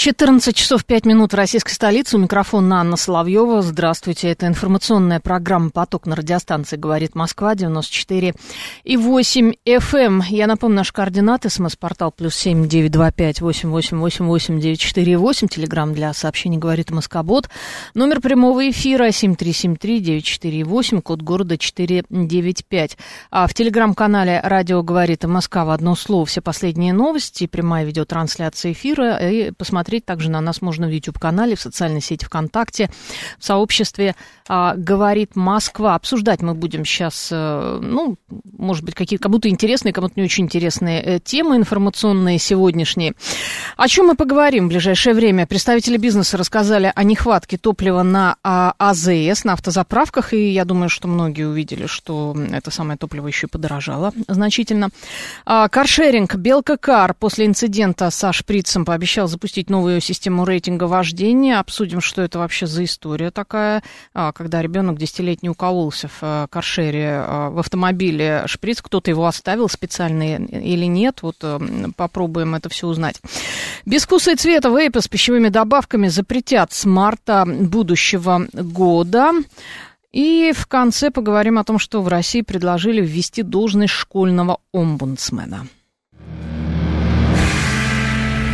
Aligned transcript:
14 0.00 0.56
часов 0.56 0.86
5 0.86 1.04
минут 1.04 1.34
в 1.34 1.36
российской 1.36 1.74
столице. 1.74 2.16
У 2.16 2.20
микрофона 2.20 2.80
Анна 2.80 2.96
Соловьева. 2.96 3.60
Здравствуйте. 3.60 4.28
Это 4.30 4.46
информационная 4.46 5.20
программа 5.20 5.68
«Поток» 5.68 6.06
на 6.06 6.16
радиостанции 6.16 6.78
«Говорит 6.78 7.14
Москва» 7.14 7.54
94 7.54 8.32
и 8.84 8.96
8 8.96 9.52
FM. 9.66 9.96
Эм. 10.00 10.22
Я 10.26 10.46
напомню, 10.46 10.78
наши 10.78 10.94
координаты. 10.94 11.50
СМС-портал 11.50 12.12
плюс 12.12 12.34
семь 12.34 12.66
девять 12.66 12.92
два 12.92 13.12
пять 13.12 13.42
восемь 13.42 13.68
восемь 13.68 13.98
восемь 13.98 14.24
восемь 14.24 14.58
девять 14.58 14.80
четыре 14.80 15.18
восемь. 15.18 15.48
Телеграмм 15.48 15.92
для 15.92 16.14
сообщений 16.14 16.56
«Говорит 16.56 16.90
Москобот». 16.90 17.50
Номер 17.92 18.22
прямого 18.22 18.70
эфира 18.70 19.10
семь 19.10 19.36
три 19.36 19.52
семь 19.52 19.76
три 19.76 20.00
девять 20.00 20.24
четыре 20.24 20.64
восемь. 20.64 21.02
Код 21.02 21.20
города 21.20 21.58
четыре 21.58 22.04
девять 22.08 22.64
пять. 22.64 22.96
А 23.30 23.46
в 23.46 23.52
телеграм-канале 23.52 24.40
«Радио 24.42 24.82
говорит 24.82 25.24
Москва» 25.24 25.66
в 25.66 25.70
одно 25.70 25.94
слово 25.94 26.24
все 26.24 26.40
последние 26.40 26.94
новости, 26.94 27.46
прямая 27.46 27.84
видеотрансляция 27.84 28.72
эфира 28.72 29.18
и 29.18 29.50
посмотреть 29.50 29.89
Смотреть 29.90 30.06
также 30.06 30.30
на 30.30 30.40
нас 30.40 30.62
можно 30.62 30.86
в 30.86 30.90
YouTube-канале, 30.90 31.56
в 31.56 31.60
социальной 31.60 32.00
сети 32.00 32.24
ВКонтакте, 32.24 32.90
в 33.40 33.44
сообществе 33.44 34.14
а, 34.46 34.74
«Говорит 34.76 35.34
Москва». 35.34 35.96
Обсуждать 35.96 36.42
мы 36.42 36.54
будем 36.54 36.84
сейчас, 36.84 37.30
а, 37.32 37.80
ну, 37.80 38.16
может 38.56 38.84
быть, 38.84 38.94
какие-то 38.94 39.24
кому-то 39.24 39.48
интересные, 39.48 39.92
кому-то 39.92 40.12
не 40.14 40.22
очень 40.22 40.44
интересные 40.44 41.02
э, 41.02 41.18
темы 41.18 41.56
информационные 41.56 42.38
сегодняшние. 42.38 43.14
О 43.76 43.88
чем 43.88 44.06
мы 44.06 44.14
поговорим 44.14 44.66
в 44.66 44.68
ближайшее 44.68 45.12
время? 45.12 45.44
Представители 45.44 45.96
бизнеса 45.96 46.36
рассказали 46.36 46.92
о 46.94 47.02
нехватке 47.02 47.58
топлива 47.58 48.04
на 48.04 48.36
а, 48.44 48.74
АЗС, 48.78 49.42
на 49.42 49.54
автозаправках, 49.54 50.34
и 50.34 50.50
я 50.50 50.64
думаю, 50.64 50.88
что 50.88 51.08
многие 51.08 51.48
увидели, 51.48 51.86
что 51.86 52.36
это 52.52 52.70
самое 52.70 52.96
топливо 52.96 53.26
еще 53.26 53.48
и 53.48 53.50
подорожало 53.50 54.12
значительно. 54.28 54.90
А, 55.44 55.68
каршеринг 55.68 56.36
«Белка 56.36 56.76
Кар» 56.76 57.14
после 57.14 57.46
инцидента 57.46 58.10
со 58.10 58.32
шприцем 58.32 58.84
пообещал 58.84 59.26
запустить 59.26 59.70
новый 59.70 59.79
новую 59.80 60.02
систему 60.02 60.44
рейтинга 60.44 60.84
вождения. 60.84 61.58
Обсудим, 61.58 62.02
что 62.02 62.20
это 62.20 62.38
вообще 62.38 62.66
за 62.66 62.84
история 62.84 63.30
такая, 63.30 63.82
а, 64.12 64.30
когда 64.32 64.60
ребенок 64.60 64.98
десятилетний 64.98 65.48
укололся 65.48 66.08
в 66.08 66.18
э, 66.20 66.46
каршере 66.50 67.24
э, 67.26 67.48
в 67.48 67.58
автомобиле 67.58 68.42
шприц, 68.44 68.82
кто-то 68.82 69.10
его 69.10 69.24
оставил 69.24 69.70
специально 69.70 70.36
или 70.36 70.84
нет. 70.84 71.22
Вот 71.22 71.36
э, 71.40 71.58
попробуем 71.96 72.54
это 72.54 72.68
все 72.68 72.88
узнать. 72.88 73.22
Без 73.86 74.04
вкуса 74.04 74.32
и 74.32 74.36
цвета 74.36 74.68
вейпы 74.68 75.00
с 75.00 75.08
пищевыми 75.08 75.48
добавками 75.48 76.08
запретят 76.08 76.74
с 76.74 76.84
марта 76.84 77.46
будущего 77.46 78.46
года. 78.52 79.32
И 80.12 80.52
в 80.54 80.66
конце 80.66 81.10
поговорим 81.10 81.58
о 81.58 81.64
том, 81.64 81.78
что 81.78 82.02
в 82.02 82.08
России 82.08 82.42
предложили 82.42 83.00
ввести 83.00 83.42
должность 83.42 83.94
школьного 83.94 84.58
омбудсмена. 84.74 85.66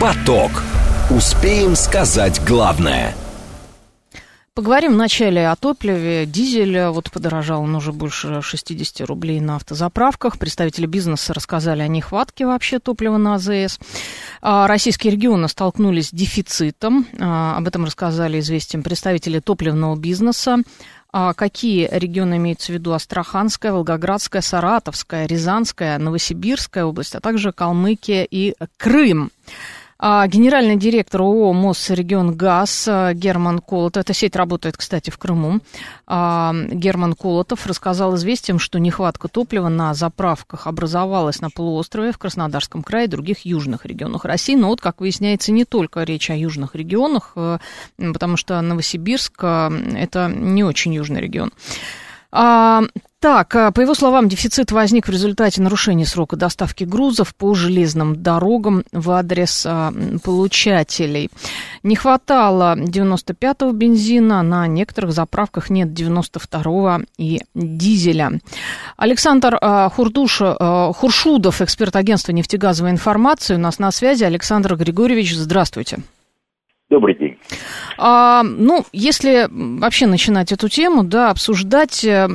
Поток. 0.01 0.53
Успеем 1.09 1.77
сказать 1.77 2.45
главное. 2.45 3.15
Поговорим 4.55 4.95
вначале 4.95 5.49
о 5.49 5.55
топливе. 5.55 6.27
Дизель 6.27 6.87
вот 6.87 7.13
подорожал, 7.13 7.63
он 7.63 7.77
уже 7.77 7.93
больше 7.93 8.43
60 8.43 9.07
рублей 9.07 9.39
на 9.39 9.55
автозаправках. 9.55 10.37
Представители 10.37 10.87
бизнеса 10.87 11.33
рассказали 11.33 11.83
о 11.83 11.87
нехватке 11.87 12.45
вообще 12.45 12.81
топлива 12.81 13.19
на 13.19 13.37
АЗС. 13.37 13.79
А, 14.43 14.67
российские 14.67 15.13
регионы 15.13 15.47
столкнулись 15.47 16.09
с 16.09 16.11
дефицитом. 16.11 17.07
А, 17.21 17.57
об 17.57 17.69
этом 17.69 17.85
рассказали 17.85 18.41
известиям 18.41 18.83
представители 18.83 19.39
топливного 19.39 19.95
бизнеса. 19.95 20.59
А, 21.13 21.35
какие 21.35 21.89
регионы 21.93 22.39
имеются 22.39 22.73
в 22.73 22.75
виду? 22.75 22.93
Астраханская, 22.93 23.73
Волгоградская, 23.73 24.43
Саратовская, 24.43 25.27
Рязанская, 25.27 25.99
Новосибирская 25.99 26.85
область, 26.85 27.15
а 27.15 27.21
также 27.21 27.53
Калмыкия 27.53 28.27
и 28.29 28.55
Крым. 28.77 29.31
А, 29.99 30.27
генеральный 30.27 30.77
директор 30.77 31.23
ООО 31.23 31.53
«Мосрегион 31.53 32.37
ГАЗ» 32.37 32.89
а, 32.89 33.15
Герман 33.15 33.61
Колотов, 33.61 34.03
эта 34.03 34.13
сеть 34.13 34.37
работает, 34.37 34.77
кстати, 34.77 35.09
в 35.11 35.17
Крыму, 35.17 35.61
а, 36.07 36.53
Герман 36.71 37.15
Колотов 37.15 37.67
рассказал 37.67 38.15
известиям, 38.17 38.59
что 38.59 38.79
нехватка 38.79 39.29
топлива 39.29 39.69
на 39.69 39.95
заправках 39.95 40.67
образовалась 40.67 41.41
на 41.41 41.49
полуострове 41.49 42.13
в 42.13 42.19
Краснодарском 42.19 42.83
крае 42.83 43.07
и 43.07 43.09
других 43.09 43.47
южных 43.47 43.87
регионах 43.87 44.27
России. 44.27 44.55
Но 44.55 44.69
вот, 44.69 44.83
как 44.83 45.01
выясняется, 45.01 45.51
не 45.53 45.65
только 45.65 46.03
речь 46.03 46.29
о 46.31 46.37
южных 46.37 46.75
регионах, 46.75 47.35
потому 47.97 48.37
что 48.37 48.61
Новосибирск– 48.61 49.43
это 49.43 50.29
не 50.29 50.63
очень 50.63 50.93
южный 50.95 51.21
регион. 51.21 51.53
Так, 53.27 53.57
а, 53.57 53.73
по 53.73 53.81
его 53.81 53.95
словам, 53.95 54.29
дефицит 54.29 54.71
возник 54.71 55.09
в 55.09 55.11
результате 55.11 55.61
нарушения 55.61 56.07
срока 56.07 56.37
доставки 56.37 56.85
грузов 56.85 57.35
по 57.35 57.55
железным 57.55 58.23
дорогам 58.23 58.85
в 58.93 59.11
адрес 59.11 59.67
а, 59.67 59.93
получателей. 60.25 61.31
Не 61.83 61.97
хватало 61.97 62.77
95-го 62.79 63.73
бензина, 63.73 64.45
на 64.45 64.69
некоторых 64.69 65.11
заправках 65.11 65.71
нет 65.71 65.89
92-го 65.89 67.05
и 67.19 67.41
дизеля. 67.57 68.31
Александр 68.97 69.59
а, 69.61 69.89
Хурдуш, 69.89 70.41
Хуршудов, 70.95 71.61
эксперт 71.61 71.97
агентства 71.97 72.31
нефтегазовой 72.31 72.93
информации, 72.93 73.57
у 73.57 73.59
нас 73.59 73.81
на 73.81 73.91
связи. 73.91 74.23
Александр 74.23 74.77
Григорьевич, 74.77 75.35
здравствуйте. 75.35 75.99
Добрый 76.91 77.19
день. 77.19 77.26
А, 77.99 78.43
ну, 78.43 78.85
если 78.93 79.49
вообще 79.51 80.07
начинать 80.07 80.53
эту 80.53 80.69
тему, 80.69 81.05
да, 81.05 81.31
обсуждать, 81.31 82.05
э, 82.05 82.27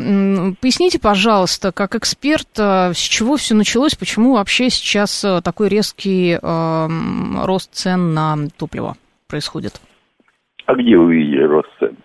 поясните, 0.61 0.99
пожалуйста, 0.99 1.72
как 1.72 1.95
эксперт, 1.95 2.47
э, 2.57 2.94
с 2.94 2.97
чего 2.97 3.38
все 3.38 3.55
началось, 3.55 3.95
почему 3.95 4.33
вообще 4.33 4.69
сейчас 4.69 5.23
э, 5.23 5.41
такой 5.41 5.69
резкий 5.69 6.39
э, 6.41 6.88
рост 7.45 7.73
цен 7.73 8.13
на 8.13 8.38
топливо 8.57 8.95
происходит? 9.27 9.81
А 10.66 10.75
где 10.75 10.97
вы 10.97 11.16
видели 11.16 11.44
рост 11.44 11.69
цен? 11.79 11.95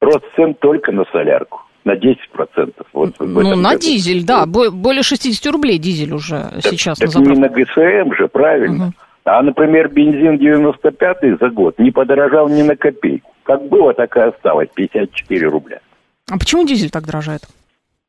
Рост 0.00 0.24
цен 0.36 0.54
только 0.54 0.92
на 0.92 1.04
солярку 1.12 1.62
на 1.86 1.94
10%. 1.94 2.74
Вот 2.92 3.14
ну, 3.20 3.56
на 3.56 3.70
году. 3.70 3.80
дизель, 3.80 4.24
да, 4.24 4.44
более 4.44 5.04
60 5.04 5.52
рублей 5.52 5.78
дизель 5.78 6.12
уже 6.12 6.50
так, 6.60 6.64
сейчас 6.64 6.98
так 6.98 7.06
на 7.06 7.12
заправку. 7.12 7.40
не 7.40 7.40
на 7.40 7.48
ГСМ 7.48 8.12
же, 8.14 8.26
правильно. 8.26 8.86
Угу. 8.86 8.94
А, 9.26 9.42
например, 9.42 9.88
бензин 9.88 10.36
95-й 10.36 11.36
за 11.40 11.50
год 11.50 11.78
не 11.80 11.90
подорожал 11.90 12.48
ни 12.48 12.62
на 12.62 12.76
копейку. 12.76 13.32
Как 13.42 13.60
было, 13.68 13.92
так 13.92 14.16
и 14.16 14.20
осталось, 14.20 14.68
54 14.72 15.48
рубля. 15.48 15.80
А 16.30 16.38
почему 16.38 16.64
дизель 16.64 16.90
так 16.90 17.04
дорожает? 17.04 17.40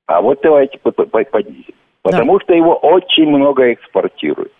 А 0.05 0.21
вот 0.21 0.39
давайте 0.43 0.77
по, 0.77 0.91
по, 0.91 1.05
по 1.05 1.43
дизелю. 1.43 1.73
Потому 2.03 2.37
да. 2.37 2.43
что 2.43 2.53
его 2.53 2.75
очень 2.75 3.27
много 3.27 3.73
экспортируют. 3.73 4.51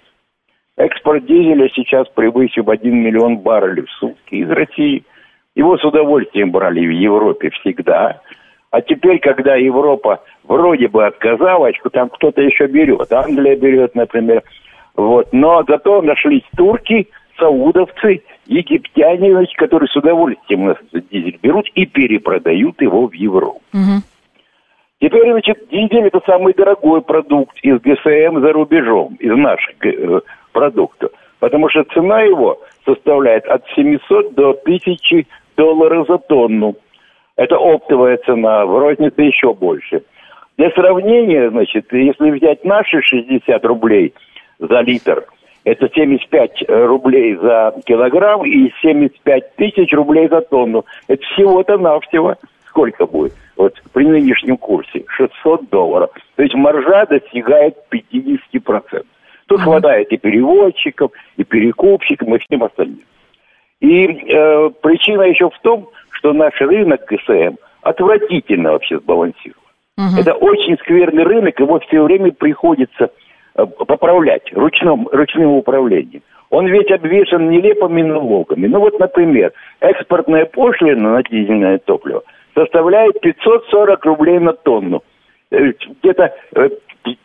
Экспорт 0.78 1.28
дизеля 1.28 1.69
сейчас 1.75 2.07
превысил 2.09 2.68
1 2.68 3.03
миллион 3.03 3.38
баррелей 3.38 3.84
в 3.84 3.91
сутки 3.91 4.35
из 4.35 4.50
России. 4.50 5.03
Его 5.53 5.78
с 5.78 5.85
удовольствием 5.85 6.51
брали 6.51 6.85
в 6.88 6.91
Европе 6.91 7.51
всегда. 7.51 8.19
А 8.72 8.81
теперь, 8.81 9.19
когда 9.19 9.56
Европа 9.56 10.24
вроде 10.44 10.88
бы 10.88 11.06
отказалась, 11.06 11.75
там 11.94 12.09
кто-то 12.09 12.41
еще 12.41 12.66
берет. 12.66 13.12
Англия 13.13 13.56
берет, 13.56 13.94
например, 13.94 14.44
вот. 14.97 15.31
Но 15.31 15.63
зато 15.67 16.01
нашлись 16.01 16.43
турки, 16.57 17.07
саудовцы, 17.37 18.23
египтяне, 18.47 19.45
которые 19.55 19.87
с 19.87 19.95
удовольствием 19.95 20.69
этот 20.69 21.07
дизель 21.09 21.39
берут 21.41 21.67
и 21.75 21.85
перепродают 21.85 22.81
его 22.81 23.07
в 23.07 23.13
Европу. 23.13 23.61
Угу. 23.73 24.01
Теперь, 24.99 25.31
значит, 25.31 25.67
дизель 25.69 26.07
это 26.07 26.19
самый 26.25 26.53
дорогой 26.55 27.01
продукт 27.03 27.55
из 27.61 27.79
ГСМ 27.79 28.41
за 28.41 28.51
рубежом, 28.51 29.15
из 29.19 29.35
наших 29.37 29.75
э, 29.85 30.21
продуктов. 30.51 31.11
Потому 31.39 31.69
что 31.69 31.83
цена 31.93 32.21
его 32.21 32.59
составляет 32.83 33.45
от 33.45 33.63
700 33.75 34.33
до 34.33 34.50
1000 34.50 35.27
долларов 35.55 36.07
за 36.07 36.17
тонну. 36.17 36.75
Это 37.35 37.57
оптовая 37.57 38.17
цена, 38.25 38.65
в 38.65 38.79
рознице 38.79 39.21
еще 39.21 39.53
больше. 39.53 40.01
Для 40.57 40.71
сравнения, 40.71 41.51
значит, 41.51 41.93
если 41.93 42.31
взять 42.31 42.65
наши 42.65 43.03
60 43.03 43.63
рублей– 43.63 44.15
за 44.59 44.81
литр. 44.81 45.25
Это 45.63 45.89
75 45.94 46.63
э, 46.68 46.86
рублей 46.86 47.36
за 47.36 47.75
килограмм 47.86 48.45
и 48.45 48.71
75 48.81 49.56
тысяч 49.56 49.92
рублей 49.92 50.30
за 50.30 50.42
тонну. 50.42 50.86
Это 51.07 51.21
всего-то 51.33 51.77
навсего 51.77 52.36
сколько 52.77 53.07
будет? 53.07 53.33
Вот 53.56 53.74
при 53.92 54.06
нынешнем 54.06 54.56
курсе 54.57 55.04
600 55.07 55.69
долларов. 55.69 56.12
То 56.36 56.44
есть 56.44 56.54
маржа 56.54 57.06
достигает 57.07 57.75
50%. 57.92 59.06
Тут 59.48 59.62
хватает 59.62 60.12
и 60.12 60.18
переводчиков, 60.18 61.12
и 61.38 61.44
перекупщиков, 61.44 62.27
и 62.27 62.38
всем 62.39 62.63
остальным. 62.63 63.01
И 63.80 64.06
э, 64.06 64.69
причина 64.81 65.24
еще 65.24 65.50
в 65.50 65.60
том, 65.62 65.89
что 66.12 66.33
наш 66.33 66.60
рынок 66.62 67.06
КСМ 67.06 67.56
отвратительно 67.81 68.74
вообще 68.74 69.00
сбалансирован. 69.00 69.62
Угу. 69.98 70.19
Это 70.19 70.33
очень 70.33 70.77
скверный 70.77 71.24
рынок, 71.24 71.60
его 71.60 71.80
все 71.80 72.03
время 72.03 72.31
приходится 72.31 73.10
поправлять 73.65 74.51
ручным, 74.54 75.07
ручным 75.12 75.51
управлением. 75.51 76.21
он 76.50 76.68
ведь 76.68 76.92
обвешен 76.92 77.50
нелепыми 77.50 78.04
налогами. 78.04 78.68
Ну 78.68 78.80
вот, 78.80 79.00
например, 79.00 79.51
экспортная 79.80 80.45
пошлина 80.45 81.13
на 81.13 81.24
дизельное 81.24 81.80
топливо 81.80 82.24
составляет 82.54 83.19
540 83.21 84.06
рублей 84.06 84.39
на 84.39 84.54
тонну. 84.54 85.04
Э, 85.51 85.71
где-то 86.01 86.33
э, 86.56 86.69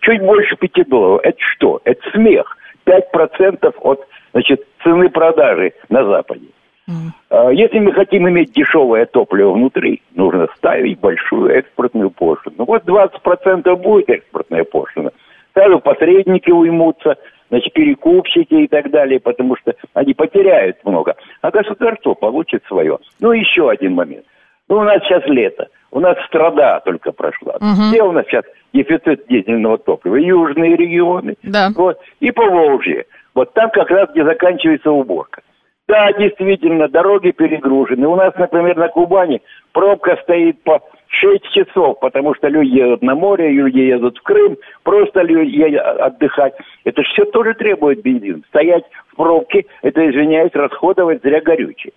чуть 0.00 0.22
больше 0.22 0.56
5 0.56 0.88
долларов. 0.88 1.20
Это 1.24 1.38
что? 1.38 1.80
Это 1.84 2.00
смех. 2.10 2.56
5% 2.86 3.74
от 3.80 4.06
значит, 4.32 4.66
цены 4.82 5.08
продажи 5.08 5.72
на 5.88 6.04
Западе. 6.04 6.46
Mm. 6.88 7.54
Если 7.54 7.78
мы 7.78 7.92
хотим 7.92 8.28
иметь 8.28 8.52
дешевое 8.52 9.06
топливо 9.06 9.52
внутри, 9.52 10.02
нужно 10.16 10.48
ставить 10.56 10.98
большую 10.98 11.50
экспортную 11.50 12.10
пошлину. 12.10 12.56
Ну 12.58 12.64
вот 12.64 12.82
20% 12.82 13.76
будет 13.76 14.10
экспортная 14.10 14.64
пошлина. 14.64 15.12
Сразу 15.54 15.80
посредники 15.80 16.50
уймутся, 16.50 17.16
значит, 17.50 17.72
перекупщики 17.72 18.54
и 18.54 18.68
так 18.68 18.90
далее, 18.90 19.20
потому 19.20 19.56
что 19.56 19.74
они 19.94 20.14
потеряют 20.14 20.78
много. 20.84 21.14
А 21.40 21.50
государство 21.50 22.14
получит 22.14 22.64
свое. 22.66 22.98
Ну, 23.20 23.32
еще 23.32 23.70
один 23.70 23.94
момент. 23.94 24.24
Ну, 24.68 24.78
у 24.78 24.82
нас 24.82 25.02
сейчас 25.02 25.22
лето. 25.26 25.68
У 25.90 26.00
нас 26.00 26.16
страда 26.26 26.80
только 26.84 27.12
прошла. 27.12 27.56
Угу. 27.56 27.90
Где 27.90 28.02
у 28.02 28.12
нас 28.12 28.24
сейчас 28.26 28.44
дефицит 28.72 29.26
дизельного 29.28 29.76
топлива? 29.76 30.16
Южные 30.16 30.76
регионы. 30.76 31.34
Да. 31.42 31.68
Вот, 31.76 31.98
и 32.20 32.30
Поволжье. 32.30 33.04
Вот 33.34 33.52
там 33.52 33.70
как 33.70 33.90
раз, 33.90 34.10
где 34.10 34.24
заканчивается 34.24 34.90
уборка. 34.90 35.42
Да, 35.88 36.10
действительно, 36.12 36.88
дороги 36.88 37.32
перегружены. 37.32 38.06
У 38.06 38.16
нас, 38.16 38.32
например, 38.36 38.76
на 38.76 38.88
Кубани 38.88 39.42
пробка 39.72 40.16
стоит 40.22 40.62
по 40.62 40.80
6 41.12 41.50
часов, 41.52 42.00
потому 42.00 42.34
что 42.34 42.48
люди 42.48 42.78
едут 42.78 43.02
на 43.02 43.14
море, 43.14 43.50
люди 43.50 43.78
едут 43.78 44.18
в 44.18 44.22
Крым, 44.22 44.56
просто 44.82 45.22
люди 45.22 45.56
едут 45.56 45.80
отдыхать. 45.80 46.54
Это 46.84 47.02
все 47.02 47.24
тоже 47.26 47.54
требует 47.54 48.02
бензин. 48.02 48.44
Стоять 48.48 48.84
в 49.08 49.16
пробке, 49.16 49.66
это, 49.82 50.08
извиняюсь, 50.08 50.52
расходовать 50.54 51.22
зря 51.22 51.40
горючее. 51.40 51.92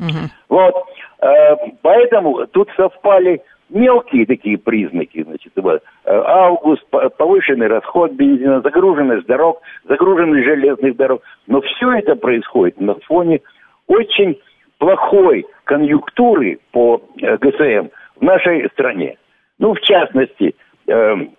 Угу. 0.00 0.30
Вот. 0.48 0.74
Э, 1.20 1.56
поэтому 1.82 2.46
тут 2.48 2.68
совпали 2.76 3.40
мелкие 3.68 4.26
такие 4.26 4.58
признаки, 4.58 5.22
значит, 5.22 5.52
э, 5.56 5.78
август, 6.04 6.82
повышенный 6.90 7.68
расход 7.68 8.12
бензина, 8.12 8.62
загруженность 8.62 9.26
дорог, 9.26 9.60
загруженность 9.88 10.44
железных 10.44 10.96
дорог. 10.96 11.22
Но 11.46 11.60
все 11.60 11.92
это 11.92 12.16
происходит 12.16 12.80
на 12.80 12.94
фоне 13.06 13.40
очень 13.86 14.40
плохой 14.78 15.46
конъюнктуры 15.64 16.58
по 16.72 17.00
э, 17.20 17.36
ГСМ 17.36 17.90
в 18.20 18.22
нашей 18.22 18.68
стране. 18.70 19.16
Ну, 19.58 19.74
в 19.74 19.80
частности, 19.80 20.54
эм, 20.86 21.34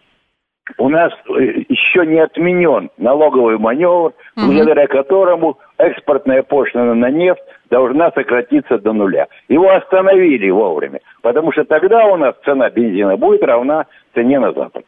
у 0.78 0.90
нас 0.90 1.12
еще 1.28 2.06
не 2.06 2.20
отменен 2.20 2.90
налоговый 2.98 3.58
маневр, 3.58 4.14
благодаря 4.36 4.88
которому 4.88 5.60
экспортная 5.78 6.44
пошлина 6.44 6.94
на 6.94 7.10
нефть 7.10 7.42
должна 7.70 8.12
сократиться 8.12 8.78
до 8.78 8.94
нуля. 8.94 9.28
Его 9.48 9.70
остановили 9.72 10.50
вовремя, 10.50 11.00
потому 11.22 11.52
что 11.52 11.64
тогда 11.64 12.06
у 12.06 12.18
нас 12.18 12.36
цена 12.46 12.70
бензина 12.70 13.18
будет 13.18 13.44
равна 13.44 13.86
цене 14.14 14.40
на 14.40 14.52
Западе. 14.54 14.86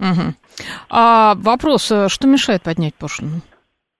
Угу. 0.00 0.34
А 0.90 1.34
вопрос, 1.36 1.90
э, 1.90 2.08
что 2.08 2.26
мешает 2.26 2.62
поднять 2.62 2.94
пошлину 2.94 3.40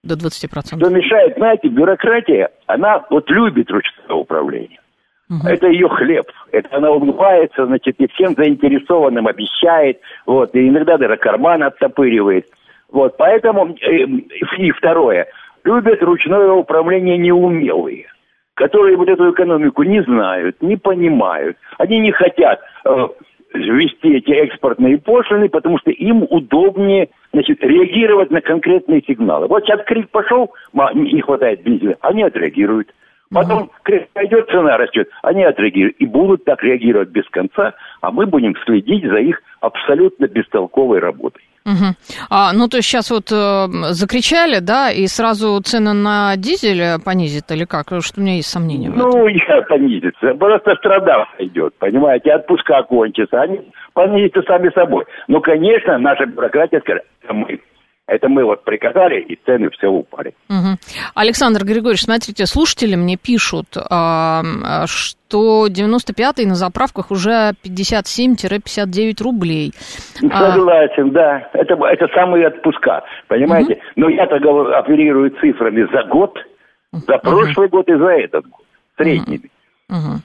до 0.03 0.15
20%? 0.15 0.79
Что 0.79 0.91
мешает, 0.91 1.35
знаете, 1.37 1.69
бюрократия, 1.69 2.51
она 2.67 3.05
вот 3.11 3.31
любит 3.31 3.71
ручное 3.71 4.17
управление. 4.17 4.81
Угу. 5.31 5.49
Это 5.49 5.69
ее 5.69 5.89
хлеб. 5.89 6.27
Это 6.53 6.77
она 6.77 6.91
улыбается, 6.91 7.67
значит, 7.67 7.97
и 7.99 8.07
всем 8.09 8.35
заинтересованным 8.35 9.27
обещает, 9.27 10.01
вот, 10.27 10.55
и 10.55 10.69
иногда 10.69 10.99
даже 10.99 11.17
карман 11.17 11.63
оттопыривает. 11.63 12.47
Вот, 12.91 13.17
поэтому, 13.17 13.75
э, 13.81 14.05
и 14.59 14.71
второе, 14.73 15.27
любят 15.65 16.03
ручное 16.03 16.51
управление 16.51 17.17
неумелые, 17.17 18.07
которые 18.55 18.97
вот 18.97 19.09
эту 19.09 19.33
экономику 19.33 19.83
не 19.83 20.03
знают, 20.03 20.63
не 20.63 20.77
понимают. 20.77 21.57
Они 21.79 21.99
не 22.01 22.13
хотят 22.13 22.61
э, 22.85 23.09
эти 23.55 24.31
экспортные 24.31 24.99
пошлины, 24.99 25.49
потому 25.49 25.79
что 25.79 25.91
им 25.91 26.27
удобнее 26.29 27.09
значит, 27.33 27.63
реагировать 27.63 28.31
на 28.31 28.41
конкретные 28.41 29.03
сигналы. 29.03 29.47
Вот 29.47 29.65
сейчас 29.65 29.85
крик 29.87 30.11
пошел, 30.11 30.53
не 30.95 31.21
хватает 31.21 31.63
бензина, 31.63 31.97
они 32.01 32.23
отреагируют. 32.23 32.93
Потом 33.33 33.71
пойдет 34.13 34.49
цена 34.49 34.77
растет, 34.77 35.09
они 35.23 35.45
отреагируют 35.45 35.97
и 35.99 36.07
будут 36.07 36.45
так 36.45 36.63
реагировать 36.63 37.09
без 37.09 37.29
конца, 37.31 37.75
а 38.01 38.11
мы 38.11 38.27
будем 38.27 38.55
следить 38.65 39.05
за 39.05 39.17
их 39.17 39.41
абсолютно 39.61 40.27
бестолковой 40.27 41.01
работой. 41.01 41.43
Угу. 41.67 41.95
А, 42.29 42.53
ну, 42.53 42.69
то 42.69 42.77
есть 42.77 42.89
сейчас 42.89 43.11
вот 43.11 43.33
э, 43.33 43.67
закричали, 43.93 44.59
да, 44.61 44.91
и 44.91 45.07
сразу 45.07 45.59
цены 45.63 45.95
на 45.95 46.37
дизель 46.37 47.01
понизит 47.03 47.51
или 47.51 47.65
как? 47.65 47.87
Что 48.01 48.21
у 48.21 48.23
меня 48.23 48.37
есть 48.37 48.51
сомнения. 48.51 48.91
Ну, 48.95 49.27
я 49.49 49.63
понизится. 49.63 50.35
Просто 50.35 50.75
страда 50.77 51.27
идет, 51.39 51.75
понимаете, 51.79 52.35
отпуска 52.35 52.83
кончатся. 52.83 53.41
Они 53.41 53.61
понизятся 53.95 54.43
сами 54.43 54.71
собой. 54.75 55.07
Ну, 55.27 55.41
конечно, 55.41 55.97
наша 55.97 56.27
бюрократия 56.27 56.81
скажет, 56.81 57.05
мы 57.31 57.59
это 58.07 58.29
мы 58.29 58.45
вот 58.45 58.65
приказали, 58.65 59.21
и 59.21 59.39
цены 59.47 59.71
все 59.71 59.89
упали. 59.89 60.35
Угу. 60.51 60.79
Александр 61.15 61.65
Григорьевич, 61.65 62.03
смотрите, 62.03 62.45
слушатели 62.47 62.97
мне 62.97 63.17
пишут, 63.17 63.69
что 63.71 65.67
95-й 65.67 66.47
на 66.47 66.55
заправках 66.55 67.11
уже 67.11 67.53
57-59 67.65 69.23
рублей. 69.23 69.73
А, 70.31 70.53
Согласен, 70.53 71.09
а... 71.09 71.13
да. 71.13 71.49
Это, 71.55 71.75
это 71.75 72.09
самые 72.15 72.49
отпуска, 72.49 73.03
понимаете? 73.29 73.75
Угу. 73.75 73.83
Но 73.97 74.09
я-то 74.11 74.37
оперирую 74.79 75.31
цифрами 75.41 75.87
за 75.91 76.05
год, 76.05 76.39
за 76.93 77.19
прошлый 77.19 77.69
угу. 77.69 77.79
год 77.79 77.89
и 77.89 77.97
за 77.97 78.11
этот 78.11 78.47
год, 78.47 78.67
средними. 78.99 79.51
Угу. 79.89 80.21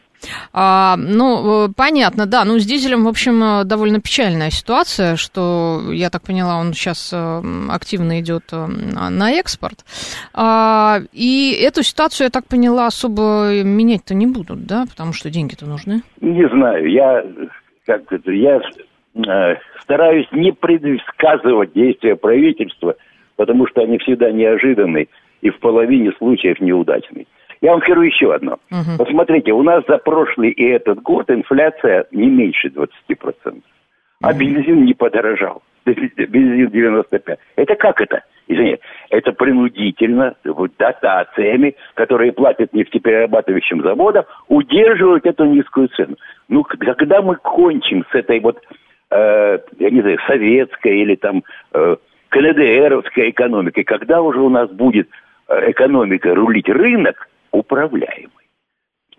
А, 0.53 0.95
ну, 0.97 1.67
э, 1.67 1.69
понятно, 1.75 2.25
да. 2.25 2.45
Ну, 2.45 2.59
с 2.59 2.65
дизелем, 2.65 3.05
в 3.05 3.07
общем, 3.07 3.43
э, 3.43 3.63
довольно 3.63 4.01
печальная 4.01 4.49
ситуация, 4.49 5.15
что, 5.15 5.81
я 5.91 6.09
так 6.09 6.23
поняла, 6.23 6.57
он 6.57 6.73
сейчас 6.73 7.11
э, 7.13 7.41
активно 7.69 8.19
идет 8.19 8.51
на 8.51 9.31
экспорт. 9.31 9.79
А, 10.33 10.99
и 11.13 11.57
эту 11.61 11.83
ситуацию, 11.83 12.25
я 12.25 12.31
так 12.31 12.45
поняла, 12.45 12.87
особо 12.87 13.63
менять-то 13.63 14.13
не 14.13 14.27
будут, 14.27 14.65
да, 14.65 14.85
потому 14.89 15.13
что 15.13 15.29
деньги-то 15.29 15.65
нужны. 15.65 16.01
Не 16.21 16.47
знаю, 16.49 16.89
я 16.91 17.23
как 17.89 18.11
это, 18.11 18.31
я 18.31 18.61
э, 19.15 19.55
стараюсь 19.81 20.27
не 20.31 20.51
предсказывать 20.51 21.73
действия 21.73 22.15
правительства, 22.15 22.95
потому 23.35 23.65
что 23.67 23.81
они 23.81 23.97
всегда 23.97 24.31
неожиданны 24.31 25.07
и 25.41 25.49
в 25.49 25.59
половине 25.59 26.11
случаев 26.19 26.59
неудачны. 26.59 27.25
Я 27.61 27.71
вам 27.71 27.81
скажу 27.81 28.01
еще 28.01 28.33
одно. 28.33 28.59
Угу. 28.71 29.03
Посмотрите, 29.03 29.51
у 29.51 29.63
нас 29.63 29.83
за 29.87 29.97
прошлый 29.97 30.51
и 30.51 30.65
этот 30.65 31.01
год 31.01 31.29
инфляция 31.29 32.05
не 32.11 32.27
меньше 32.27 32.69
20%. 32.69 33.61
А 34.21 34.29
угу. 34.29 34.37
бензин 34.37 34.85
не 34.85 34.93
подорожал. 34.93 35.61
Бензин 35.85 36.69
95. 36.69 37.39
Это 37.55 37.75
как 37.75 38.01
это? 38.01 38.23
Извините, 38.47 38.79
это 39.11 39.31
принудительно, 39.31 40.35
вот, 40.43 40.71
дотациями, 40.77 41.75
которые 41.93 42.31
платят 42.31 42.73
нефтеперерабатывающим 42.73 43.83
заводам, 43.83 44.25
удерживают 44.47 45.25
эту 45.27 45.45
низкую 45.45 45.87
цену. 45.89 46.15
Ну, 46.47 46.63
когда 46.63 47.21
мы 47.21 47.35
кончим 47.35 48.05
с 48.11 48.15
этой 48.15 48.39
вот, 48.39 48.59
э, 49.11 49.59
я 49.77 49.89
не 49.91 50.01
знаю, 50.01 50.17
советской 50.25 50.99
или 50.99 51.15
там 51.15 51.43
э, 51.73 51.97
КНДРовской 52.29 53.29
экономикой, 53.29 53.83
когда 53.83 54.19
уже 54.21 54.39
у 54.39 54.49
нас 54.49 54.67
будет 54.71 55.09
э, 55.47 55.69
экономика 55.69 56.33
рулить 56.33 56.69
рынок, 56.69 57.28
управляемый. 57.51 58.31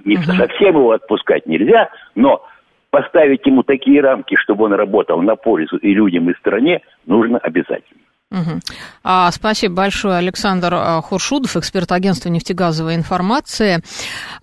Не 0.04 0.16
угу. 0.16 0.24
совсем 0.24 0.76
его 0.76 0.92
отпускать 0.92 1.46
нельзя, 1.46 1.90
но 2.14 2.44
поставить 2.90 3.46
ему 3.46 3.62
такие 3.62 4.00
рамки, 4.00 4.34
чтобы 4.36 4.64
он 4.64 4.72
работал 4.72 5.20
на 5.22 5.36
пользу 5.36 5.76
и 5.76 5.92
людям, 5.94 6.30
и 6.30 6.34
стране, 6.34 6.80
нужно 7.06 7.38
обязательно. 7.38 8.00
Угу. 8.32 8.60
А, 9.02 9.30
спасибо 9.32 9.74
большое, 9.74 10.18
Александр 10.18 10.72
а, 10.72 11.00
Хуршудов, 11.02 11.56
эксперт 11.56 11.90
агентства 11.90 12.28
нефтегазовой 12.28 12.94
информации. 12.94 13.82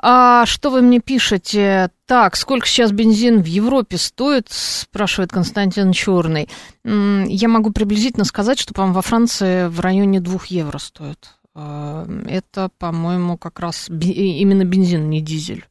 А, 0.02 0.46
что 0.46 0.72
вы 0.72 0.82
мне 0.82 1.00
пишете? 1.00 1.90
Так, 2.06 2.36
сколько 2.36 2.68
сейчас 2.68 2.92
бензин 2.92 3.42
в 3.42 3.46
Европе 3.46 3.98
стоит, 3.98 4.48
спрашивает 4.50 5.32
Константин 5.32 5.94
Черный. 5.94 6.50
Я 6.84 7.48
могу 7.48 7.72
приблизительно 7.72 8.26
сказать, 8.26 8.60
что, 8.60 8.74
по-моему, 8.74 8.96
во 8.96 9.02
Франции 9.02 9.68
в 9.68 9.80
районе 9.80 10.20
2 10.20 10.40
евро 10.50 10.78
стоит. 10.80 11.37
А, 11.60 12.06
это, 12.28 12.70
по-моему, 12.78 13.36
как 13.36 13.60
раз 13.60 13.90
именно 13.90 14.64
бензин, 14.64 15.10
не 15.10 15.22
дизель. 15.22 15.66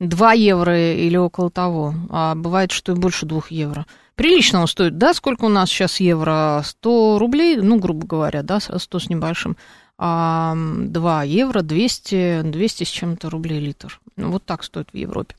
2 0.00 0.32
евро 0.32 0.94
или 0.94 1.16
около 1.16 1.50
того. 1.50 1.94
А 2.10 2.34
бывает, 2.34 2.70
что 2.70 2.92
и 2.92 2.96
больше 2.96 3.24
2 3.24 3.44
евро. 3.48 3.86
Прилично 4.14 4.60
он 4.60 4.66
стоит, 4.66 4.98
да? 4.98 5.14
Сколько 5.14 5.46
у 5.46 5.48
нас 5.48 5.70
сейчас 5.70 6.00
евро? 6.00 6.60
100 6.62 7.18
рублей, 7.18 7.56
ну, 7.56 7.78
грубо 7.78 8.06
говоря, 8.06 8.42
да, 8.42 8.60
100 8.60 8.98
с 8.98 9.08
небольшим. 9.08 9.56
А 9.96 10.54
2 10.54 11.22
евро, 11.22 11.62
200, 11.62 12.42
200 12.42 12.84
с 12.84 12.88
чем-то 12.88 13.30
рублей 13.30 13.60
литр. 13.60 14.00
Ну, 14.16 14.32
вот 14.32 14.44
так 14.44 14.64
стоит 14.64 14.90
в 14.92 14.96
Европе. 14.96 15.34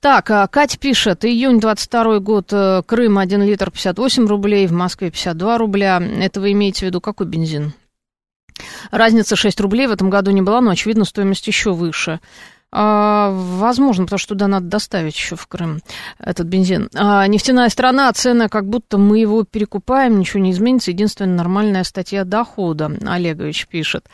Так, 0.00 0.30
а, 0.30 0.46
Катя 0.46 0.78
пишет, 0.78 1.26
июнь 1.26 1.60
22 1.60 2.20
год, 2.20 2.48
э, 2.52 2.82
Крым 2.86 3.18
1 3.18 3.42
литр 3.42 3.70
58 3.70 4.26
рублей, 4.26 4.66
в 4.66 4.72
Москве 4.72 5.10
52 5.10 5.58
рубля. 5.58 6.00
Это 6.00 6.40
вы 6.40 6.52
имеете 6.52 6.86
в 6.86 6.88
виду 6.88 7.02
какой 7.02 7.26
бензин? 7.26 7.74
Разница 8.90 9.36
6 9.36 9.60
рублей 9.60 9.86
в 9.86 9.92
этом 9.92 10.10
году 10.10 10.30
не 10.30 10.42
была, 10.42 10.60
но, 10.60 10.70
очевидно, 10.70 11.04
стоимость 11.04 11.46
еще 11.46 11.72
выше. 11.72 12.20
А, 12.70 13.30
возможно, 13.32 14.04
потому 14.04 14.18
что 14.18 14.34
туда 14.34 14.46
надо 14.46 14.66
доставить 14.66 15.16
еще 15.16 15.36
в 15.36 15.46
Крым 15.46 15.80
этот 16.18 16.46
бензин. 16.46 16.90
А, 16.94 17.26
нефтяная 17.26 17.70
страна, 17.70 18.12
цены, 18.12 18.48
как 18.48 18.68
будто 18.68 18.98
мы 18.98 19.18
его 19.18 19.44
перекупаем, 19.44 20.18
ничего 20.18 20.40
не 20.40 20.50
изменится. 20.50 20.90
Единственная 20.90 21.36
нормальная 21.36 21.84
статья 21.84 22.24
дохода, 22.24 22.92
Олегович 23.06 23.66
пишет. 23.68 24.06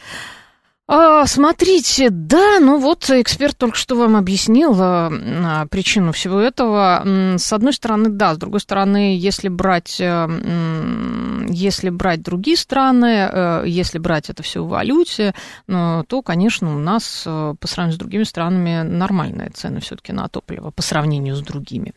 А, 0.87 1.27
смотрите, 1.27 2.11
да, 2.11 2.61
ну 2.61 2.79
вот 2.79 3.09
эксперт 3.09 3.57
только 3.57 3.75
что 3.75 3.97
вам 3.97 4.17
объяснил 4.17 4.77
а, 4.79 5.67
причину 5.71 6.13
всего 6.13 6.39
этого. 6.39 7.03
С 7.39 7.55
одной 7.55 7.73
стороны, 7.73 8.11
да, 8.11 8.35
с 8.35 8.37
другой 8.37 8.61
стороны, 8.61 9.17
если 9.19 9.49
брать, 9.49 9.99
э, 9.99 11.47
если 11.49 11.89
брать 11.89 12.23
другие 12.23 12.59
страны, 12.59 13.31
э, 13.33 13.65
если 13.67 13.99
брать 13.99 14.29
это 14.29 14.43
все 14.43 14.63
в 14.63 14.69
валюте, 14.69 15.35
ну, 15.69 16.05
то, 16.07 16.21
конечно, 16.21 16.75
у 16.75 16.79
нас 16.79 17.23
э, 17.25 17.55
по 17.59 17.67
сравнению 17.67 17.97
с 17.97 17.99
другими 17.99 18.25
странами 18.25 18.83
нормальные 18.83 19.51
цены 19.51 19.81
все-таки 19.81 20.13
на 20.13 20.29
топливо 20.29 20.71
по 20.71 20.83
сравнению 20.83 21.35
с 21.35 21.41
другими. 21.41 21.95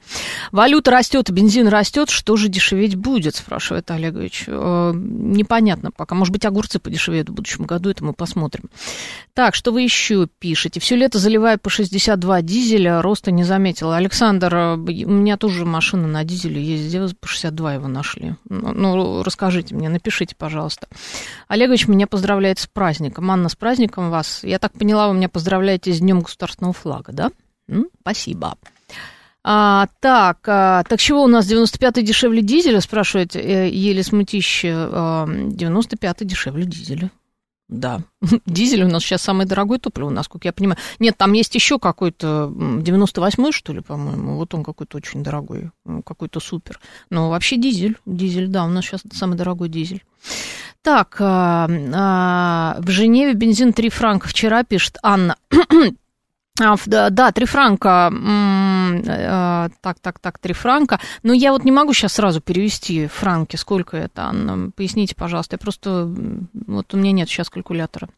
Валюта 0.54 0.92
растет, 0.92 1.30
бензин 1.30 1.68
растет, 1.68 2.10
что 2.10 2.38
же 2.38 2.48
дешеветь 2.48 2.96
будет, 2.96 3.36
спрашивает 3.36 3.92
Олегович. 3.92 4.46
Непонятно 4.48 5.92
пока. 5.92 6.16
Может 6.16 6.32
быть, 6.32 6.46
огурцы 6.46 6.80
подешевеют 6.80 7.28
в 7.28 7.34
будущем 7.34 7.66
году, 7.66 7.90
это 7.90 8.06
мы 8.06 8.14
посмотрим. 8.14 8.70
Так, 9.38 9.54
что 9.54 9.72
вы 9.72 9.84
еще 9.84 10.28
пишете? 10.40 10.80
Все 10.80 10.96
лето 10.96 11.20
заливаю 11.20 11.60
по 11.60 11.70
62 11.70 12.42
дизеля, 12.42 13.04
роста 13.04 13.30
не 13.30 13.44
заметила. 13.44 13.96
Александр, 13.96 14.56
э, 14.56 14.74
у 14.74 15.12
меня 15.12 15.38
тоже 15.38 15.64
машина 15.64 16.08
на 16.08 16.24
дизеле 16.24 16.60
есть, 16.60 16.88
где 16.88 17.00
вы 17.00 17.10
по 17.10 17.28
62 17.28 17.76
его 17.76 17.88
нашли? 17.88 18.34
Ну, 18.50 18.74
ну, 18.74 19.22
расскажите 19.22 19.76
мне, 19.76 19.90
напишите, 19.90 20.36
пожалуйста. 20.36 20.88
Олегович 21.48 21.88
меня 21.88 22.08
поздравляет 22.08 22.58
с 22.58 22.66
праздником. 22.66 23.30
Анна, 23.30 23.48
с 23.50 23.56
праздником 23.56 24.10
вас. 24.10 24.44
Я 24.44 24.58
так 24.58 24.74
поняла, 24.74 25.08
вы 25.08 25.14
меня 25.14 25.30
поздравляете 25.30 25.94
с 25.94 26.00
Днем 26.00 26.22
государственного 26.22 26.74
флага, 26.74 27.12
да? 27.12 27.32
М? 27.70 27.90
Спасибо. 28.02 28.58
А, 29.44 29.88
так, 30.00 30.40
а, 30.48 30.84
так 30.84 31.00
чего 31.00 31.24
у 31.24 31.28
нас 31.28 31.50
95-й 31.50 32.02
дешевле 32.02 32.42
дизеля, 32.42 32.82
спрашивает 32.82 33.36
э, 33.36 33.70
Еле 33.70 34.02
Смутище. 34.02 34.74
А, 34.74 35.26
95-й 35.28 36.26
дешевле 36.26 36.66
дизеля. 36.66 37.12
Да, 37.70 38.02
дизель 38.46 38.84
у 38.84 38.88
нас 38.88 39.04
сейчас 39.04 39.22
самый 39.22 39.46
дорогой 39.46 39.80
топливо, 39.80 40.10
насколько 40.10 40.48
я 40.48 40.54
понимаю. 40.54 40.78
Нет, 41.00 41.18
там 41.18 41.34
есть 41.34 41.54
еще 41.54 41.80
какой-то 41.80 42.50
98-й, 42.56 43.52
что 43.52 43.74
ли, 43.74 43.82
по-моему. 43.82 44.36
Вот 44.38 44.54
он 44.54 44.64
какой-то 44.64 44.98
очень 44.98 45.22
дорогой, 45.22 45.72
какой-то 46.06 46.40
супер. 46.40 46.80
Но 47.10 47.30
вообще 47.30 47.58
дизель, 47.58 47.98
дизель, 48.06 48.48
да, 48.48 48.64
у 48.64 48.70
нас 48.70 48.86
сейчас 48.86 49.02
самый 49.12 49.36
дорогой 49.36 49.68
дизель. 49.68 50.04
Так, 50.82 51.18
а, 51.20 51.68
а, 51.94 52.78
в 52.80 52.90
Женеве 52.90 53.34
бензин 53.34 53.74
3 53.74 53.90
франка 53.90 54.30
вчера, 54.30 54.64
пишет 54.64 54.98
Анна. 55.04 55.36
А, 56.60 56.76
да, 56.86 57.32
3 57.32 57.46
франка, 57.46 58.12
э, 58.12 59.70
так, 59.82 60.00
так, 60.00 60.20
так, 60.20 60.40
3 60.40 60.54
франка. 60.54 61.00
Но 61.22 61.34
я 61.34 61.52
вот 61.52 61.64
не 61.64 61.72
могу 61.72 61.94
сейчас 61.94 62.14
сразу 62.14 62.42
перевести 62.42 63.08
франки, 63.08 63.56
сколько 63.58 63.96
это, 63.96 64.24
Анна, 64.24 64.72
поясните, 64.72 65.16
пожалуйста. 65.16 65.56
Я 65.56 65.60
просто, 65.60 66.12
вот 66.68 66.94
у 66.94 66.98
меня 66.98 67.12
нет 67.12 67.30
сейчас 67.30 67.50
калькулятора. 67.50 68.10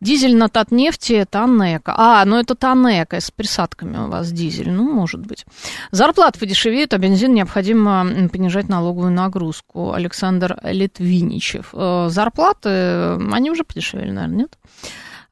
Дизель 0.00 0.36
на 0.36 0.48
Татнефти, 0.48 1.12
это 1.12 1.44
Аннека. 1.44 1.94
А, 1.96 2.24
ну 2.24 2.38
это 2.38 2.54
Танека, 2.54 3.20
с 3.20 3.30
присадками 3.30 3.98
у 3.98 4.08
вас 4.08 4.32
дизель, 4.32 4.70
ну, 4.70 4.90
может 4.90 5.26
быть. 5.26 5.44
Зарплата 5.90 6.38
подешевеет, 6.38 6.94
а 6.94 6.98
бензин 6.98 7.34
необходимо 7.34 8.28
понижать 8.32 8.68
налоговую 8.68 9.12
нагрузку. 9.12 9.92
Александр 9.92 10.58
Литвиничев. 10.62 11.70
Э, 11.74 12.06
зарплаты, 12.08 13.18
они 13.32 13.50
уже 13.50 13.64
подешевели, 13.64 14.10
наверное, 14.10 14.38
нет? 14.38 14.58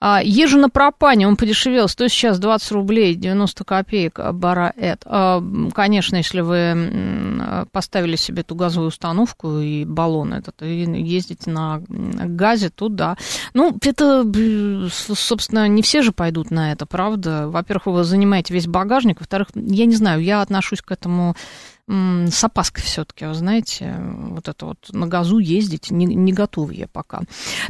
А, 0.02 0.22
езжу 0.24 0.58
на 0.58 0.70
пропане, 0.70 1.28
он 1.28 1.36
подешевел, 1.36 1.86
стоит 1.86 2.10
сейчас 2.10 2.38
20 2.38 2.72
рублей, 2.72 3.14
90 3.14 3.64
копеек 3.64 4.18
бараэт. 4.32 5.02
А, 5.04 5.42
конечно, 5.74 6.16
если 6.16 6.40
вы 6.40 7.66
поставили 7.70 8.16
себе 8.16 8.40
эту 8.40 8.54
газовую 8.54 8.88
установку 8.88 9.58
и 9.58 9.84
баллон 9.84 10.32
этот, 10.32 10.62
и 10.62 10.84
ездите 11.02 11.50
на 11.50 11.82
газе, 11.88 12.70
то 12.70 12.88
да. 12.88 13.18
Ну, 13.52 13.76
это, 13.84 14.24
собственно, 14.90 15.68
не 15.68 15.82
все 15.82 16.00
же 16.00 16.12
пойдут 16.12 16.50
на 16.50 16.72
это, 16.72 16.86
правда? 16.86 17.48
Во-первых, 17.48 17.86
вы 17.86 18.04
занимаете 18.04 18.54
весь 18.54 18.66
багажник, 18.66 19.20
во-вторых, 19.20 19.48
я 19.54 19.84
не 19.84 19.96
знаю, 19.96 20.22
я 20.22 20.40
отношусь 20.40 20.80
к 20.80 20.90
этому 20.92 21.36
с 21.90 22.44
опаской 22.44 22.82
все-таки, 22.84 23.26
вы 23.26 23.34
знаете, 23.34 23.96
вот 23.98 24.48
это 24.48 24.66
вот 24.66 24.78
на 24.92 25.06
газу 25.06 25.38
ездить 25.38 25.90
не, 25.90 26.06
не 26.06 26.32
готовы 26.32 26.74
я 26.74 26.86
пока. 26.86 27.22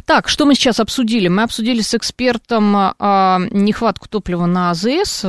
Так, 0.05 0.29
что 0.29 0.45
мы 0.45 0.53
сейчас 0.55 0.79
обсудили? 0.79 1.27
Мы 1.27 1.43
обсудили 1.43 1.81
с 1.81 1.95
экспертом 1.95 2.75
а, 2.75 3.39
нехватку 3.51 4.07
топлива 4.07 4.45
на 4.45 4.71
АЗС, 4.71 5.21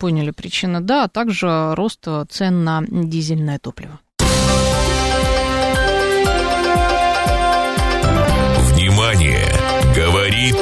поняли 0.00 0.30
причины, 0.30 0.80
да, 0.80 1.04
а 1.04 1.08
также 1.08 1.74
рост 1.74 2.06
цен 2.30 2.64
на 2.64 2.82
дизельное 2.88 3.58
топливо. 3.58 3.98
Внимание! 8.72 9.46
Говорит 9.94 10.56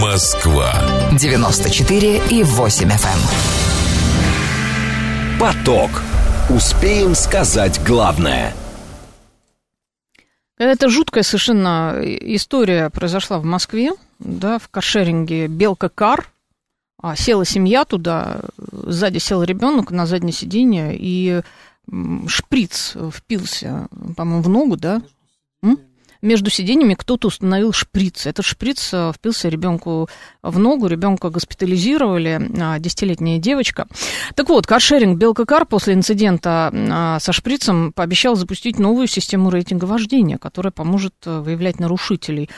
Москва. 0.00 0.72
94 1.18 2.22
и 2.30 2.42
8 2.42 2.88
FM. 2.88 2.94
Эм. 2.94 3.18
Поток. 5.38 5.90
Успеем 6.50 7.14
сказать 7.14 7.78
главное. 7.84 8.54
Это 10.56 10.88
жуткая 10.88 11.22
совершенно 11.22 12.00
история 12.02 12.88
произошла 12.88 13.38
в 13.38 13.44
Москве, 13.44 13.90
да, 14.18 14.58
в 14.58 14.70
каршеринге 14.70 15.46
Белка 15.46 15.90
Кар. 15.90 16.32
А, 17.02 17.16
села 17.16 17.44
семья 17.44 17.84
туда, 17.84 18.40
сзади 18.56 19.18
сел 19.18 19.42
ребенок 19.42 19.90
на 19.90 20.06
заднее 20.06 20.32
сиденье, 20.32 20.96
и 20.98 21.42
шприц 22.26 22.96
впился, 23.12 23.88
по-моему, 24.16 24.42
в 24.42 24.48
ногу, 24.48 24.76
да? 24.78 25.02
М? 25.62 25.78
Между 26.22 26.50
сиденьями 26.50 26.94
кто-то 26.94 27.28
установил 27.28 27.72
шприц. 27.72 28.26
Этот 28.26 28.44
шприц 28.44 28.90
э, 28.92 29.12
впился 29.14 29.48
ребенку 29.48 30.08
в 30.42 30.58
ногу, 30.58 30.86
ребенка 30.86 31.30
госпитализировали, 31.30 32.50
а, 32.60 32.78
десятилетняя 32.78 33.38
девочка. 33.38 33.86
Так 34.34 34.48
вот, 34.48 34.66
каршеринг 34.66 35.18
Белкакар 35.18 35.66
после 35.66 35.94
инцидента 35.94 36.72
а, 36.72 37.18
со 37.20 37.32
шприцем 37.32 37.92
пообещал 37.92 38.36
запустить 38.36 38.78
новую 38.78 39.06
систему 39.06 39.50
рейтинга 39.50 39.84
вождения, 39.84 40.38
которая 40.38 40.72
поможет 40.72 41.14
э, 41.26 41.40
выявлять 41.40 41.80
нарушителей 41.80 42.50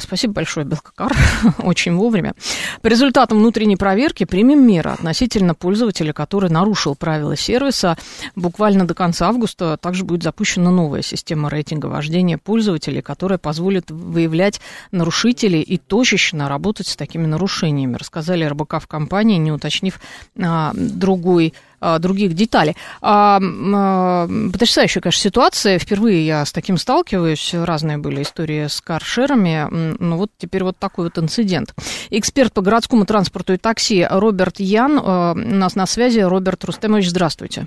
спасибо 0.00 0.32
большое, 0.32 0.64
Белкакар, 0.64 1.14
очень 1.58 1.94
вовремя. 1.96 2.34
По 2.80 2.86
результатам 2.86 3.38
внутренней 3.38 3.76
проверки 3.76 4.24
примем 4.24 4.66
меры 4.66 4.90
относительно 4.90 5.54
пользователя, 5.54 6.14
который 6.14 6.48
нарушил 6.48 6.94
правила 6.94 7.36
сервиса. 7.36 7.98
Буквально 8.34 8.86
до 8.86 8.94
конца 8.94 9.28
августа 9.28 9.76
также 9.76 10.04
будет 10.04 10.22
запущена 10.22 10.70
новая 10.70 11.02
система 11.02 11.50
рейтинга 11.50 11.86
вождения 11.86 12.38
пользователей, 12.38 13.02
которая 13.02 13.38
позволит 13.38 13.90
выявлять 13.90 14.62
нарушителей 14.92 15.60
и 15.60 15.76
точечно 15.76 16.48
работать 16.48 16.86
с 16.86 16.96
такими 16.96 17.26
нарушениями, 17.26 17.96
рассказали 17.96 18.44
РБК 18.44 18.80
в 18.80 18.86
компании, 18.86 19.36
не 19.36 19.52
уточнив 19.52 20.00
а, 20.40 20.72
другой 20.74 21.52
а, 21.52 21.75
других 21.98 22.34
деталей. 22.34 22.76
А, 23.00 23.40
а, 23.40 24.28
потрясающая, 24.52 25.02
конечно, 25.02 25.20
ситуация. 25.20 25.78
Впервые 25.78 26.26
я 26.26 26.44
с 26.44 26.52
таким 26.52 26.76
сталкиваюсь. 26.76 27.54
Разные 27.54 27.98
были 27.98 28.22
истории 28.22 28.66
с 28.66 28.80
каршерами. 28.80 29.66
Ну 29.70 30.16
вот 30.16 30.30
теперь 30.38 30.64
вот 30.64 30.76
такой 30.78 31.06
вот 31.06 31.18
инцидент. 31.18 31.74
Эксперт 32.10 32.52
по 32.52 32.62
городскому 32.62 33.04
транспорту 33.04 33.52
и 33.52 33.56
такси 33.56 34.06
Роберт 34.08 34.60
Ян 34.60 35.00
а, 35.02 35.32
у 35.32 35.36
нас 35.36 35.76
на 35.76 35.86
связи. 35.86 36.20
Роберт 36.20 36.64
Рустемович, 36.64 37.08
здравствуйте. 37.08 37.66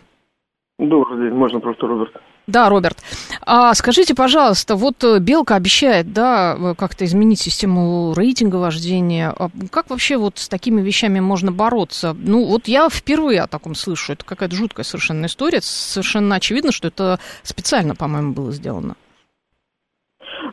Добрый 0.80 1.30
день, 1.30 1.38
можно 1.38 1.60
просто 1.60 1.88
Роберт. 1.88 2.14
Да, 2.50 2.68
Роберт. 2.68 2.98
А 3.46 3.76
скажите, 3.76 4.16
пожалуйста, 4.16 4.76
вот 4.76 5.04
э, 5.04 5.20
Белка 5.20 5.56
обещает, 5.56 6.14
да, 6.14 6.58
э, 6.58 6.74
как-то 6.76 7.06
изменить 7.06 7.40
систему 7.40 8.14
рейтинга 8.16 8.56
вождения. 8.56 9.30
А 9.38 9.50
как 9.72 9.92
вообще 9.92 10.18
вот 10.18 10.40
с 10.40 10.50
такими 10.50 10.82
вещами 10.82 11.20
можно 11.20 11.52
бороться? 11.52 12.16
Ну, 12.18 12.46
вот 12.46 12.68
я 12.68 12.90
впервые 12.90 13.42
о 13.42 13.48
таком 13.48 13.76
слышу. 13.76 14.14
Это 14.14 14.26
какая-то 14.26 14.56
жуткая 14.56 14.84
совершенно 14.84 15.28
история. 15.28 15.60
Совершенно 15.62 16.36
очевидно, 16.36 16.72
что 16.72 16.88
это 16.88 17.20
специально, 17.44 17.94
по-моему, 17.94 18.34
было 18.34 18.52
сделано. 18.52 18.96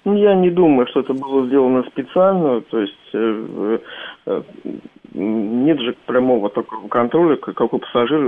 Ну, 0.04 0.14
я 0.18 0.34
не 0.34 0.50
думаю, 0.50 0.86
что 0.88 1.00
это 1.00 1.14
было 1.14 1.46
сделано 1.46 1.82
специально. 1.90 2.60
То 2.60 2.78
есть, 2.78 3.14
э, 3.14 3.78
нет 5.16 5.80
же 5.80 5.94
прямого 6.06 6.50
такого 6.50 6.86
контроля, 6.88 7.36
какой 7.36 7.78
пассажир 7.78 8.20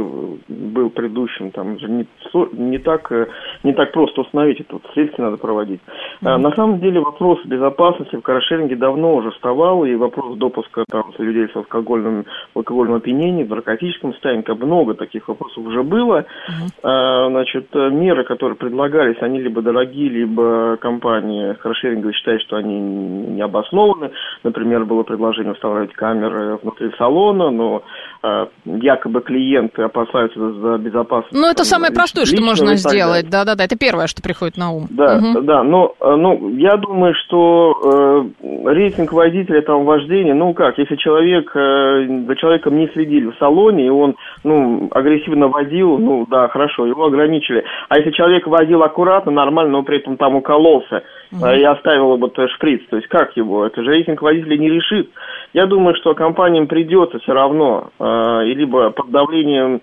был 0.48 0.90
предыдущим. 0.90 1.50
Там 1.50 1.78
же 1.78 1.88
не, 1.88 2.06
не, 2.52 2.78
так, 2.78 3.12
э, 3.12 3.26
не 3.62 3.74
так 3.74 3.92
просто 3.92 4.22
установить 4.22 4.60
это, 4.60 4.74
вот 4.74 4.82
следствие 4.94 5.26
надо 5.26 5.36
проводить. 5.36 5.80
Mm-hmm. 6.22 6.38
На 6.38 6.50
самом 6.52 6.80
деле 6.80 7.00
вопрос 7.00 7.44
безопасности 7.44 8.16
в 8.16 8.22
каршеринге 8.22 8.76
давно 8.76 9.16
уже 9.16 9.30
вставал, 9.32 9.84
и 9.84 9.94
вопрос 9.94 10.38
допуска 10.38 10.84
там, 10.90 11.12
людей 11.18 11.48
с 11.52 11.56
алкогольным, 11.56 12.24
алкогольным 12.54 12.96
опьянением, 12.96 13.46
в 13.46 13.50
наркотическом 13.50 14.12
состоянии, 14.12 14.42
как 14.42 14.58
много 14.58 14.94
таких 14.94 15.28
вопросов 15.28 15.66
уже 15.66 15.82
было. 15.82 16.20
Mm-hmm. 16.20 16.80
А, 16.82 17.28
значит, 17.28 17.74
меры, 17.74 18.24
которые 18.24 18.56
предлагались, 18.56 19.20
они 19.20 19.40
либо 19.40 19.60
дорогие, 19.60 20.08
либо 20.08 20.78
компании 20.80 21.52
каршеринга 21.54 22.12
считают, 22.12 22.42
что 22.42 22.56
они 22.56 22.80
не 22.80 23.42
обоснованы. 23.42 24.10
Например, 24.42 24.84
было 24.84 25.02
предложение 25.02 25.52
устанавливать 25.52 25.92
камеры 25.92 26.56
внутри 26.62 26.77
внутри 26.78 26.96
салона, 26.98 27.50
но 27.50 27.82
э, 28.22 28.46
якобы 28.64 29.20
клиенты 29.20 29.82
опасаются 29.82 30.38
за 30.38 30.78
безопасность. 30.78 31.32
Ну, 31.32 31.48
это 31.48 31.64
самое 31.64 31.92
простое, 31.92 32.24
что 32.24 32.42
можно 32.42 32.74
сделать. 32.76 33.28
Да-да-да, 33.28 33.64
это 33.64 33.76
первое, 33.76 34.06
что 34.06 34.22
приходит 34.22 34.56
на 34.56 34.70
ум. 34.70 34.86
Да, 34.90 35.16
угу. 35.16 35.40
да, 35.42 35.62
но 35.62 35.94
э, 36.00 36.16
ну, 36.16 36.50
я 36.56 36.76
думаю, 36.76 37.14
что 37.26 38.30
э, 38.42 38.46
рейтинг 38.64 39.12
водителя, 39.12 39.62
там, 39.62 39.84
вождения, 39.84 40.34
ну 40.34 40.54
как, 40.54 40.78
если 40.78 40.96
человек, 40.96 41.50
э, 41.54 42.24
за 42.26 42.36
человеком 42.36 42.76
не 42.76 42.88
следили 42.88 43.26
в 43.26 43.36
салоне, 43.38 43.86
и 43.86 43.90
он, 43.90 44.16
ну, 44.44 44.88
агрессивно 44.92 45.48
водил, 45.48 45.98
ну, 45.98 46.26
да, 46.28 46.48
хорошо, 46.48 46.86
его 46.86 47.06
ограничили. 47.06 47.64
А 47.88 47.98
если 47.98 48.10
человек 48.10 48.46
водил 48.46 48.82
аккуратно, 48.82 49.32
нормально, 49.32 49.72
но 49.72 49.82
при 49.82 49.98
этом 49.98 50.16
там 50.16 50.36
укололся, 50.36 51.02
угу. 51.32 51.44
э, 51.44 51.60
и 51.60 51.64
оставил 51.64 52.16
вот 52.16 52.36
шприц, 52.54 52.82
то 52.90 52.96
есть 52.96 53.08
как 53.08 53.36
его? 53.36 53.66
Это 53.66 53.82
же 53.82 53.90
рейтинг 53.90 54.22
водителя 54.22 54.56
не 54.56 54.70
решит. 54.70 55.10
Я 55.52 55.66
думаю, 55.66 55.94
что 55.96 56.14
компаниям 56.14 56.66
придется 56.66 57.18
все 57.20 57.32
равно, 57.32 57.90
э, 57.98 58.42
либо 58.44 58.90
под 58.90 59.10
давлением 59.10 59.80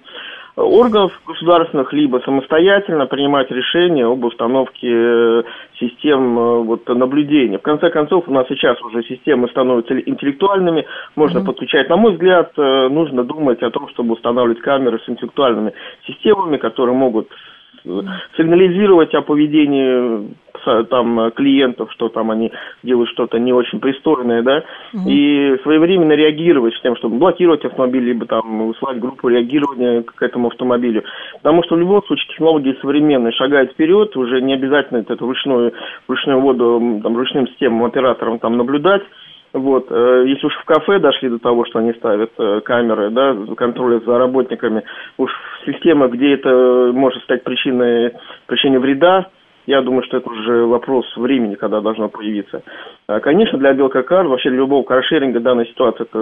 органов 0.55 1.11
государственных, 1.27 1.91
либо 1.93 2.19
самостоятельно 2.23 3.05
принимать 3.07 3.51
решения 3.51 4.05
об 4.05 4.23
установке 4.23 4.89
э, 4.89 5.43
систем 5.79 6.39
э, 6.39 6.59
вот, 6.63 6.87
наблюдения. 6.87 7.57
В 7.57 7.61
конце 7.61 7.89
концов, 7.89 8.27
у 8.27 8.31
нас 8.31 8.47
сейчас 8.47 8.81
уже 8.81 9.03
системы 9.03 9.49
становятся 9.49 9.99
интеллектуальными, 9.99 10.85
можно 11.15 11.39
mm-hmm. 11.39 11.45
подключать. 11.45 11.89
На 11.89 11.97
мой 11.97 12.13
взгляд, 12.13 12.53
э, 12.57 12.87
нужно 12.87 13.23
думать 13.23 13.61
о 13.63 13.71
том, 13.71 13.89
чтобы 13.89 14.13
устанавливать 14.13 14.61
камеры 14.61 14.99
с 14.99 15.09
интеллектуальными 15.09 15.73
системами, 16.07 16.57
которые 16.57 16.95
могут 16.95 17.29
сигнализировать 18.37 19.13
о 19.13 19.21
поведении 19.21 20.35
там 20.89 21.31
клиентов, 21.31 21.91
что 21.91 22.09
там 22.09 22.31
они 22.31 22.51
делают 22.81 23.09
что-то 23.11 23.37
не 23.37 23.53
очень 23.53 23.79
пристойное, 23.79 24.41
да, 24.41 24.63
угу. 24.93 25.07
и 25.07 25.57
своевременно 25.61 26.13
реагировать 26.13 26.73
с 26.73 26.81
тем, 26.81 26.95
чтобы 26.95 27.17
блокировать 27.17 27.63
автомобиль, 27.65 28.03
либо 28.03 28.25
там 28.25 28.67
высылать 28.67 28.99
группу 28.99 29.27
реагирования 29.27 30.01
к 30.03 30.21
этому 30.21 30.47
автомобилю. 30.47 31.03
Потому 31.35 31.63
что 31.63 31.75
в 31.75 31.79
любом 31.79 32.03
случае 32.03 32.27
технологии 32.29 32.77
современные 32.81 33.31
шагают 33.33 33.71
вперед, 33.73 34.15
уже 34.17 34.41
не 34.41 34.53
обязательно 34.53 34.99
это 34.99 35.15
ручную, 35.17 35.73
ручную 36.07 36.39
воду, 36.39 36.99
там, 37.03 37.15
ручным 37.15 37.47
системам, 37.47 37.85
операторам 37.85 38.39
там 38.39 38.57
наблюдать, 38.57 39.03
вот, 39.55 39.87
э, 39.89 40.23
если 40.27 40.47
уж 40.47 40.53
в 40.53 40.65
кафе 40.65 40.99
дошли 40.99 41.29
до 41.29 41.39
того, 41.39 41.65
что 41.65 41.79
они 41.79 41.93
ставят 41.93 42.31
э, 42.37 42.61
камеры, 42.61 43.09
да, 43.09 43.35
контроля 43.55 43.99
за 44.05 44.17
работниками, 44.17 44.83
уж 45.17 45.31
система, 45.65 46.07
где 46.09 46.33
это 46.33 46.91
может 46.93 47.23
стать 47.23 47.43
причиной, 47.43 48.11
причиной 48.47 48.79
вреда, 48.79 49.27
я 49.65 49.81
думаю, 49.81 50.03
что 50.03 50.17
это 50.17 50.29
уже 50.29 50.65
вопрос 50.65 51.05
времени, 51.15 51.55
когда 51.55 51.81
должно 51.81 52.09
появиться. 52.09 52.61
А, 53.07 53.19
конечно, 53.19 53.57
для 53.57 53.73
Белкакар, 53.73 54.27
вообще 54.27 54.49
для 54.49 54.59
любого 54.59 54.83
каршеринга 54.83 55.39
данная 55.39 55.65
ситуация 55.65 56.05
это 56.05 56.19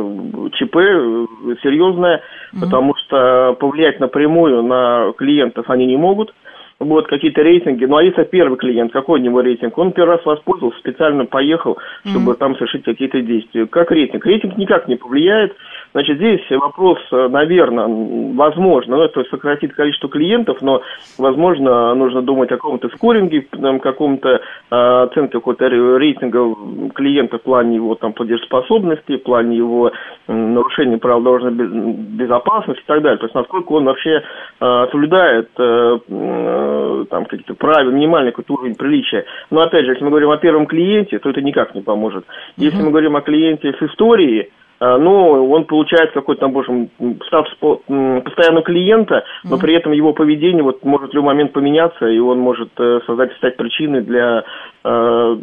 ЧП 0.53 0.75
э, 0.77 1.25
серьезная, 1.63 2.17
mm-hmm. 2.17 2.61
потому 2.61 2.95
что 2.95 3.57
повлиять 3.59 3.99
напрямую 3.99 4.61
на 4.61 5.11
клиентов 5.17 5.69
они 5.69 5.87
не 5.87 5.97
могут 5.97 6.33
вот 6.79 7.07
какие-то 7.07 7.41
рейтинги. 7.41 7.85
Ну, 7.85 7.97
а 7.97 8.03
если 8.03 8.23
первый 8.23 8.57
клиент, 8.57 8.91
какой 8.91 9.19
у 9.19 9.23
него 9.23 9.41
рейтинг? 9.41 9.77
Он 9.77 9.91
первый 9.91 10.17
раз 10.17 10.25
воспользовался, 10.25 10.79
специально 10.79 11.25
поехал, 11.25 11.77
чтобы 12.05 12.31
mm-hmm. 12.31 12.37
там 12.37 12.55
совершить 12.55 12.83
какие-то 12.83 13.21
действия. 13.21 13.67
Как 13.67 13.91
рейтинг? 13.91 14.25
Рейтинг 14.25 14.57
никак 14.57 14.87
не 14.87 14.95
повлияет. 14.95 15.55
Значит, 15.93 16.17
здесь 16.17 16.41
вопрос, 16.49 16.97
наверное, 17.11 17.87
возможно, 18.33 18.97
ну, 18.97 19.03
это 19.03 19.23
сократит 19.25 19.73
количество 19.73 20.09
клиентов, 20.09 20.57
но, 20.61 20.81
возможно, 21.19 21.93
нужно 21.93 22.23
думать 22.23 22.51
о 22.51 22.55
каком-то 22.55 22.89
скоринге, 22.89 23.47
там, 23.51 23.79
каком-то 23.79 24.41
э, 24.71 24.75
оценке 25.03 25.33
какого-то 25.33 25.67
рейтинга 25.67 26.55
клиента 26.95 27.37
в 27.37 27.43
плане 27.43 27.75
его 27.75 27.93
там 27.93 28.13
платежеспособности, 28.13 29.17
в 29.17 29.23
плане 29.23 29.57
его 29.57 29.89
э, 29.89 30.33
нарушения 30.33 30.97
правил 30.97 31.21
дорожной 31.21 31.51
безопасности 31.51 32.81
и 32.81 32.87
так 32.87 33.01
далее. 33.03 33.19
То 33.19 33.25
есть, 33.25 33.35
насколько 33.35 33.73
он 33.73 33.85
вообще 33.85 34.23
э, 34.59 34.87
соблюдает 34.89 35.49
э, 35.59 35.99
э, 36.07 37.05
там 37.11 37.25
какие-то 37.25 37.53
правила, 37.53 37.91
минимальный 37.91 38.31
какой-то 38.31 38.53
уровень 38.53 38.75
приличия. 38.75 39.25
Но, 39.51 39.61
опять 39.61 39.85
же, 39.85 39.91
если 39.91 40.03
мы 40.03 40.09
говорим 40.09 40.31
о 40.31 40.37
первом 40.37 40.65
клиенте, 40.65 41.19
то 41.19 41.29
это 41.29 41.41
никак 41.41 41.75
не 41.75 41.81
поможет. 41.81 42.25
Если 42.57 42.81
мы 42.81 42.89
говорим 42.89 43.15
о 43.15 43.21
клиенте 43.21 43.73
с 43.73 43.81
историей, 43.83 44.49
ну, 44.97 45.51
он 45.51 45.65
получает 45.65 46.11
какой-то, 46.11 46.41
там, 46.41 46.51
боже, 46.51 46.89
статус 47.27 47.53
постоянного 47.87 48.63
клиента, 48.63 49.23
но 49.43 49.57
при 49.57 49.75
этом 49.75 49.91
его 49.91 50.13
поведение 50.13 50.63
вот 50.63 50.83
может 50.83 51.11
в 51.11 51.13
любой 51.13 51.33
момент 51.33 51.53
поменяться, 51.53 52.07
и 52.07 52.19
он 52.19 52.39
может 52.39 52.69
э, 52.77 52.99
создать, 53.05 53.33
стать 53.37 53.55
причиной 53.55 54.01
для 54.01 54.43
э, 54.83 55.35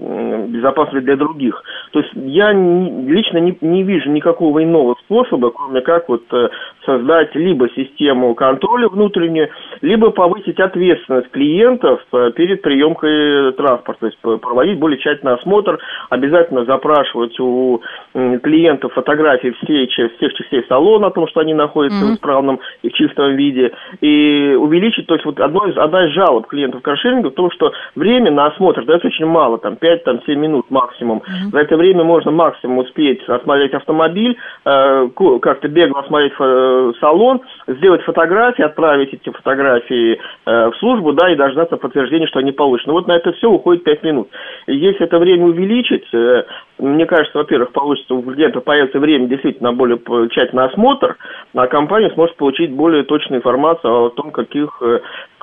безопасности 0.48 1.04
для 1.04 1.16
других. 1.16 1.62
То 1.92 2.00
есть 2.00 2.10
я 2.14 2.52
лично 2.52 3.38
не, 3.38 3.56
не 3.60 3.82
вижу 3.82 4.10
никакого 4.10 4.62
иного 4.62 4.96
способа, 5.04 5.50
кроме 5.50 5.80
как 5.80 6.08
вот 6.08 6.22
э, 6.32 6.48
создать 6.84 7.34
либо 7.34 7.68
систему 7.70 8.34
контроля 8.34 8.88
внутреннюю, 8.88 9.48
либо 9.80 10.10
повысить 10.10 10.58
ответственность 10.58 11.30
клиентов 11.30 12.00
перед 12.34 12.62
приемкой 12.62 13.52
транспорта, 13.52 14.00
то 14.00 14.06
есть 14.06 14.40
проводить 14.40 14.78
более 14.78 14.98
тщательный 14.98 15.34
осмотр, 15.34 15.78
обязательно 16.08 16.64
запрашивать 16.64 17.38
у 17.38 17.82
клиентов 18.12 18.92
фотографии 18.92 19.20
фотографии 19.20 19.54
всех, 19.64 20.12
всех 20.16 20.34
частей 20.34 20.64
салона, 20.68 21.08
о 21.08 21.10
том, 21.10 21.28
что 21.28 21.40
они 21.40 21.54
находятся 21.54 21.98
mm-hmm. 21.98 22.12
в 22.12 22.14
исправном 22.14 22.60
и 22.82 22.88
в 22.88 22.92
чистом 22.92 23.36
виде, 23.36 23.72
и 24.00 24.56
увеличить, 24.58 25.06
то 25.06 25.14
есть 25.14 25.24
вот 25.24 25.40
одно 25.40 25.66
из, 25.66 25.76
одна 25.76 26.06
из 26.06 26.12
жалоб 26.12 26.46
клиентов 26.46 26.82
каршеринга 26.82 27.30
в 27.30 27.34
том, 27.34 27.50
что 27.50 27.72
время 27.94 28.30
на 28.30 28.46
осмотр 28.46 28.84
дается 28.84 29.08
очень 29.08 29.26
мало, 29.30 29.58
там 29.58 29.74
5-7 29.74 30.34
минут 30.34 30.70
максимум. 30.70 31.18
Mm-hmm. 31.18 31.50
За 31.52 31.58
это 31.60 31.76
время 31.76 32.04
можно 32.04 32.30
максимум 32.30 32.78
успеть 32.78 33.22
осмотреть 33.28 33.74
автомобиль, 33.74 34.36
э, 34.64 35.08
как-то 35.40 35.68
бегло 35.68 36.00
осмотреть 36.00 36.32
э, 36.38 36.92
салон, 37.00 37.40
сделать 37.66 38.02
фотографии, 38.02 38.62
отправить 38.62 39.12
эти 39.14 39.30
фотографии 39.30 40.18
э, 40.46 40.70
в 40.70 40.76
службу, 40.76 41.12
да, 41.12 41.30
и 41.30 41.36
дождаться 41.36 41.76
подтверждения, 41.76 42.26
что 42.26 42.40
они 42.40 42.52
получены. 42.52 42.92
Вот 42.92 43.06
на 43.06 43.12
это 43.12 43.32
все 43.32 43.48
уходит 43.50 43.84
5 43.84 44.02
минут. 44.02 44.28
Если 44.66 45.06
это 45.06 45.18
время 45.18 45.46
увеличить, 45.46 46.06
э, 46.12 46.44
мне 46.78 47.06
кажется, 47.06 47.38
во-первых, 47.38 47.72
получится 47.72 48.14
у 48.14 48.22
клиента 48.22 48.60
появится 48.60 48.98
время 48.98 49.26
действительно 49.26 49.70
на 49.70 49.76
более 49.76 49.98
тщательный 50.28 50.64
осмотр, 50.64 51.16
а 51.54 51.66
компания 51.66 52.10
сможет 52.10 52.36
получить 52.36 52.72
более 52.72 53.04
точную 53.04 53.40
информацию 53.40 54.06
о 54.06 54.10
том, 54.10 54.30
каких, 54.30 54.78
э, 54.80 55.00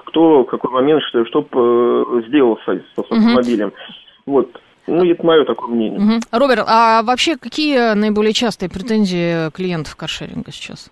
кто, 0.07 0.43
в 0.43 0.45
какой 0.45 0.71
момент, 0.71 1.01
что, 1.09 1.25
что 1.25 1.41
э, 1.41 2.27
сделал 2.27 2.57
с, 2.65 2.65
с 2.65 2.97
автомобилем. 2.97 3.67
Угу. 3.67 4.33
Вот. 4.33 4.61
Ну, 4.87 5.03
это 5.03 5.25
мое 5.25 5.43
такое 5.43 5.69
мнение. 5.69 5.99
Угу. 5.99 6.19
Роберт, 6.31 6.65
а 6.67 7.03
вообще 7.03 7.37
какие 7.37 7.93
наиболее 7.93 8.33
частые 8.33 8.69
претензии 8.69 9.51
клиентов 9.51 9.95
каршеринга 9.95 10.51
сейчас? 10.51 10.89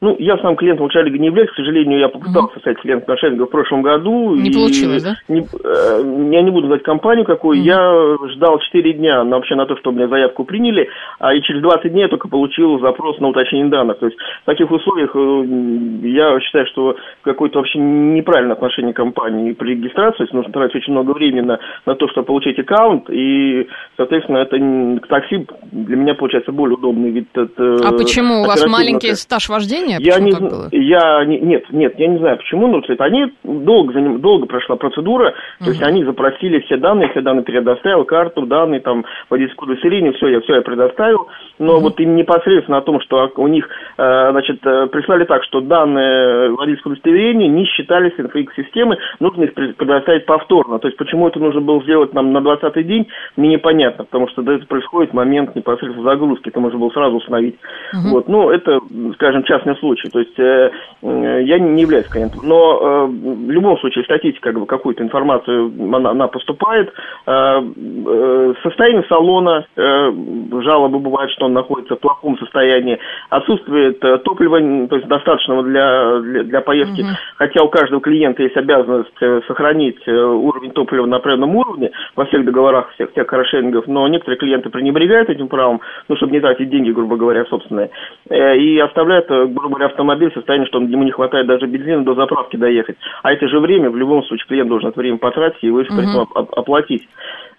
Ну, 0.00 0.16
я 0.18 0.38
сам 0.38 0.56
клиентом 0.56 0.90
шаринга 0.90 1.18
не 1.18 1.26
являюсь, 1.26 1.50
к 1.50 1.54
сожалению, 1.54 1.98
я 1.98 2.08
попытался 2.08 2.58
стать 2.60 2.78
клиентом 2.78 3.16
шаринга 3.16 3.46
в 3.46 3.50
прошлом 3.50 3.82
году. 3.82 4.34
Не 4.34 4.50
и 4.50 4.52
получилось, 4.52 5.02
да? 5.02 5.14
Не, 5.28 5.40
э, 5.40 6.30
я 6.32 6.42
не 6.42 6.50
буду 6.50 6.66
знать 6.66 6.82
компанию 6.82 7.24
какую. 7.24 7.58
Mm-hmm. 7.58 7.62
Я 7.62 8.16
ждал 8.34 8.58
4 8.58 8.92
дня 8.94 9.24
на, 9.24 9.36
вообще 9.36 9.54
на 9.54 9.66
то, 9.66 9.76
чтобы 9.76 9.98
меня 9.98 10.08
заявку 10.08 10.44
приняли, 10.44 10.88
а 11.18 11.34
и 11.34 11.42
через 11.42 11.62
20 11.62 11.92
дней 11.92 12.02
я 12.02 12.08
только 12.08 12.28
получил 12.28 12.80
запрос 12.80 13.18
на 13.20 13.28
уточнение 13.28 13.70
данных. 13.70 13.98
То 13.98 14.06
есть 14.06 14.18
в 14.42 14.46
таких 14.46 14.70
условиях 14.70 15.10
э, 15.14 16.08
я 16.08 16.40
считаю, 16.40 16.66
что 16.66 16.96
какое-то 17.22 17.58
вообще 17.58 17.78
неправильное 17.78 18.56
отношение 18.56 18.92
компании 18.92 19.52
при 19.52 19.70
регистрации. 19.70 20.18
То 20.18 20.22
есть 20.24 20.34
нужно 20.34 20.52
тратить 20.52 20.76
очень 20.76 20.92
много 20.92 21.12
времени 21.12 21.40
на, 21.40 21.58
на 21.86 21.94
то, 21.94 22.08
чтобы 22.08 22.26
получить 22.26 22.58
аккаунт, 22.58 23.08
и, 23.10 23.68
соответственно, 23.96 24.38
это 24.38 24.56
такси 25.08 25.46
для 25.72 25.96
меня 25.96 26.14
получается 26.14 26.52
более 26.52 26.76
удобный 26.76 27.10
вид. 27.10 27.28
А 27.34 27.92
почему? 27.92 28.42
У 28.42 28.46
вас 28.46 28.66
маленький 28.66 29.14
стаж 29.14 29.48
вождения? 29.48 29.83
Нарушение? 29.84 29.98
Я 30.00 30.18
не, 30.18 30.32
так 30.32 30.40
зн- 30.40 30.50
было? 30.50 30.68
я 30.72 31.24
не, 31.24 31.40
нет, 31.40 31.64
нет, 31.70 31.94
я 31.98 32.06
не 32.08 32.18
знаю, 32.18 32.38
почему 32.38 32.66
нарушили. 32.66 32.96
Они 32.98 33.32
долго, 33.42 34.18
долго 34.18 34.46
прошла 34.46 34.76
процедура, 34.76 35.34
то 35.58 35.70
есть 35.70 35.82
они 35.82 36.04
запросили 36.04 36.60
все 36.60 36.76
данные, 36.76 37.10
все 37.10 37.20
данные 37.20 37.44
предоставил, 37.44 38.04
карту, 38.04 38.46
данные, 38.46 38.80
там, 38.80 39.04
водительское 39.30 39.68
удостоверение, 39.68 40.12
все, 40.12 40.28
я 40.28 40.40
все 40.40 40.56
я 40.56 40.62
предоставил, 40.62 41.28
но 41.58 41.80
вот 41.80 42.00
им 42.00 42.16
непосредственно 42.16 42.78
о 42.78 42.82
том, 42.82 43.00
что 43.00 43.30
у 43.36 43.48
них, 43.48 43.68
э, 43.98 44.30
значит, 44.30 44.64
э, 44.64 44.86
прислали 44.86 45.24
так, 45.24 45.44
что 45.44 45.60
данные 45.60 46.50
водительского 46.50 46.92
удостоверения 46.92 47.48
не 47.48 47.64
считались 47.66 48.12
инфо-системы, 48.18 48.98
нужно 49.20 49.44
их 49.44 49.54
пред- 49.54 49.76
предоставить 49.76 50.26
повторно. 50.26 50.78
То 50.78 50.88
есть 50.88 50.98
почему 50.98 51.28
это 51.28 51.38
нужно 51.38 51.60
было 51.60 51.82
сделать 51.82 52.14
нам 52.14 52.32
на 52.32 52.38
20-й 52.38 52.84
день, 52.84 53.06
мне 53.36 53.50
непонятно, 53.50 54.04
потому 54.04 54.28
что 54.28 54.42
это 54.42 54.66
происходит 54.66 55.12
момент 55.12 55.54
непосредственно 55.54 56.08
загрузки, 56.08 56.48
это 56.48 56.60
можно 56.60 56.78
было 56.78 56.90
сразу 56.90 57.16
установить. 57.16 57.56
Вот, 58.10 58.28
ну, 58.28 58.50
это, 58.50 58.80
скажем, 59.14 59.44
частный 59.44 59.73
случай, 59.76 60.08
то 60.08 60.18
есть 60.18 60.38
э, 60.38 60.70
я 61.02 61.58
не 61.58 61.82
являюсь 61.82 62.06
клиентом, 62.06 62.40
но 62.44 62.78
э, 62.80 63.06
в 63.06 63.50
любом 63.50 63.78
случае 63.78 64.04
статистика, 64.04 64.50
как 64.50 64.60
бы, 64.60 64.66
какую-то 64.66 65.02
информацию, 65.02 65.72
она, 65.94 66.10
она 66.10 66.28
поступает. 66.28 66.92
Э, 67.26 67.60
э, 67.62 68.54
состояние 68.62 69.04
салона, 69.08 69.66
э, 69.76 70.12
жалобы 70.62 70.98
бывают, 70.98 71.30
что 71.32 71.46
он 71.46 71.52
находится 71.52 71.96
в 71.96 72.00
плохом 72.00 72.38
состоянии, 72.38 72.98
отсутствует 73.30 74.02
э, 74.04 74.18
топлива, 74.18 74.58
то 74.88 74.96
есть 74.96 75.08
достаточного 75.08 75.62
для, 75.62 76.20
для, 76.20 76.42
для 76.44 76.60
поездки, 76.60 77.04
хотя 77.36 77.62
у 77.62 77.68
каждого 77.68 78.00
клиента 78.00 78.42
есть 78.42 78.56
обязанность 78.56 79.10
э, 79.20 79.40
сохранить 79.46 80.00
э, 80.06 80.12
уровень 80.12 80.72
топлива 80.72 81.06
на 81.06 81.16
определенном 81.16 81.56
уровне 81.56 81.90
во 82.16 82.24
всех 82.26 82.44
договорах 82.44 82.92
всех, 82.94 83.10
всех 83.12 83.26
каршерингов, 83.26 83.86
но 83.86 84.06
некоторые 84.08 84.38
клиенты 84.38 84.70
пренебрегают 84.70 85.28
этим 85.28 85.48
правом, 85.48 85.80
ну, 86.08 86.16
чтобы 86.16 86.32
не 86.32 86.40
тратить 86.40 86.70
деньги, 86.70 86.90
грубо 86.90 87.16
говоря, 87.16 87.44
собственные, 87.46 87.90
э, 88.28 88.56
и 88.56 88.78
оставляют, 88.78 89.30
э, 89.30 89.46
грубо 89.64 89.76
говоря, 89.76 89.90
автомобиль 89.90 90.30
в 90.30 90.34
состоянии, 90.34 90.66
что 90.66 90.78
ему 90.78 91.04
не 91.04 91.10
хватает 91.10 91.46
даже 91.46 91.66
бензина 91.66 92.04
до 92.04 92.14
заправки 92.14 92.56
доехать. 92.56 92.96
А 93.22 93.32
это 93.32 93.48
же 93.48 93.60
время, 93.60 93.88
в 93.90 93.96
любом 93.96 94.22
случае, 94.24 94.46
клиент 94.46 94.68
должен 94.68 94.90
это 94.90 95.00
время 95.00 95.16
потратить 95.16 95.62
и 95.62 95.70
оп- 95.70 96.36
оп- 96.36 96.58
оплатить. 96.58 97.08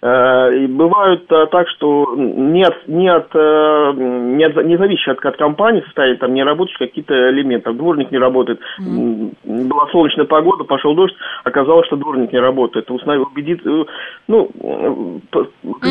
Э, 0.02 0.54
И 0.56 0.66
бывают 0.66 1.30
э, 1.30 1.46
так, 1.50 1.68
что 1.70 2.14
не 2.16 2.62
от, 2.64 2.86
не 2.86 3.08
от, 3.08 3.28
э, 3.34 3.92
не 3.96 4.44
от, 4.44 4.64
не 4.64 4.76
зависящие 4.76 5.14
от, 5.14 5.24
от 5.24 5.36
компании 5.36 5.80
состоит, 5.82 6.18
там 6.20 6.34
не 6.34 6.44
работающие 6.44 6.88
какие-то 6.88 7.30
элементы, 7.30 7.72
дворник 7.72 8.10
не 8.10 8.18
работает, 8.18 8.60
М, 8.78 9.32
была 9.44 9.86
солнечная 9.90 10.26
погода, 10.26 10.64
пошел 10.64 10.94
дождь, 10.94 11.14
оказалось, 11.44 11.86
что 11.86 11.96
дворник 11.96 12.32
не 12.32 12.38
работает, 12.38 12.90
установил, 12.90 13.28
убедит, 13.32 13.60
ну, 14.28 14.50
Ну, 14.58 15.20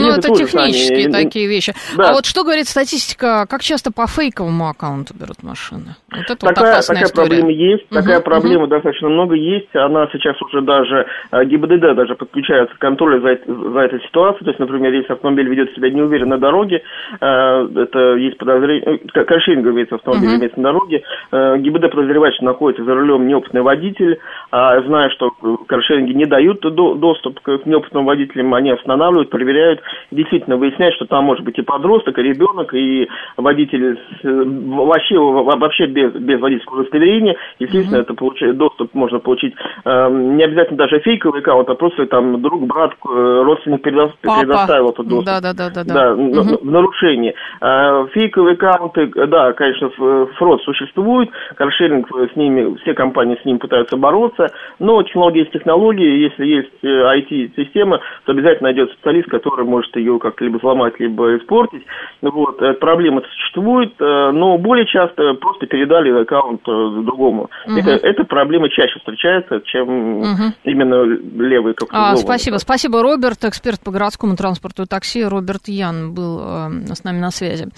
это 0.10 0.22
сами, 0.22 0.36
технические 0.36 1.08
э, 1.08 1.12
такие 1.12 1.48
вещи. 1.48 1.74
да. 1.98 2.10
А 2.10 2.14
вот 2.14 2.26
что 2.26 2.44
говорит 2.44 2.68
статистика, 2.68 3.46
как 3.50 3.62
часто 3.62 3.92
по 3.92 4.08
фейковому 4.08 4.70
аккаунту 4.70 5.14
берут 5.14 5.42
машины? 5.44 5.96
Вот 6.12 6.24
это 6.30 6.46
вот 6.46 6.56
Такая, 6.56 6.74
опасная 6.74 6.96
такая 6.98 7.10
история. 7.10 7.28
проблема 7.30 7.52
есть, 7.52 7.92
Мгм, 7.92 8.02
такая 8.02 8.20
проблема 8.22 8.68
достаточно 8.68 9.10
много 9.10 9.36
есть. 9.36 9.76
Она 9.76 10.08
сейчас 10.12 10.40
уже 10.42 10.62
даже 10.62 11.06
ГИБДД 11.32 11.96
даже 11.96 12.16
подключается 12.16 12.76
к 12.76 12.80
контролю 12.80 13.22
за, 13.22 13.38
за 13.48 13.90
этой 13.96 14.06
ситуацией. 14.08 14.46
То 14.46 14.52
есть, 14.52 14.60
например, 14.60 14.94
если 14.94 15.14
автомобиль 15.14 15.48
ведет 15.50 15.74
себя 15.74 15.90
неуверенно 15.90 16.36
на 16.36 16.38
дороге, 16.38 16.82
э, 17.20 17.68
это 17.76 18.16
есть 18.16 18.38
подозрение, 18.38 19.00
э, 19.14 19.24
каршеринг 19.24 19.66
имеется 19.68 19.96
автомобиль 19.96 20.30
Мгм. 20.30 20.38
имеется 20.38 20.60
на 20.60 20.72
дороге, 20.72 21.04
э, 21.32 21.58
ГИБДД 21.58 21.92
подозревает, 21.92 22.36
что 22.36 22.46
находится 22.46 22.84
за 22.84 22.94
рулем 22.94 23.28
неопытный 23.28 23.62
водитель, 23.62 24.20
а 24.52 24.82
зная, 24.82 25.10
что 25.10 25.32
каршеринги 25.68 26.14
не 26.14 26.26
дают 26.26 26.62
до- 26.62 26.96
доступ 26.96 27.40
к 27.40 27.56
к 27.56 27.66
неопытным 27.66 28.06
водителям, 28.06 28.54
они 28.54 28.72
останавливают, 28.72 29.30
проверяют, 29.30 29.80
действительно 30.12 30.58
выясняют, 30.58 30.96
что 30.96 31.06
там 31.06 31.24
может 31.24 31.44
быть 31.46 31.58
и 31.58 31.62
подросток, 31.62 32.20
и 32.20 32.22
ребенок, 32.24 32.74
и 32.74 33.08
водитель 33.38 33.98
с, 33.98 34.26
э, 34.26 34.44
вообще, 34.46 35.18
во- 35.18 35.44
вообще 35.56 35.86
без, 35.86 36.12
без 36.14 36.40
водительского 36.40 36.80
удостоверения. 36.82 37.36
Естественно, 37.60 38.02
это 38.02 38.14
получает, 38.14 38.58
доступ 38.58 38.94
можно 38.94 39.20
получить 39.20 39.54
э, 39.86 40.10
не 40.10 40.44
обязательно 40.44 40.78
даже 40.78 41.00
фейковый 41.00 41.40
аккаунт, 41.42 41.70
а 41.70 41.76
просто 41.76 42.06
там 42.08 42.42
друг, 42.42 42.68
брат, 42.68 42.92
э, 43.08 43.42
родственник 43.46 43.82
Папа. 43.92 44.40
предоставил 44.42 44.90
этот 44.90 45.08
доступ. 45.08 45.26
Да, 45.26 45.42
да, 45.42 45.54
да, 45.54 45.70
да, 45.70 45.84
да. 45.84 45.94
Да, 45.94 46.16
Мгм. 46.16 46.58
в 46.58 46.66
нарушении. 46.66 47.34
А, 47.62 48.06
Фейковые 48.08 48.54
аккаунты, 48.54 49.12
э, 49.16 49.28
да, 49.28 49.54
конечно, 49.54 49.90
фрод 50.38 50.62
существует, 50.64 51.30
каршеринг 51.56 52.08
э, 52.16 52.28
с 52.34 52.36
ними, 52.36 52.76
все 52.82 52.94
компании 52.94 53.38
с 53.42 53.46
ним 53.46 53.60
пытаются 53.60 53.98
бороться, 53.98 54.48
но 54.80 55.02
технологии 55.04 55.40
есть 55.40 55.52
технологии, 55.52 56.24
если 56.24 56.46
есть 56.46 56.72
э, 56.84 56.88
IT-система, 56.88 58.00
то 58.26 58.32
обязательно 58.32 58.70
найдется 58.70 58.96
специалист, 58.96 59.30
который 59.30 59.66
может 59.66 59.96
ее 59.96 60.20
как-то 60.20 60.44
либо 60.44 60.60
сломать, 60.60 61.00
либо 61.00 61.38
испортить. 61.38 61.84
Вот, 62.22 62.62
э, 62.62 62.74
проблема 62.74 63.22
существует, 63.22 63.94
э, 64.00 64.32
но 64.32 64.58
более 64.58 64.86
часто 64.86 65.34
просто 65.36 65.66
передали 65.68 66.22
аккаунт 66.22 66.62
э, 66.68 67.02
другому. 67.04 67.50
Мгм. 67.68 67.78
Это, 67.78 67.92
эта 68.08 68.24
проблема 68.24 68.70
чаще 68.70 68.98
встречается, 69.00 69.62
чем 69.66 70.20
Мгм. 70.20 70.54
именно 70.64 71.04
левые 71.04 71.74
как 71.74 71.90
А, 71.92 72.16
спасибо, 72.16 72.58
спасибо, 72.58 73.02
Роберт, 73.02 73.44
эксперт 73.44 73.75
по 73.80 73.92
городскому 73.92 74.36
транспорту 74.36 74.84
и 74.84 74.86
такси. 74.86 75.24
Роберт 75.24 75.68
Ян 75.68 76.14
был 76.14 76.40
э, 76.42 76.94
с 76.94 77.04
нами 77.04 77.20
на 77.20 77.32
связи. 77.32 77.70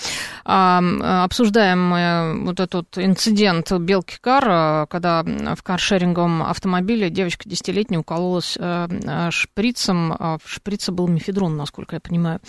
А, 0.46 0.82
э, 0.82 1.24
обсуждаем 1.24 1.82
мы 1.82 2.46
вот 2.46 2.60
этот 2.60 2.98
инцидент 2.98 3.72
Белки 3.72 4.18
Кар, 4.20 4.46
э, 4.48 4.86
когда 4.90 5.24
в 5.24 5.64
каршеринговом 5.64 6.44
автомобиле 6.44 7.10
девочка 7.10 7.50
десятилетняя 7.50 8.00
укололась 8.00 8.58
шприцем. 9.30 10.16
В 10.20 10.42
шприце 10.46 10.92
был 10.92 11.08
мифедрон, 11.08 11.58
насколько 11.58 11.96
я 11.96 12.00
понимаю. 12.00 12.40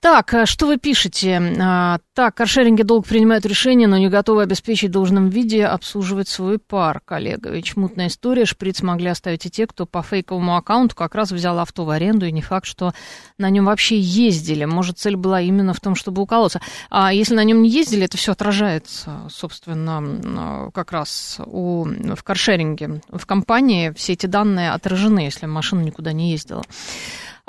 Так, 0.00 0.34
что 0.44 0.66
вы 0.66 0.76
пишете? 0.76 2.00
Так, 2.14 2.34
каршеринги 2.34 2.82
долго 2.82 3.06
принимают 3.06 3.46
решения, 3.46 3.86
но 3.86 3.98
не 3.98 4.08
готовы 4.08 4.42
обеспечить 4.42 4.90
в 4.90 4.92
должном 4.92 5.28
виде 5.28 5.64
обслуживать 5.64 6.28
свой 6.28 6.58
парк. 6.58 7.12
Олегович, 7.12 7.76
мутная 7.76 8.08
история. 8.08 8.44
Шприц 8.44 8.82
могли 8.82 9.08
оставить 9.08 9.46
и 9.46 9.50
те, 9.50 9.66
кто 9.66 9.86
по 9.86 10.02
фейковому 10.02 10.56
аккаунту 10.56 10.94
как 10.94 11.14
раз 11.14 11.32
взял 11.32 11.58
авто 11.58 11.84
в 11.84 11.90
аренду, 11.90 12.26
и 12.26 12.32
не 12.32 12.42
факт, 12.42 12.66
что 12.66 12.79
на 13.38 13.50
нем 13.50 13.64
вообще 13.66 13.98
ездили. 13.98 14.64
Может, 14.64 14.98
цель 14.98 15.16
была 15.16 15.40
именно 15.40 15.74
в 15.74 15.80
том, 15.80 15.94
чтобы 15.94 16.22
уколоться. 16.22 16.60
А 16.90 17.12
если 17.12 17.34
на 17.34 17.44
нем 17.44 17.62
не 17.62 17.70
ездили, 17.70 18.04
это 18.04 18.16
все 18.16 18.32
отражается, 18.32 19.28
собственно, 19.30 19.98
м, 19.98 20.70
как 20.72 20.92
раз 20.92 21.38
у, 21.44 21.84
в 21.84 22.22
каршеринге. 22.22 23.00
В 23.08 23.26
компании 23.26 23.92
все 23.96 24.12
эти 24.14 24.26
данные 24.26 24.72
отражены, 24.72 25.20
если 25.20 25.46
машина 25.46 25.80
никуда 25.80 26.12
не 26.12 26.32
ездила. 26.32 26.62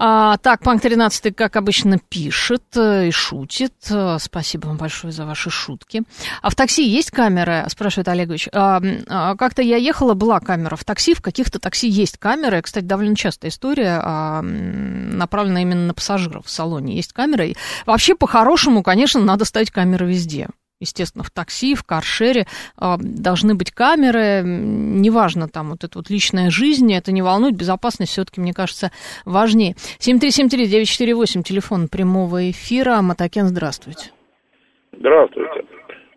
А, 0.03 0.37
так, 0.37 0.63
Панк 0.63 0.81
13, 0.81 1.35
как 1.35 1.55
обычно, 1.55 1.99
пишет 1.99 2.63
э, 2.75 3.09
и 3.09 3.11
шутит. 3.11 3.75
Э, 3.91 4.17
Спасибо 4.19 4.65
вам 4.65 4.77
большое 4.77 5.13
за 5.13 5.27
ваши 5.27 5.51
шутки. 5.51 6.01
А 6.41 6.49
в 6.49 6.55
такси 6.55 6.89
есть 6.89 7.11
камеры? 7.11 7.65
Спрашивает 7.69 8.07
Олегович. 8.07 8.49
А, 8.51 8.81
а, 9.07 9.35
как-то 9.35 9.61
я 9.61 9.77
ехала, 9.77 10.15
была 10.15 10.39
камера 10.39 10.75
в 10.75 10.83
такси. 10.83 11.13
В 11.13 11.21
каких-то 11.21 11.59
такси 11.59 11.87
есть 11.87 12.17
камеры. 12.17 12.63
Кстати, 12.63 12.83
довольно 12.83 13.15
частая 13.15 13.51
история, 13.51 14.01
а, 14.03 14.41
направленная 14.41 15.61
именно 15.61 15.85
на 15.85 15.93
пассажиров 15.93 16.47
в 16.47 16.49
салоне. 16.49 16.95
Есть 16.95 17.13
камеры. 17.13 17.49
И 17.49 17.57
Вообще, 17.85 18.15
по-хорошему, 18.15 18.81
конечно, 18.81 19.21
надо 19.21 19.45
ставить 19.45 19.69
камеры 19.69 20.07
везде. 20.07 20.47
Естественно, 20.81 21.23
в 21.23 21.29
такси, 21.29 21.75
в 21.75 21.83
каршере 21.83 22.41
э, 22.79 22.95
должны 22.99 23.55
быть 23.55 23.71
камеры, 23.71 24.41
неважно, 24.43 25.47
там 25.47 25.69
вот 25.69 25.83
эта 25.83 25.99
вот 25.99 26.09
личная 26.09 26.49
жизнь, 26.49 26.91
это 26.91 27.11
не 27.11 27.21
волнует, 27.21 27.55
безопасность 27.55 28.11
все-таки, 28.11 28.41
мне 28.41 28.53
кажется, 28.53 28.91
важнее. 29.23 29.75
7373948, 29.99 31.43
телефон 31.43 31.87
прямого 31.87 32.49
эфира. 32.49 32.99
Матакен, 33.01 33.45
здравствуйте. 33.45 34.11
Здравствуйте. 34.91 35.65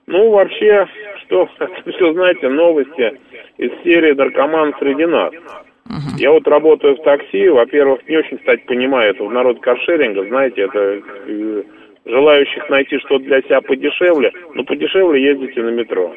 Ну, 0.07 0.31
вообще, 0.31 0.87
что, 1.25 1.47
все 1.87 2.13
знаете, 2.15 2.49
новости 2.49 3.21
из 3.59 3.71
серии 3.85 4.15
«Наркоман 4.15 4.75
среди 4.79 5.07
нас». 5.07 5.33
Я 6.17 6.31
вот 6.33 6.49
работаю 6.49 6.97
в 6.97 7.03
такси, 7.03 7.49
во-первых, 7.49 8.09
не 8.09 8.17
очень, 8.17 8.39
кстати, 8.39 8.63
понимаю 8.67 9.11
это 9.11 9.23
в 9.23 9.31
народ 9.31 9.61
каршеринга, 9.61 10.27
знаете, 10.27 10.63
это 10.63 10.79
э, 10.79 11.63
желающих 12.05 12.69
найти 12.69 12.99
что-то 12.99 13.25
для 13.25 13.41
себя 13.43 13.61
подешевле, 13.61 14.33
ну, 14.55 14.65
подешевле 14.65 15.23
ездите 15.23 15.63
на 15.63 15.71
метро. 15.71 16.15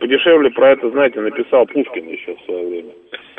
Подешевле 0.00 0.50
про 0.50 0.72
это, 0.72 0.90
знаете, 0.90 1.20
написал 1.20 1.64
Пушкин 1.66 2.08
еще 2.08 2.34
в 2.36 2.44
свое 2.44 2.68
время. 2.68 2.92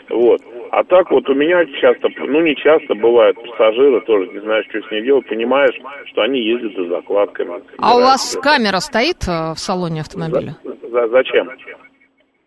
Вот. 0.09 0.41
А 0.71 0.83
так 0.83 1.11
вот 1.11 1.29
у 1.29 1.33
меня 1.35 1.65
часто, 1.81 2.07
ну 2.17 2.41
не 2.41 2.55
часто 2.55 2.95
бывают 2.95 3.37
пассажиры, 3.43 3.99
тоже 4.01 4.31
не 4.31 4.39
знаешь, 4.39 4.65
что 4.69 4.81
с 4.81 4.91
ней 4.91 5.03
делать, 5.03 5.27
понимаешь, 5.27 5.75
что 6.05 6.21
они 6.21 6.41
ездят 6.41 6.73
за 6.75 6.87
закладками. 6.87 7.61
А 7.77 7.97
у 7.97 8.01
вас 8.01 8.37
камера 8.41 8.79
стоит 8.79 9.27
э, 9.27 9.53
в 9.53 9.59
салоне 9.59 10.01
автомобиля? 10.01 10.55
За- 10.63 11.07
зачем? 11.09 11.49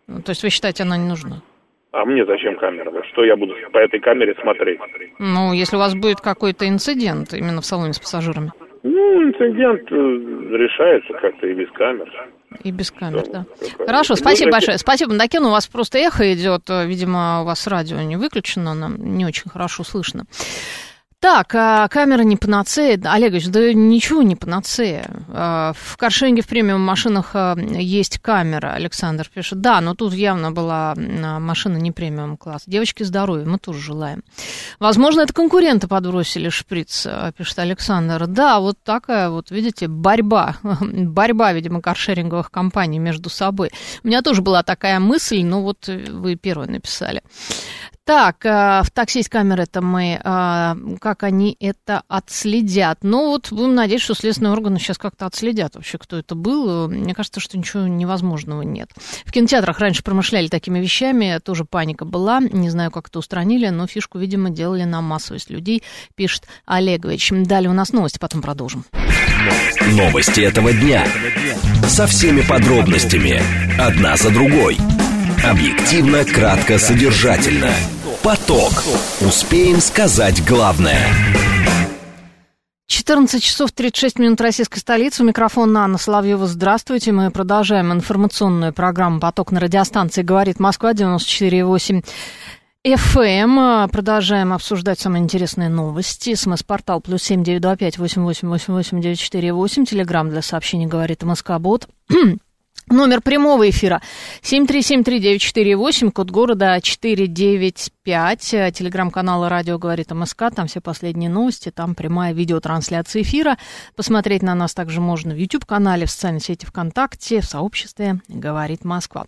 Ну, 0.07 0.21
То 0.23 0.31
есть 0.31 0.43
вы 0.43 0.49
считаете, 0.49 0.83
она 0.83 0.97
не 0.97 1.07
нужна? 1.07 1.41
А 1.91 2.03
мне 2.05 2.25
зачем 2.25 2.55
камера? 2.57 2.91
Что 3.11 3.23
я 3.23 3.35
буду 3.35 3.53
по 3.71 3.77
этой 3.77 3.99
камере 3.99 4.35
смотреть? 4.41 4.79
Ну, 5.19 5.53
если 5.53 5.75
у 5.75 5.79
вас 5.79 5.93
будет 5.93 6.19
какой-то 6.21 6.67
инцидент 6.67 7.33
именно 7.33 7.61
в 7.61 7.65
салоне 7.65 7.93
с 7.93 7.99
пассажирами. 7.99 8.51
Ну, 8.83 9.23
инцидент 9.23 9.91
э, 9.91 10.57
решается 10.57 11.13
как-то 11.21 11.47
и 11.47 11.53
без 11.53 11.69
камер. 11.71 12.09
И 12.63 12.71
без 12.71 12.91
камер, 12.91 13.23
да. 13.31 13.45
Хорошо, 13.85 14.13
Ну, 14.13 14.17
спасибо 14.17 14.51
большое. 14.51 14.77
Спасибо, 14.77 15.13
Мдакен. 15.13 15.45
У 15.45 15.51
вас 15.51 15.67
просто 15.67 15.99
эхо 15.99 16.33
идет. 16.33 16.63
Видимо, 16.69 17.41
у 17.41 17.45
вас 17.45 17.67
радио 17.67 17.97
не 18.01 18.17
выключено, 18.17 18.73
нам 18.73 18.95
не 18.97 19.25
очень 19.25 19.49
хорошо 19.49 19.83
слышно. 19.83 20.25
Так, 21.21 21.53
а 21.53 21.87
камера 21.87 22.23
не 22.23 22.35
панацея. 22.35 22.99
Олегович, 23.05 23.49
да 23.49 23.73
ничего 23.73 24.23
не 24.23 24.35
панацея. 24.35 25.07
А, 25.27 25.71
в 25.77 25.95
каршеринге 25.95 26.41
в 26.41 26.47
премиум 26.47 26.81
машинах 26.81 27.35
а, 27.35 27.55
есть 27.59 28.17
камера, 28.17 28.73
Александр 28.73 29.29
пишет. 29.31 29.61
Да, 29.61 29.81
но 29.81 29.93
тут 29.93 30.15
явно 30.15 30.51
была 30.51 30.95
машина 30.95 31.77
не 31.77 31.91
премиум 31.91 32.37
класс. 32.37 32.63
Девочки 32.65 33.03
здоровья, 33.03 33.45
мы 33.45 33.59
тоже 33.59 33.79
желаем. 33.79 34.23
Возможно, 34.79 35.21
это 35.21 35.31
конкуренты 35.31 35.87
подбросили 35.87 36.49
шприц, 36.49 37.05
пишет 37.37 37.59
Александр. 37.59 38.25
Да, 38.25 38.59
вот 38.59 38.79
такая 38.83 39.29
вот, 39.29 39.51
видите, 39.51 39.87
борьба. 39.87 40.55
Борьба, 40.81 41.53
видимо, 41.53 41.81
каршеринговых 41.81 42.49
компаний 42.49 42.97
между 42.97 43.29
собой. 43.29 43.69
У 44.03 44.07
меня 44.07 44.23
тоже 44.23 44.41
была 44.41 44.63
такая 44.63 44.99
мысль, 44.99 45.43
но 45.43 45.61
вот 45.61 45.87
вы 45.87 46.35
первые 46.35 46.71
написали. 46.71 47.21
Так, 48.03 48.45
э, 48.45 48.81
в 48.83 48.89
такси 48.91 49.19
есть 49.19 49.29
камеры, 49.29 49.63
это 49.63 49.81
мы, 49.81 50.19
э, 50.23 50.97
как 50.99 51.23
они 51.23 51.55
это 51.59 52.01
отследят. 52.07 52.99
Ну 53.03 53.29
вот 53.29 53.51
будем 53.51 53.75
надеяться, 53.75 54.05
что 54.05 54.15
следственные 54.15 54.53
органы 54.53 54.79
сейчас 54.79 54.97
как-то 54.97 55.27
отследят 55.27 55.75
вообще, 55.75 55.99
кто 55.99 56.17
это 56.17 56.33
был. 56.33 56.89
Мне 56.89 57.13
кажется, 57.13 57.39
что 57.39 57.57
ничего 57.59 57.83
невозможного 57.83 58.63
нет. 58.63 58.89
В 59.25 59.31
кинотеатрах 59.31 59.79
раньше 59.79 60.03
промышляли 60.03 60.47
такими 60.47 60.79
вещами, 60.79 61.39
тоже 61.43 61.63
паника 61.63 62.05
была. 62.05 62.39
Не 62.39 62.71
знаю, 62.71 62.89
как 62.89 63.09
это 63.09 63.19
устранили, 63.19 63.69
но 63.69 63.85
фишку, 63.85 64.17
видимо, 64.17 64.49
делали 64.49 64.83
на 64.83 65.01
массовость 65.01 65.51
людей, 65.51 65.83
пишет 66.15 66.47
Олегович. 66.65 67.29
Далее 67.31 67.69
у 67.69 67.73
нас 67.73 67.93
новости, 67.93 68.17
потом 68.17 68.41
продолжим. 68.41 68.83
Новости 69.91 70.41
этого 70.41 70.73
дня. 70.73 71.05
Со 71.87 72.07
всеми 72.07 72.41
подробностями. 72.41 73.41
Одна 73.79 74.17
за 74.17 74.31
другой. 74.31 74.77
Объективно, 75.43 76.23
кратко, 76.23 76.77
содержательно. 76.77 77.71
Поток. 78.21 78.71
Успеем 79.21 79.81
сказать 79.81 80.45
главное. 80.45 81.07
14 82.85 83.41
часов 83.41 83.71
36 83.71 84.19
минут 84.19 84.39
российской 84.39 84.77
столицы. 84.77 85.23
У 85.23 85.25
микрофона 85.25 85.85
Анна 85.85 85.97
Соловьева. 85.97 86.45
Здравствуйте. 86.45 87.11
Мы 87.11 87.31
продолжаем 87.31 87.91
информационную 87.91 88.71
программу 88.71 89.19
«Поток» 89.19 89.51
на 89.51 89.59
радиостанции 89.59 90.21
«Говорит 90.21 90.59
Москва» 90.59 90.93
94,8 90.93 92.05
FM. 92.85 93.89
Продолжаем 93.89 94.53
обсуждать 94.53 94.99
самые 94.99 95.23
интересные 95.23 95.69
новости. 95.69 96.35
СМС-портал 96.35 97.01
плюс 97.01 97.23
семь 97.23 97.43
девять 97.43 97.61
два 97.63 97.75
пять 97.75 97.97
восемь 97.97 98.21
восемь 98.21 98.47
восемь 98.47 98.73
восемь 98.75 99.01
девять 99.01 99.19
четыре 99.19 99.53
восемь. 99.53 99.85
Телеграмм 99.85 100.29
для 100.29 100.43
сообщений 100.43 100.85
говорит 100.85 101.23
МСК-бот. 101.23 101.87
Номер 102.89 103.21
прямого 103.21 103.69
эфира 103.69 104.01
7373948, 104.41 106.11
код 106.11 106.31
города 106.31 106.81
495, 106.81 108.53
э, 108.53 108.71
телеграм-канал 108.71 109.47
«Радио 109.47 109.77
говорит 109.77 110.11
МСК», 110.11 110.45
там 110.53 110.67
все 110.67 110.81
последние 110.81 111.29
новости, 111.29 111.71
там 111.71 111.95
прямая 111.95 112.33
видеотрансляция 112.33 113.21
эфира. 113.21 113.57
Посмотреть 113.95 114.41
на 114.41 114.55
нас 114.55 114.73
также 114.73 114.99
можно 114.99 115.33
в 115.33 115.37
YouTube-канале, 115.37 116.05
в 116.05 116.11
социальной 116.11 116.41
сети 116.41 116.65
ВКонтакте, 116.65 117.39
в 117.41 117.45
сообществе 117.45 118.19
«Говорит 118.27 118.83
Москва». 118.83 119.25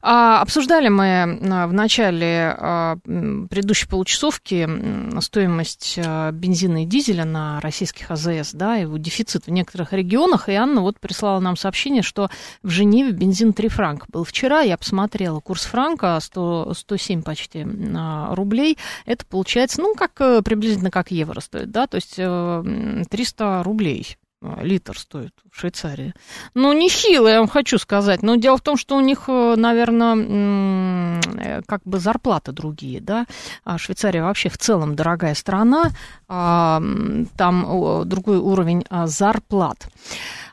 А, 0.00 0.40
обсуждали 0.40 0.88
мы 0.88 1.04
э, 1.04 1.66
в 1.66 1.72
начале 1.72 2.56
а, 2.56 2.96
предыдущей 3.04 3.88
получасовки 3.88 5.20
стоимость 5.20 5.98
а, 6.02 6.30
бензина 6.30 6.84
и 6.84 6.86
дизеля 6.86 7.24
на 7.24 7.60
российских 7.60 8.10
АЗС, 8.10 8.52
да, 8.52 8.76
его 8.76 8.96
дефицит 8.96 9.46
в 9.46 9.50
некоторых 9.50 9.92
регионах, 9.92 10.48
и 10.48 10.52
Анна 10.52 10.80
вот 10.80 10.98
прислала 10.98 11.40
нам 11.40 11.56
сообщение, 11.56 12.02
что 12.02 12.30
в 12.62 12.70
Женеве 12.70 13.01
Женеве 13.02 13.12
бензин 13.12 13.52
3 13.52 13.68
франка 13.68 14.06
был 14.08 14.24
вчера. 14.24 14.60
Я 14.60 14.76
посмотрела 14.76 15.40
курс 15.40 15.64
франка 15.64 16.18
100, 16.20 16.74
107 16.74 17.22
почти 17.22 17.66
а, 17.96 18.34
рублей. 18.34 18.78
Это 19.06 19.26
получается, 19.26 19.80
ну, 19.80 19.94
как 19.94 20.12
э, 20.20 20.42
приблизительно 20.42 20.90
как 20.90 21.10
евро 21.10 21.40
стоит, 21.40 21.70
да, 21.70 21.86
то 21.86 21.96
есть 21.96 22.14
300 22.14 23.44
э, 23.44 23.62
рублей 23.62 24.16
литр 24.60 24.98
стоит 24.98 25.32
в 25.50 25.58
Швейцарии. 25.58 26.14
Ну, 26.54 26.72
нехило, 26.72 27.28
я 27.28 27.38
вам 27.38 27.48
хочу 27.48 27.78
сказать. 27.78 28.22
Но 28.22 28.36
дело 28.36 28.56
в 28.56 28.62
том, 28.62 28.76
что 28.76 28.96
у 28.96 29.00
них, 29.00 29.24
э, 29.28 29.54
наверное, 29.56 31.20
как 31.66 31.82
бы 31.84 31.98
зарплаты 31.98 32.52
другие, 32.52 33.00
да. 33.00 33.26
А 33.64 33.78
Швейцария 33.78 34.22
вообще 34.22 34.48
в 34.48 34.58
целом 34.58 34.96
дорогая 34.96 35.34
страна, 35.34 35.90
там 36.28 38.08
другой 38.08 38.38
уровень 38.38 38.84
зарплат. 39.04 39.88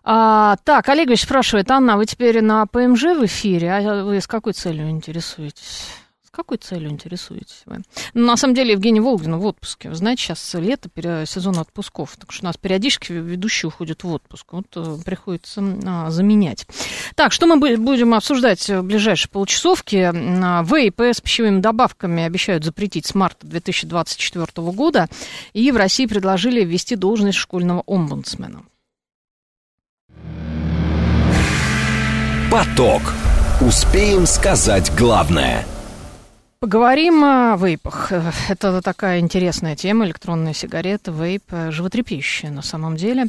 А, 0.04 0.56
так, 0.64 0.90
Олегович 0.90 1.24
спрашивает, 1.24 1.70
Анна, 1.72 1.98
вы 1.98 2.06
теперь 2.06 2.42
на 2.42 2.66
ПМЖ 2.66 3.04
в 3.04 3.26
эфире, 3.26 3.72
а 3.72 4.04
вы 4.04 4.20
с 4.20 4.28
какой 4.28 4.54
целью 4.54 4.90
интересуетесь? 4.90 5.99
Какой 6.40 6.56
целью 6.56 6.90
интересуетесь 6.90 7.64
вы? 7.66 7.80
Ну, 8.14 8.26
на 8.26 8.38
самом 8.38 8.54
деле, 8.54 8.72
Евгений 8.72 9.02
Волгин 9.02 9.36
в 9.36 9.46
отпуске. 9.46 9.90
Вы 9.90 9.96
знаете, 9.96 10.24
сейчас 10.24 10.54
лето, 10.54 10.90
сезон 11.26 11.60
отпусков. 11.60 12.16
Так 12.16 12.32
что 12.32 12.46
у 12.46 12.48
нас 12.48 12.56
периодически 12.56 13.12
ведущие 13.12 13.68
уходят 13.68 14.06
в 14.06 14.08
отпуск. 14.08 14.46
Вот 14.54 14.68
э, 14.78 14.96
приходится 15.04 15.62
а, 15.86 16.10
заменять. 16.10 16.66
Так, 17.16 17.34
что 17.34 17.46
мы 17.46 17.58
будем 17.78 18.14
обсуждать 18.14 18.70
в 18.70 18.84
ближайшие 18.84 19.30
полчасовки? 19.30 20.10
ВИП 20.64 21.02
с 21.02 21.20
пищевыми 21.20 21.60
добавками 21.60 22.24
обещают 22.24 22.64
запретить 22.64 23.06
с 23.06 23.14
марта 23.14 23.46
2024 23.46 24.48
года. 24.72 25.10
И 25.52 25.70
в 25.74 25.76
России 25.76 26.06
предложили 26.06 26.64
ввести 26.64 26.96
должность 26.96 27.38
школьного 27.38 27.84
омбудсмена. 27.86 28.64
Поток. 32.50 33.02
Успеем 33.60 34.26
сказать 34.26 34.90
главное– 34.96 35.68
Поговорим 36.62 37.24
о 37.24 37.56
вейпах. 37.56 38.12
Это 38.50 38.82
такая 38.82 39.22
интересная 39.22 39.78
тема, 39.78 40.06
электронная 40.06 40.52
сигарета, 40.52 41.10
вейп, 41.10 41.44
животрепещущая 41.70 42.52
на 42.52 42.62
самом 42.62 42.98
деле. 42.98 43.28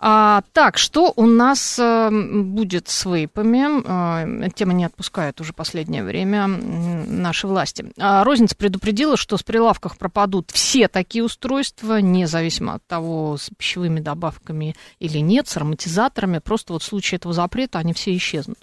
А, 0.00 0.42
так, 0.52 0.76
что 0.76 1.12
у 1.14 1.24
нас 1.24 1.78
а, 1.80 2.10
будет 2.10 2.88
с 2.88 3.04
вейпами? 3.04 4.50
Тема 4.54 4.72
не 4.72 4.86
отпускает 4.86 5.40
уже 5.40 5.52
последнее 5.52 6.02
время 6.02 6.48
наши 6.48 7.46
власти. 7.46 7.92
А, 7.96 8.24
Розница 8.24 8.56
предупредила, 8.56 9.16
что 9.16 9.36
с 9.36 9.44
прилавках 9.44 9.96
пропадут 9.96 10.50
все 10.50 10.88
такие 10.88 11.22
устройства, 11.22 12.00
независимо 12.00 12.74
от 12.74 12.86
того, 12.88 13.36
с 13.36 13.50
пищевыми 13.56 14.00
добавками 14.00 14.74
или 14.98 15.18
нет, 15.18 15.46
с 15.46 15.56
ароматизаторами. 15.56 16.40
Просто 16.40 16.72
вот 16.72 16.82
в 16.82 16.86
случае 16.86 17.18
этого 17.18 17.34
запрета 17.34 17.78
они 17.78 17.92
все 17.92 18.16
исчезнут. 18.16 18.58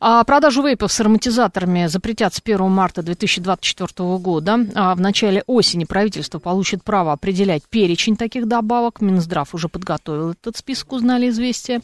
А 0.00 0.24
продажу 0.24 0.62
вейпов 0.62 0.90
с 0.90 0.98
ароматизаторами 1.00 1.88
запретят 1.88 2.32
с 2.32 2.40
1 2.42 2.70
марта 2.70 3.02
2020 3.02 3.33
2024 3.40 4.18
года. 4.18 4.66
А 4.74 4.94
в 4.94 5.00
начале 5.00 5.42
осени 5.46 5.84
правительство 5.84 6.38
получит 6.38 6.82
право 6.82 7.12
определять 7.12 7.62
перечень 7.68 8.16
таких 8.16 8.48
добавок. 8.48 9.00
Минздрав 9.00 9.54
уже 9.54 9.68
подготовил 9.68 10.30
этот 10.30 10.56
список, 10.56 10.92
узнали 10.92 11.28
известия. 11.28 11.80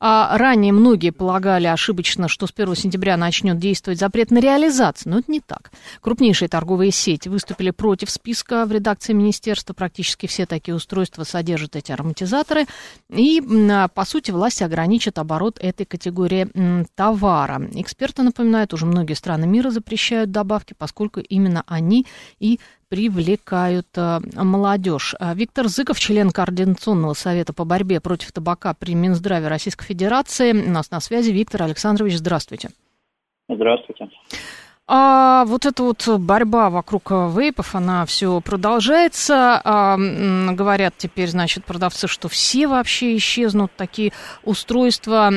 А 0.00 0.38
ранее 0.38 0.72
многие 0.72 1.10
полагали 1.10 1.66
ошибочно, 1.66 2.28
что 2.28 2.46
с 2.46 2.52
1 2.54 2.76
сентября 2.76 3.16
начнет 3.16 3.58
действовать 3.58 3.98
запрет 3.98 4.30
на 4.30 4.38
реализацию, 4.38 5.12
но 5.12 5.18
это 5.18 5.32
не 5.32 5.40
так. 5.40 5.72
Крупнейшие 6.00 6.48
торговые 6.48 6.92
сети 6.92 7.28
выступили 7.28 7.70
против 7.70 8.10
списка 8.10 8.64
в 8.64 8.70
редакции 8.70 9.12
министерства. 9.12 9.74
Практически 9.74 10.26
все 10.26 10.46
такие 10.46 10.74
устройства 10.74 11.24
содержат 11.24 11.74
эти 11.74 11.90
ароматизаторы. 11.90 12.66
И, 13.10 13.42
а, 13.70 13.88
по 13.88 14.04
сути, 14.04 14.30
власти 14.30 14.62
ограничат 14.62 15.18
оборот 15.18 15.58
этой 15.60 15.84
категории 15.84 16.48
товара. 16.94 17.60
Эксперты 17.72 18.22
напоминают, 18.22 18.72
уже 18.74 18.86
многие 18.86 19.14
страны 19.14 19.46
мира 19.46 19.70
запрещают 19.70 20.30
добавки, 20.30 20.74
поскольку 20.78 21.18
именно 21.20 21.64
они 21.66 22.06
и 22.38 22.60
привлекают 22.88 23.86
э, 23.96 24.20
молодежь. 24.34 25.14
А 25.18 25.34
Виктор 25.34 25.66
Зыков, 25.66 25.98
член 25.98 26.30
Координационного 26.30 27.14
совета 27.14 27.52
по 27.52 27.64
борьбе 27.64 28.00
против 28.00 28.32
табака 28.32 28.74
при 28.74 28.94
Минздраве 28.94 29.48
Российской 29.48 29.84
Федерации. 29.84 30.52
У 30.52 30.70
нас 30.70 30.90
на 30.90 31.00
связи 31.00 31.30
Виктор 31.30 31.62
Александрович, 31.62 32.16
здравствуйте. 32.16 32.70
Здравствуйте. 33.48 34.08
А 34.90 35.44
вот 35.44 35.66
эта 35.66 35.82
вот 35.82 36.08
борьба 36.18 36.70
вокруг 36.70 37.10
вейпов, 37.10 37.74
она 37.74 38.06
все 38.06 38.40
продолжается. 38.40 39.60
А, 39.62 39.98
говорят 39.98 40.94
теперь, 40.96 41.28
значит, 41.28 41.66
продавцы, 41.66 42.08
что 42.08 42.28
все 42.28 42.66
вообще 42.66 43.14
исчезнут 43.18 43.70
такие 43.76 44.12
устройства. 44.44 45.30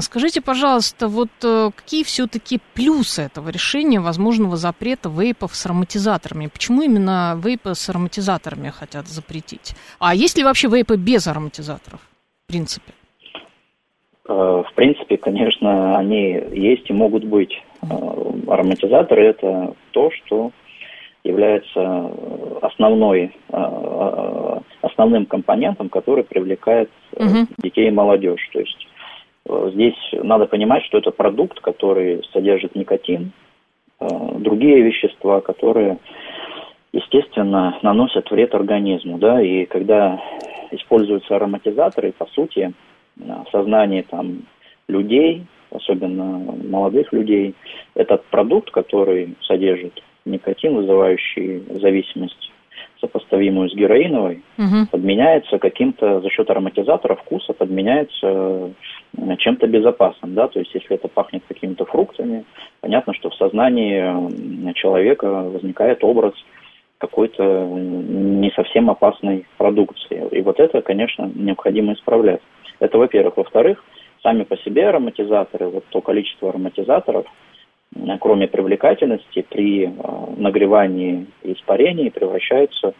Скажите, 0.00 0.40
пожалуйста, 0.40 1.08
вот 1.08 1.28
э, 1.42 1.70
какие 1.76 2.02
все-таки 2.02 2.60
плюсы 2.72 3.20
этого 3.20 3.50
решения 3.50 4.00
возможного 4.00 4.56
запрета 4.56 5.10
вейпов 5.10 5.54
с 5.54 5.66
ароматизаторами? 5.66 6.46
Почему 6.46 6.80
именно 6.80 7.38
вейпы 7.38 7.74
с 7.74 7.88
ароматизаторами 7.90 8.70
хотят 8.70 9.06
запретить? 9.06 9.74
А 9.98 10.14
есть 10.14 10.38
ли 10.38 10.44
вообще 10.44 10.68
вейпы 10.68 10.96
без 10.96 11.26
ароматизаторов, 11.26 12.00
в 12.44 12.48
принципе? 12.48 12.94
Э, 14.26 14.32
в 14.66 14.74
принципе, 14.74 15.18
конечно, 15.18 15.98
они 15.98 16.42
есть 16.52 16.88
и 16.88 16.92
могут 16.94 17.24
быть. 17.24 17.52
Э, 17.90 18.52
ароматизаторы– 18.52 19.24
это 19.26 19.74
то, 19.92 20.10
что 20.10 20.50
является 21.22 22.10
основной, 22.62 23.34
э, 23.48 24.60
основным 24.82 25.26
компонентом, 25.26 25.88
который 25.88 26.24
привлекает 26.24 26.90
угу. 27.12 27.46
детей 27.58 27.88
и 27.88 27.92
молодежь. 27.92 28.48
То 28.52 28.60
есть 28.60 28.86
здесь 29.72 29.96
надо 30.12 30.46
понимать, 30.46 30.84
что 30.84 30.98
это 30.98 31.10
продукт, 31.10 31.60
который 31.60 32.22
содержит 32.32 32.74
никотин, 32.74 33.32
другие 34.00 34.82
вещества, 34.82 35.40
которые 35.40 35.98
естественно, 36.94 37.78
наносят 37.82 38.30
вред 38.30 38.54
организму, 38.54 39.18
да, 39.18 39.42
и 39.42 39.66
когда 39.66 40.22
используются 40.70 41.36
ароматизаторы, 41.36 42.12
по 42.12 42.26
сути, 42.26 42.72
в 43.16 43.46
сознании 43.50 44.02
там 44.02 44.42
людей, 44.88 45.44
особенно 45.74 46.54
молодых 46.64 47.12
людей, 47.12 47.54
этот 47.94 48.24
продукт, 48.26 48.70
который 48.70 49.34
содержит 49.42 50.02
никотин, 50.24 50.74
вызывающий 50.74 51.62
зависимость, 51.80 52.50
сопоставимую 53.00 53.68
с 53.68 53.74
героиновой, 53.74 54.42
угу. 54.56 54.86
подменяется 54.90 55.58
каким-то, 55.58 56.20
за 56.20 56.30
счет 56.30 56.48
ароматизатора 56.48 57.16
вкуса, 57.16 57.52
подменяется 57.52 58.72
э, 59.16 59.36
чем-то 59.38 59.66
безопасным, 59.66 60.34
да, 60.34 60.48
то 60.48 60.58
есть 60.58 60.74
если 60.74 60.94
это 60.94 61.08
пахнет 61.08 61.42
какими-то 61.46 61.84
фруктами, 61.84 62.44
понятно, 62.80 63.12
что 63.14 63.28
в 63.30 63.34
сознании 63.34 64.72
человека 64.74 65.26
возникает 65.26 66.02
образ 66.02 66.34
какой-то 66.98 67.66
не 67.66 68.50
совсем 68.52 68.88
опасной 68.88 69.46
продукции. 69.58 70.26
И 70.30 70.40
вот 70.40 70.58
это, 70.58 70.80
конечно, 70.80 71.30
необходимо 71.34 71.92
исправлять. 71.92 72.40
Это, 72.80 72.98
во-первых. 72.98 73.36
Во-вторых, 73.36 73.84
сами 74.24 74.42
по 74.42 74.56
себе 74.56 74.88
ароматизаторы, 74.88 75.68
вот 75.68 75.84
то 75.90 76.00
количество 76.00 76.48
ароматизаторов, 76.48 77.26
кроме 78.20 78.48
привлекательности, 78.48 79.46
при 79.48 79.84
э, 79.86 79.90
нагревании 80.36 81.26
и 81.42 81.52
испарении 81.52 82.08
превращаются 82.08 82.94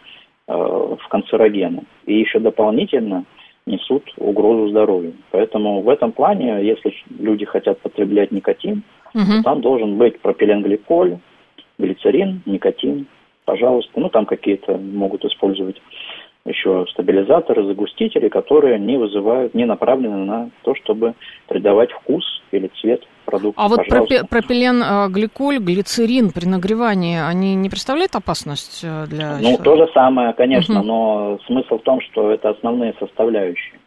э, 0.47 0.53
в 0.53 1.07
канцерогены. 1.09 1.83
И 2.05 2.17
еще 2.17 2.39
дополнительно 2.39 3.25
несут 3.65 4.03
угрозу 4.17 4.69
здоровью. 4.69 5.13
Поэтому 5.31 5.81
в 5.81 5.89
этом 5.89 6.11
плане, 6.11 6.63
если 6.63 6.93
люди 7.19 7.45
хотят 7.45 7.79
потреблять 7.79 8.31
никотин, 8.31 8.83
угу. 9.13 9.25
то 9.25 9.43
там 9.43 9.61
должен 9.61 9.97
быть 9.97 10.19
пропиленгликоль, 10.21 11.17
глицерин, 11.79 12.43
никотин, 12.45 13.07
пожалуйста. 13.45 13.99
Ну, 13.99 14.09
там 14.09 14.27
какие-то 14.27 14.77
могут 14.77 15.25
использовать 15.25 15.81
еще 16.45 16.85
стабилизаторы, 16.91 17.65
загустители, 17.65 18.29
которые 18.29 18.77
не 18.77 18.97
вызывают, 18.97 19.55
не 19.55 19.65
направлены 19.65 20.25
на 20.25 20.49
то, 20.63 20.75
чтобы 20.75 21.15
придавать 21.47 21.91
вкус 21.91 22.23
или 22.51 22.69
цвет 22.79 23.03
продукту. 23.25 23.59
А 23.59 23.67
вот 23.67 23.79
пропи- 23.87 24.21
пропилен, 24.29 24.81
э, 24.83 25.09
гликоль, 25.09 25.57
глицерин 25.57 26.31
при 26.31 26.45
нагревании, 26.45 27.19
они 27.19 27.55
не 27.55 27.69
представляют 27.69 28.15
опасность 28.15 28.83
э, 28.83 29.05
для 29.07 29.39
Ну, 29.41 29.57
то 29.57 29.75
же 29.75 29.91
самое, 29.93 30.33
конечно, 30.33 30.79
угу. 30.79 30.87
но 30.87 31.39
смысл 31.47 31.79
в 31.79 31.81
том, 31.81 31.99
что 32.01 32.29
это 32.31 32.49
основные 32.49 32.93
составляющие. 32.99 33.79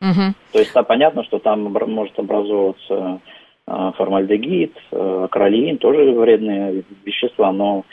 Угу. 0.00 0.34
То 0.52 0.58
есть, 0.58 0.72
да, 0.72 0.82
понятно, 0.82 1.22
что 1.24 1.38
там 1.38 1.64
может 1.64 2.18
образовываться 2.18 3.20
э, 3.66 3.92
формальдегид, 3.98 4.72
акролеин, 4.90 5.76
тоже 5.76 6.12
вредные 6.12 6.82
вещества, 7.04 7.52
но 7.52 7.84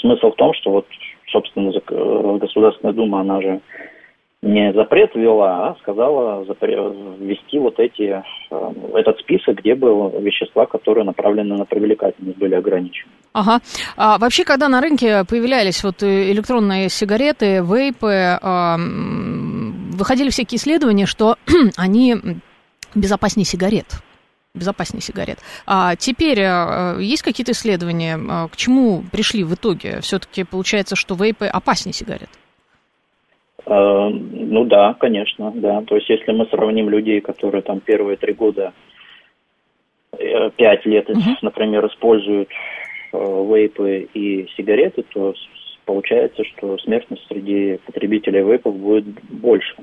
смысл 0.00 0.32
в 0.32 0.36
том, 0.36 0.52
что 0.54 0.70
вот 0.72 0.86
собственно, 1.34 1.70
э, 1.70 2.38
Государственная 2.38 2.94
Дума, 2.94 3.20
она 3.20 3.42
же 3.42 3.60
не 4.40 4.72
запрет 4.74 5.14
ввела, 5.14 5.68
а 5.68 5.76
сказала 5.80 6.44
ввести 6.44 7.58
вот 7.58 7.78
эти, 7.78 8.22
э, 8.50 8.72
этот 8.94 9.18
список, 9.20 9.58
где 9.58 9.74
было 9.74 10.16
вещества, 10.20 10.66
которые 10.66 11.04
направлены 11.04 11.56
на 11.56 11.64
привлекательность, 11.64 12.38
были 12.38 12.54
ограничены. 12.54 13.10
Ага. 13.32 13.60
А 13.96 14.18
вообще, 14.18 14.44
когда 14.44 14.68
на 14.68 14.80
рынке 14.80 15.24
появлялись 15.28 15.82
вот 15.82 16.02
электронные 16.02 16.88
сигареты, 16.88 17.62
вейпы, 17.62 18.38
а, 18.40 18.76
выходили 18.78 20.28
всякие 20.28 20.58
исследования, 20.58 21.06
что 21.06 21.36
они 21.76 22.16
безопаснее 22.94 23.46
сигарет 23.46 23.86
безопаснее 24.54 25.02
сигарет. 25.02 25.38
А 25.66 25.96
теперь 25.96 26.38
э, 26.40 26.98
есть 27.00 27.22
какие-то 27.22 27.52
исследования, 27.52 28.16
э, 28.16 28.48
к 28.48 28.56
чему 28.56 29.02
пришли 29.10 29.42
в 29.42 29.54
итоге? 29.54 30.00
Все-таки 30.00 30.44
получается, 30.44 30.94
что 30.94 31.16
вейпы 31.16 31.46
опаснее 31.46 31.92
сигарет? 31.92 32.28
Э, 33.66 34.08
ну 34.10 34.64
да, 34.64 34.94
конечно, 34.94 35.50
да. 35.56 35.82
То 35.82 35.96
есть 35.96 36.08
если 36.08 36.30
мы 36.32 36.46
сравним 36.46 36.88
людей, 36.88 37.20
которые 37.20 37.62
там 37.62 37.80
первые 37.80 38.16
три 38.16 38.32
года, 38.32 38.72
пять 40.56 40.86
лет, 40.86 41.10
угу. 41.10 41.20
например, 41.42 41.84
используют 41.88 42.48
вейпы 43.12 44.08
и 44.14 44.46
сигареты, 44.56 45.02
то 45.12 45.34
получается, 45.84 46.44
что 46.44 46.78
смертность 46.78 47.26
среди 47.26 47.78
потребителей 47.84 48.42
вейпов 48.42 48.76
будет 48.76 49.06
больше. 49.24 49.74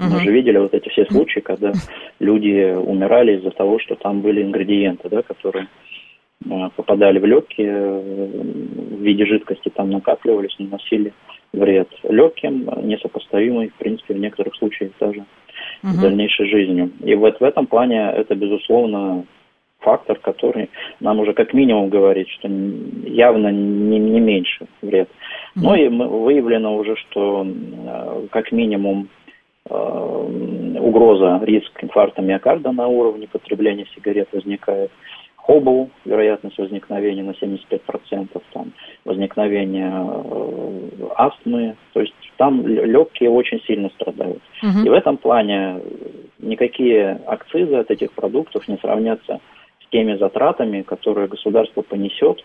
Угу. 0.00 0.10
Мы 0.10 0.20
же 0.20 0.30
видели 0.30 0.58
вот 0.58 0.72
эти 0.74 0.88
все 0.90 1.06
случаи, 1.06 1.40
когда 1.40 1.72
люди 2.20 2.72
умирали 2.74 3.36
из-за 3.36 3.50
того, 3.50 3.80
что 3.80 3.96
там 3.96 4.20
были 4.20 4.42
ингредиенты, 4.42 5.08
да, 5.08 5.22
которые 5.22 5.66
а, 6.48 6.70
попадали 6.70 7.18
в 7.18 7.26
легкие, 7.26 7.74
в 7.74 9.02
виде 9.02 9.26
жидкости 9.26 9.70
там 9.70 9.90
накапливались, 9.90 10.56
наносили 10.58 11.12
вред 11.52 11.88
легким, 12.04 12.68
несопоставимый, 12.82 13.70
в 13.70 13.74
принципе, 13.74 14.14
в 14.14 14.18
некоторых 14.18 14.54
случаях 14.54 14.92
даже 15.00 15.20
угу. 15.82 15.92
с 15.92 15.98
дальнейшей 15.98 16.48
жизнью. 16.48 16.92
И 17.02 17.16
вот 17.16 17.40
в 17.40 17.42
этом 17.42 17.66
плане 17.66 18.12
это, 18.14 18.36
безусловно, 18.36 19.24
фактор, 19.80 20.16
который 20.20 20.70
нам 21.00 21.18
уже 21.18 21.32
как 21.32 21.52
минимум 21.54 21.88
говорит, 21.88 22.28
что 22.28 22.48
явно 22.48 23.48
не, 23.48 23.98
не 23.98 24.20
меньше 24.20 24.66
вред. 24.80 25.08
Угу. 25.56 25.64
Ну 25.64 25.74
и 25.74 25.88
выявлено 25.88 26.76
уже, 26.76 26.94
что 26.94 27.44
а, 27.84 28.26
как 28.30 28.52
минимум 28.52 29.08
Э, 29.08 29.27
угроза, 29.68 31.40
риск 31.42 31.82
инфаркта 31.82 32.22
миокарда 32.22 32.72
на 32.72 32.86
уровне 32.86 33.28
потребления 33.28 33.86
сигарет 33.94 34.28
возникает. 34.32 34.90
Хобл, 35.36 35.88
вероятность 36.04 36.58
возникновения 36.58 37.22
на 37.22 37.30
75%, 37.30 38.42
там, 38.52 38.72
возникновение 39.06 39.90
э, 39.90 41.06
астмы, 41.16 41.74
то 41.94 42.00
есть 42.00 42.12
там 42.36 42.66
легкие 42.66 43.30
очень 43.30 43.58
сильно 43.62 43.88
страдают. 43.90 44.42
Угу. 44.62 44.84
И 44.84 44.88
в 44.90 44.92
этом 44.92 45.16
плане 45.16 45.80
никакие 46.38 47.20
акцизы 47.26 47.76
от 47.76 47.90
этих 47.90 48.12
продуктов 48.12 48.68
не 48.68 48.76
сравнятся 48.76 49.40
с 49.80 49.90
теми 49.90 50.18
затратами, 50.18 50.82
которые 50.82 51.28
государство 51.28 51.80
понесет 51.80 52.44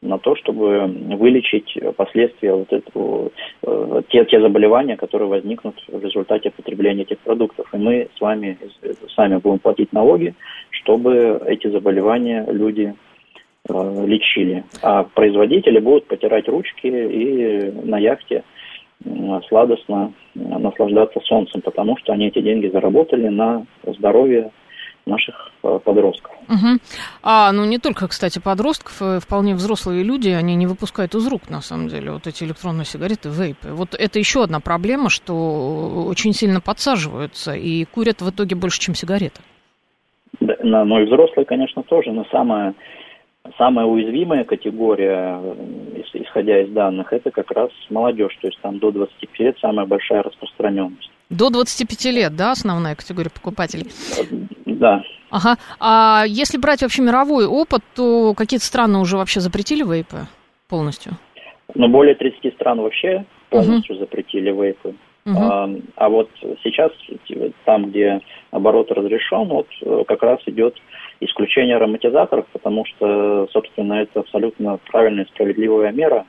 на 0.00 0.18
то, 0.18 0.36
чтобы 0.36 0.86
вылечить 1.16 1.76
последствия 1.96 2.54
вот 2.54 2.72
этого, 2.72 3.30
э, 3.62 4.02
те, 4.10 4.24
те 4.26 4.40
заболевания, 4.40 4.96
которые 4.96 5.28
возникнут 5.28 5.74
в 5.88 6.04
результате 6.04 6.50
потребления 6.50 7.02
этих 7.02 7.18
продуктов. 7.18 7.66
И 7.74 7.76
мы 7.78 8.08
с 8.16 8.20
вами 8.20 8.58
сами 9.16 9.38
будем 9.38 9.58
платить 9.58 9.92
налоги, 9.92 10.34
чтобы 10.70 11.42
эти 11.46 11.68
заболевания 11.68 12.46
люди 12.48 12.94
э, 13.68 14.04
лечили. 14.06 14.64
А 14.82 15.02
производители 15.02 15.80
будут 15.80 16.06
потирать 16.06 16.48
ручки 16.48 16.86
и 16.86 17.72
на 17.84 17.98
яхте 17.98 18.44
э, 19.04 19.40
сладостно 19.48 20.12
наслаждаться 20.34 21.18
солнцем, 21.24 21.60
потому 21.60 21.96
что 21.96 22.12
они 22.12 22.28
эти 22.28 22.40
деньги 22.40 22.68
заработали 22.68 23.26
на 23.26 23.66
здоровье 23.84 24.52
наших 25.08 25.50
э, 25.62 25.78
подростков. 25.84 26.32
Угу. 26.48 26.78
А, 27.22 27.52
ну 27.52 27.64
не 27.64 27.78
только, 27.78 28.08
кстати, 28.08 28.38
подростков, 28.38 29.00
э, 29.00 29.20
вполне 29.20 29.54
взрослые 29.54 30.02
люди, 30.02 30.28
они 30.28 30.54
не 30.54 30.66
выпускают 30.66 31.14
из 31.14 31.26
рук, 31.26 31.50
на 31.50 31.60
самом 31.60 31.88
деле, 31.88 32.12
вот 32.12 32.26
эти 32.26 32.44
электронные 32.44 32.84
сигареты, 32.84 33.28
вейпы. 33.28 33.68
Вот 33.72 33.94
это 33.94 34.18
еще 34.18 34.44
одна 34.44 34.60
проблема, 34.60 35.10
что 35.10 36.04
очень 36.06 36.32
сильно 36.32 36.60
подсаживаются 36.60 37.52
и 37.54 37.84
курят 37.84 38.22
в 38.22 38.30
итоге 38.30 38.54
больше, 38.56 38.80
чем 38.80 38.94
сигареты. 38.94 39.40
Да, 40.40 40.84
ну 40.84 41.00
и 41.00 41.06
взрослые, 41.06 41.46
конечно, 41.46 41.82
тоже, 41.82 42.12
но 42.12 42.24
самое 42.30 42.74
Самая 43.56 43.86
уязвимая 43.86 44.44
категория, 44.44 45.40
исходя 46.12 46.60
из 46.62 46.70
данных, 46.70 47.12
это 47.12 47.30
как 47.30 47.50
раз 47.50 47.70
молодежь, 47.88 48.36
то 48.40 48.48
есть 48.48 48.60
там 48.60 48.78
до 48.78 48.90
25 48.90 49.38
лет 49.38 49.56
самая 49.60 49.86
большая 49.86 50.22
распространенность. 50.22 51.10
До 51.30 51.50
25 51.50 52.04
лет, 52.06 52.36
да, 52.36 52.52
основная 52.52 52.94
категория 52.94 53.30
покупателей? 53.30 53.86
Да. 54.76 55.02
Ага. 55.30 55.56
А 55.80 56.24
если 56.26 56.58
брать 56.58 56.82
вообще 56.82 57.02
мировой 57.02 57.46
опыт, 57.46 57.82
то 57.94 58.34
какие-то 58.34 58.64
страны 58.64 58.98
уже 58.98 59.16
вообще 59.16 59.40
запретили 59.40 59.82
вейпы 59.82 60.26
полностью? 60.68 61.12
Ну, 61.74 61.88
более 61.88 62.14
30 62.14 62.54
стран 62.54 62.80
вообще 62.80 63.24
полностью 63.50 63.96
угу. 63.96 64.04
запретили 64.04 64.50
вейпы. 64.50 64.94
Угу. 65.26 65.36
А, 65.38 65.70
а 65.96 66.08
вот 66.08 66.30
сейчас 66.62 66.92
там, 67.64 67.90
где 67.90 68.20
оборот 68.50 68.90
разрешен, 68.90 69.48
вот 69.48 69.66
э, 69.82 70.04
как 70.06 70.22
раз 70.22 70.40
идет 70.46 70.74
исключение 71.20 71.76
ароматизаторов, 71.76 72.46
потому 72.52 72.84
что, 72.86 73.46
собственно, 73.52 73.94
это 73.94 74.20
абсолютно 74.20 74.78
правильная 74.90 75.24
и 75.24 75.28
справедливая 75.28 75.92
мера. 75.92 76.24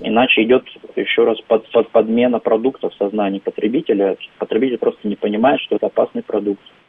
Иначе 0.00 0.42
идет 0.42 0.64
еще 0.96 1.24
раз 1.24 1.40
под, 1.46 1.70
под, 1.70 1.90
подмена 1.90 2.40
продуктов 2.40 2.92
в 2.92 2.96
сознании 2.96 3.38
потребителя. 3.38 4.16
Потребитель 4.38 4.78
просто 4.78 5.06
не 5.06 5.14
понимает, 5.14 5.60
что 5.60 5.76
это 5.76 5.86
опасный 5.86 6.24
продукт. 6.24 6.62
Угу. 6.64 6.85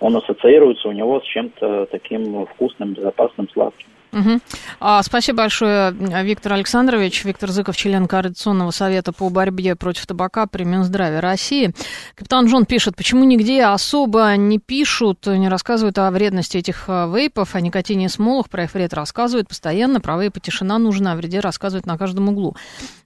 Он 0.00 0.16
ассоциируется 0.16 0.88
у 0.88 0.92
него 0.92 1.20
с 1.20 1.24
чем-то 1.24 1.86
таким 1.90 2.46
вкусным, 2.46 2.92
безопасным, 2.92 3.48
сладким. 3.50 3.88
Угу. 4.14 4.40
А, 4.80 5.02
спасибо 5.02 5.38
большое, 5.38 5.92
Виктор 6.22 6.52
Александрович. 6.52 7.24
Виктор 7.24 7.50
Зыков, 7.50 7.76
член 7.76 8.06
Координационного 8.06 8.70
совета 8.70 9.12
по 9.12 9.28
борьбе 9.28 9.74
против 9.74 10.06
табака 10.06 10.46
при 10.46 10.64
Минздраве 10.64 11.18
России. 11.20 11.74
Капитан 12.14 12.46
Джон 12.46 12.64
пишет, 12.64 12.94
почему 12.96 13.24
нигде 13.24 13.64
особо 13.64 14.36
не 14.36 14.58
пишут, 14.58 15.26
не 15.26 15.48
рассказывают 15.48 15.98
о 15.98 16.10
вредности 16.10 16.58
этих 16.58 16.84
а, 16.86 17.12
вейпов, 17.12 17.56
о 17.56 17.60
никотине 17.60 18.06
и 18.06 18.08
смолах, 18.08 18.48
про 18.48 18.64
их 18.64 18.74
вред 18.74 18.94
рассказывают 18.94 19.48
постоянно, 19.48 20.00
про 20.00 20.16
вейпы 20.16 20.38
тишина 20.38 20.78
нужна, 20.78 21.12
о 21.12 21.16
вреде 21.16 21.40
рассказывают 21.40 21.86
на 21.86 21.98
каждом 21.98 22.28
углу. 22.28 22.56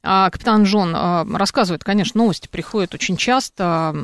А, 0.03 0.31
капитан 0.31 0.65
Джон 0.65 0.93
а, 0.95 1.27
рассказывает, 1.35 1.85
конечно, 1.85 2.19
новости 2.19 2.49
приходят 2.49 2.95
очень 2.95 3.17
часто 3.17 3.95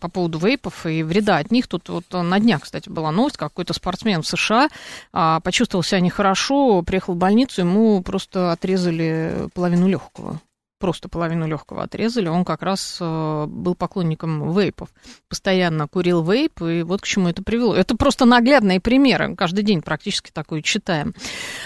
по 0.00 0.08
поводу 0.08 0.38
вейпов 0.38 0.86
и 0.86 1.02
вреда 1.02 1.38
от 1.38 1.50
них. 1.50 1.66
Тут 1.66 1.88
вот 1.88 2.04
на 2.12 2.38
днях, 2.38 2.62
кстати, 2.62 2.88
была 2.88 3.10
новость, 3.10 3.36
какой-то 3.36 3.74
спортсмен 3.74 4.22
в 4.22 4.26
США 4.26 4.68
а, 5.12 5.40
почувствовал 5.40 5.79
чувствовал 5.80 5.82
себя 5.82 6.00
нехорошо, 6.00 6.82
приехал 6.82 7.14
в 7.14 7.16
больницу, 7.16 7.62
ему 7.62 8.02
просто 8.02 8.52
отрезали 8.52 9.48
половину 9.54 9.88
легкого 9.88 10.40
просто 10.80 11.08
половину 11.08 11.46
легкого 11.46 11.82
отрезали. 11.84 12.26
Он 12.28 12.44
как 12.44 12.62
раз 12.62 12.98
э, 13.00 13.44
был 13.46 13.74
поклонником 13.74 14.52
вейпов. 14.52 14.88
Постоянно 15.28 15.86
курил 15.86 16.24
вейп, 16.24 16.62
и 16.62 16.82
вот 16.82 17.02
к 17.02 17.04
чему 17.04 17.28
это 17.28 17.42
привело. 17.42 17.76
Это 17.76 17.96
просто 17.96 18.24
наглядные 18.24 18.80
примеры. 18.80 19.36
Каждый 19.36 19.62
день 19.62 19.82
практически 19.82 20.30
такое 20.32 20.62
читаем. 20.62 21.14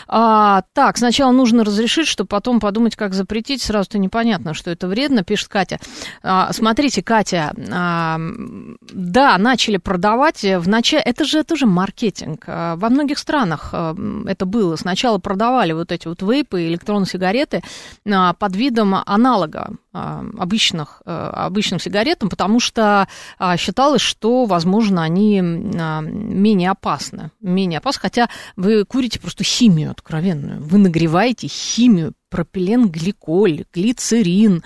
А, 0.08 0.64
так, 0.72 0.98
сначала 0.98 1.30
нужно 1.30 1.64
разрешить, 1.64 2.08
чтобы 2.08 2.28
потом 2.28 2.58
подумать, 2.58 2.96
как 2.96 3.14
запретить. 3.14 3.62
Сразу-то 3.62 3.98
непонятно, 3.98 4.52
что 4.52 4.70
это 4.70 4.88
вредно, 4.88 5.22
пишет 5.22 5.48
Катя. 5.48 5.78
А, 6.22 6.52
смотрите, 6.52 7.02
Катя, 7.02 7.54
а, 7.72 8.18
да, 8.80 9.38
начали 9.38 9.76
продавать 9.76 10.42
в 10.42 10.68
начале... 10.68 11.02
Это 11.04 11.24
же, 11.24 11.38
это 11.38 11.54
же 11.54 11.66
маркетинг. 11.66 12.44
А, 12.48 12.74
во 12.76 12.88
многих 12.90 13.18
странах 13.18 13.70
а, 13.72 13.94
это 14.26 14.44
было. 14.44 14.74
Сначала 14.74 15.18
продавали 15.18 15.72
вот 15.72 15.92
эти 15.92 16.08
вот 16.08 16.20
вейпы, 16.20 16.66
электронные 16.66 17.06
сигареты 17.06 17.62
а, 18.10 18.32
под 18.32 18.56
видом 18.56 19.03
аналога 19.06 19.70
обычных, 19.94 21.02
э, 21.06 21.10
обычным 21.10 21.78
сигаретам, 21.78 22.28
потому 22.28 22.58
что 22.58 23.06
а, 23.38 23.56
считалось, 23.56 24.02
что, 24.02 24.44
возможно, 24.44 25.02
они 25.02 25.40
а, 25.40 26.00
менее 26.00 26.70
опасны. 26.70 27.30
Менее 27.40 27.78
опасны, 27.78 28.00
хотя 28.00 28.28
вы 28.56 28.84
курите 28.84 29.20
просто 29.20 29.44
химию 29.44 29.92
откровенную. 29.92 30.60
Вы 30.62 30.78
нагреваете 30.78 31.46
химию 31.46 32.14
пропиленгликоль, 32.34 33.64
глицерин. 33.72 34.64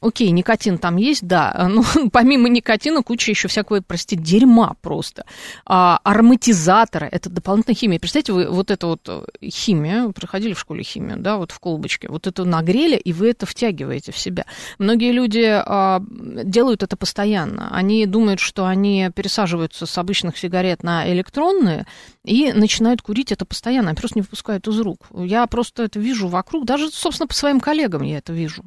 Окей, 0.00 0.30
никотин 0.30 0.78
там 0.78 0.98
есть, 0.98 1.26
да. 1.26 1.68
Но 1.68 1.82
помимо 2.12 2.48
никотина 2.48 3.02
куча 3.02 3.32
еще 3.32 3.48
всякого, 3.48 3.82
простите, 3.84 4.22
дерьма 4.22 4.76
просто. 4.82 5.24
А, 5.64 5.98
ароматизаторы, 6.04 7.08
это 7.10 7.28
дополнительная 7.28 7.74
химия. 7.74 7.98
Представьте, 7.98 8.32
вы 8.32 8.48
вот 8.48 8.70
эту 8.70 8.86
вот 8.86 9.00
э, 9.08 9.24
химию, 9.48 10.12
проходили 10.12 10.52
в 10.52 10.60
школе 10.60 10.84
химию, 10.84 11.16
да, 11.18 11.38
вот 11.38 11.50
в 11.50 11.58
колбочке, 11.58 12.08
вот 12.08 12.28
это 12.28 12.44
нагрели, 12.44 12.96
и 12.96 13.12
вы 13.12 13.30
это 13.30 13.46
втягиваете 13.46 14.12
в 14.12 14.18
себя. 14.18 14.35
Многие 14.78 15.12
люди 15.12 15.44
а, 15.44 16.02
делают 16.10 16.82
это 16.82 16.96
постоянно. 16.96 17.68
Они 17.74 18.04
думают, 18.06 18.40
что 18.40 18.66
они 18.66 19.10
пересаживаются 19.14 19.86
с 19.86 19.98
обычных 19.98 20.36
сигарет 20.36 20.82
на 20.82 21.10
электронные, 21.10 21.86
и 22.24 22.52
начинают 22.52 23.02
курить 23.02 23.32
это 23.32 23.46
постоянно, 23.46 23.88
они 23.88 23.96
просто 23.96 24.18
не 24.18 24.22
выпускают 24.22 24.68
из 24.68 24.78
рук. 24.80 25.06
Я 25.14 25.46
просто 25.46 25.84
это 25.84 25.98
вижу 25.98 26.28
вокруг, 26.28 26.64
даже, 26.66 26.90
собственно, 26.90 27.28
по 27.28 27.34
своим 27.34 27.60
коллегам 27.60 28.02
я 28.02 28.18
это 28.18 28.32
вижу. 28.32 28.64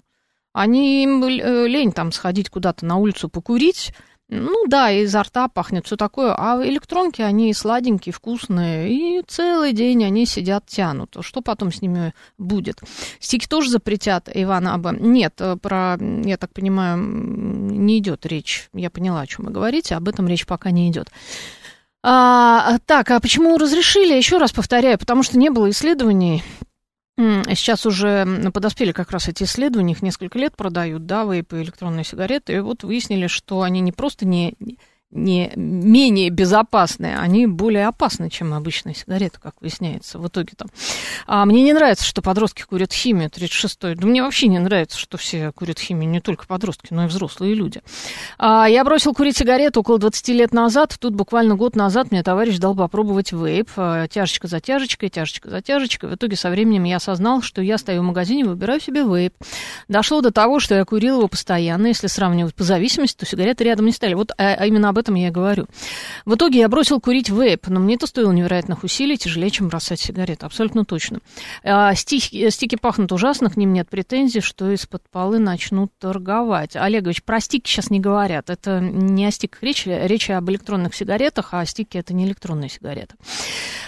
Они 0.54 1.04
им 1.04 1.24
э, 1.24 1.68
лень 1.68 1.92
там 1.92 2.12
сходить 2.12 2.50
куда-то 2.50 2.86
на 2.86 2.98
улицу 2.98 3.30
покурить, 3.30 3.94
ну 4.30 4.68
да, 4.68 4.92
изо 4.92 5.24
рта 5.24 5.48
пахнет, 5.48 5.88
все 5.88 5.98
такое. 5.98 6.36
А 6.38 6.64
электронки, 6.64 7.22
они 7.24 7.52
сладенькие, 7.54 8.14
вкусные, 8.14 8.94
и 8.94 9.24
целый 9.28 9.74
день 9.74 10.06
они 10.06 10.28
сидят, 10.28 10.68
тянут. 10.68 11.18
Что 11.22 11.42
потом 11.42 11.72
с 11.72 11.82
ними 11.82 12.14
будет? 12.38 12.80
Стики 13.20 13.48
тоже 13.48 13.72
запретят, 13.72 14.30
Иван 14.32 14.68
Аба? 14.68 14.92
Нет, 14.92 15.34
э, 15.40 15.56
про, 15.56 15.98
я 16.00 16.38
так 16.38 16.54
понимаю, 16.54 17.00
не 17.00 17.98
идет 17.98 18.28
речь. 18.28 18.70
Я 18.74 18.92
поняла, 18.92 19.22
о 19.22 19.28
чем 19.28 19.46
вы 19.46 19.52
говорите, 19.52 19.96
об 19.96 20.08
этом 20.08 20.28
речь 20.28 20.46
пока 20.46 20.70
не 20.70 20.90
идет. 20.90 21.10
А, 22.04 22.78
так, 22.86 23.10
а 23.10 23.20
почему 23.20 23.58
разрешили? 23.58 24.14
Еще 24.14 24.38
раз 24.38 24.52
повторяю, 24.52 25.00
потому 25.00 25.24
что 25.24 25.40
не 25.40 25.50
было 25.50 25.72
исследований. 25.72 26.44
Сейчас 27.20 27.86
уже 27.86 28.50
подоспели 28.54 28.94
как 28.94 29.12
раз 29.12 29.28
эти 29.28 29.44
исследования, 29.44 29.92
их 29.92 30.02
несколько 30.02 30.40
лет 30.40 30.56
продают, 30.56 31.06
да, 31.06 31.26
вейпы, 31.26 31.62
электронные 31.62 32.06
сигареты, 32.06 32.54
и 32.54 32.60
вот 32.60 32.86
выяснили, 32.86 33.28
что 33.28 33.62
они 33.62 33.82
не 33.82 33.92
просто 33.92 34.26
не, 34.26 34.56
не 35.12 35.51
менее 35.55 36.30
безопасные, 36.30 37.18
они 37.18 37.47
более 37.47 37.88
опасны, 37.88 38.30
чем 38.30 38.53
обычные 38.53 38.93
сигареты, 38.93 39.39
как 39.41 39.55
выясняется 39.60 40.20
в 40.20 40.28
итоге 40.28 40.53
там. 40.55 40.68
А 41.26 41.45
мне 41.45 41.64
не 41.64 41.74
нравится, 41.74 42.05
что 42.05 42.22
подростки 42.22 42.62
курят 42.62 42.93
химию 42.93 43.30
36-й. 43.30 43.95
Да 43.95 44.05
мне 44.05 44.22
вообще 44.22 44.47
не 44.47 44.60
нравится, 44.60 44.99
что 44.99 45.18
все 45.18 45.51
курят 45.51 45.80
химию, 45.80 46.10
не 46.12 46.22
только 46.22 46.45
подростки, 46.45 46.93
но 46.93 47.05
и 47.05 47.07
взрослые 47.07 47.55
люди. 47.55 47.82
А, 48.38 48.70
я 48.70 48.84
бросил 48.84 49.16
курить 49.16 49.38
сигарету 49.38 49.80
около 49.80 49.97
20 49.97 50.28
лет 50.30 50.53
назад. 50.53 50.95
Тут 50.99 51.16
буквально 51.16 51.55
год 51.55 51.76
назад 51.76 52.12
мне 52.12 52.22
товарищ 52.22 52.60
дал 52.60 52.76
попробовать 52.76 53.32
вейп. 53.32 53.70
А, 53.78 54.07
тяжечка 54.07 54.47
за 54.47 54.60
тяжечкой, 54.60 55.10
тяжечка 55.10 55.49
за 55.49 55.64
тяжечкой. 55.64 56.12
В 56.12 56.16
итоге 56.16 56.36
со 56.36 56.51
временем 56.51 56.84
я 56.84 56.97
осознал, 56.97 57.41
что 57.41 57.64
я 57.64 57.80
стою 57.80 58.01
в 58.01 58.05
магазине 58.05 58.41
и 58.41 58.45
выбираю 58.45 58.80
себе 58.80 59.01
вейп. 59.01 59.34
Дошло 59.88 60.22
до 60.22 60.32
того, 60.32 60.60
что 60.60 60.76
я 60.76 60.86
курил 60.86 61.18
его 61.18 61.28
постоянно. 61.28 61.88
Если 61.88 62.05
сравнивать 62.05 62.53
по 62.53 62.64
зависимости, 62.64 63.18
то 63.18 63.26
сигареты 63.26 63.64
рядом 63.64 63.88
не 63.88 63.91
стали. 63.91 64.14
Вот 64.14 64.32
а, 64.38 64.53
а 64.53 64.68
именно 64.68 64.89
об 64.89 64.99
этом 65.00 65.16
я 65.16 65.30
и 65.30 65.32
говорю. 65.32 65.68
В 66.26 66.36
итоге 66.36 66.60
я 66.60 66.70
бросил 66.70 67.00
курить 67.00 67.30
вейп, 67.30 67.68
но 67.68 67.80
мне 67.80 67.95
это 67.95 68.08
стоило 68.08 68.32
невероятных 68.32 68.84
усилий, 68.84 69.18
тяжелее, 69.18 69.50
чем 69.50 69.70
бросать 69.70 70.00
сигареты. 70.00 70.45
Абсолютно 70.45 70.86
точно. 70.86 71.20
А, 71.64 71.93
стики, 71.95 72.50
стики 72.50 72.76
пахнут 72.76 73.12
ужасно, 73.12 73.50
к 73.50 73.58
ним 73.58 73.74
нет 73.74 73.89
претензий, 73.89 74.41
что 74.41 74.70
из-под 74.72 75.10
полы 75.10 75.39
начнут 75.39 75.91
торговать. 75.97 76.76
Олегович, 76.76 77.24
про 77.24 77.39
стики 77.39 77.68
сейчас 77.68 77.89
не 77.89 78.00
говорят. 78.00 78.50
Это 78.50 78.80
не 78.80 79.26
о 79.26 79.32
стиках 79.32 79.64
речь, 79.64 79.86
речь 79.86 80.30
об 80.30 80.50
электронных 80.50 80.93
сигаретах, 80.95 81.50
а 81.54 81.66
стики 81.66 81.97
это 81.97 82.14
не 82.14 82.26
электронные 82.26 82.70
сигареты. 82.70 83.16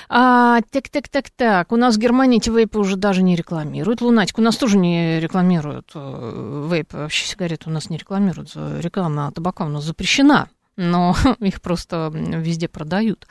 А, 0.09 0.59
так, 0.71 0.89
так, 0.89 1.07
так, 1.07 1.29
так. 1.29 1.71
У 1.71 1.77
нас 1.77 1.95
в 1.95 1.99
Германии 1.99 2.37
эти 2.37 2.49
вейпы 2.49 2.79
уже 2.79 2.97
даже 2.97 3.23
не 3.23 3.35
рекламируют. 3.35 4.01
Лунатик 4.01 4.39
у 4.39 4.41
нас 4.41 4.57
тоже 4.57 4.77
не 4.77 5.19
рекламируют 5.19 5.91
э, 5.95 6.67
вейпы. 6.69 6.97
Вообще 6.97 7.25
сигареты 7.25 7.69
у 7.69 7.73
нас 7.73 7.89
не 7.89 7.97
рекламируют. 7.97 8.51
Реклама 8.55 9.31
табака 9.31 9.65
у 9.65 9.69
нас 9.69 9.85
запрещена 9.85 10.49
но 10.77 11.15
их 11.39 11.61
просто 11.61 12.11
везде 12.13 12.67
продают. 12.67 13.27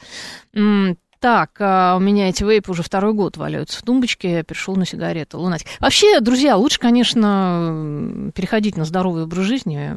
Так, 1.21 1.59
а 1.61 1.97
у 1.97 2.01
меня 2.01 2.31
эти 2.31 2.43
вейпы 2.43 2.71
уже 2.71 2.83
второй 2.83 3.13
год 3.13 3.37
валяются 3.37 3.79
в 3.79 3.83
тумбочке, 3.83 4.37
я 4.37 4.43
перешел 4.43 4.75
на 4.77 4.87
сигареты, 4.87 5.37
лунатик. 5.37 5.67
Вообще, 5.79 6.19
друзья, 6.21 6.57
лучше, 6.57 6.81
конечно, 6.81 8.33
переходить 8.35 8.79
на 8.79 8.87
здоровый 8.87 9.25
образ 9.25 9.45
жизни, 9.45 9.91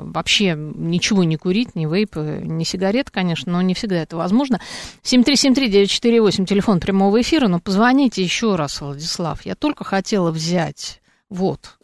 вообще 0.00 0.54
ничего 0.56 1.24
не 1.24 1.36
курить, 1.36 1.74
ни 1.74 1.84
вейпы, 1.84 2.40
ни 2.42 2.64
сигарет, 2.64 3.10
конечно, 3.10 3.52
но 3.52 3.60
не 3.60 3.74
всегда 3.74 3.96
это 3.96 4.16
возможно. 4.16 4.60
7373948, 5.02 6.46
телефон 6.46 6.80
прямого 6.80 7.20
эфира, 7.20 7.46
но 7.46 7.60
позвоните 7.60 8.22
еще 8.22 8.56
раз, 8.56 8.80
Владислав, 8.80 9.44
я 9.44 9.54
только 9.54 9.84
хотела 9.84 10.30
взять, 10.30 11.02
вот. 11.28 11.76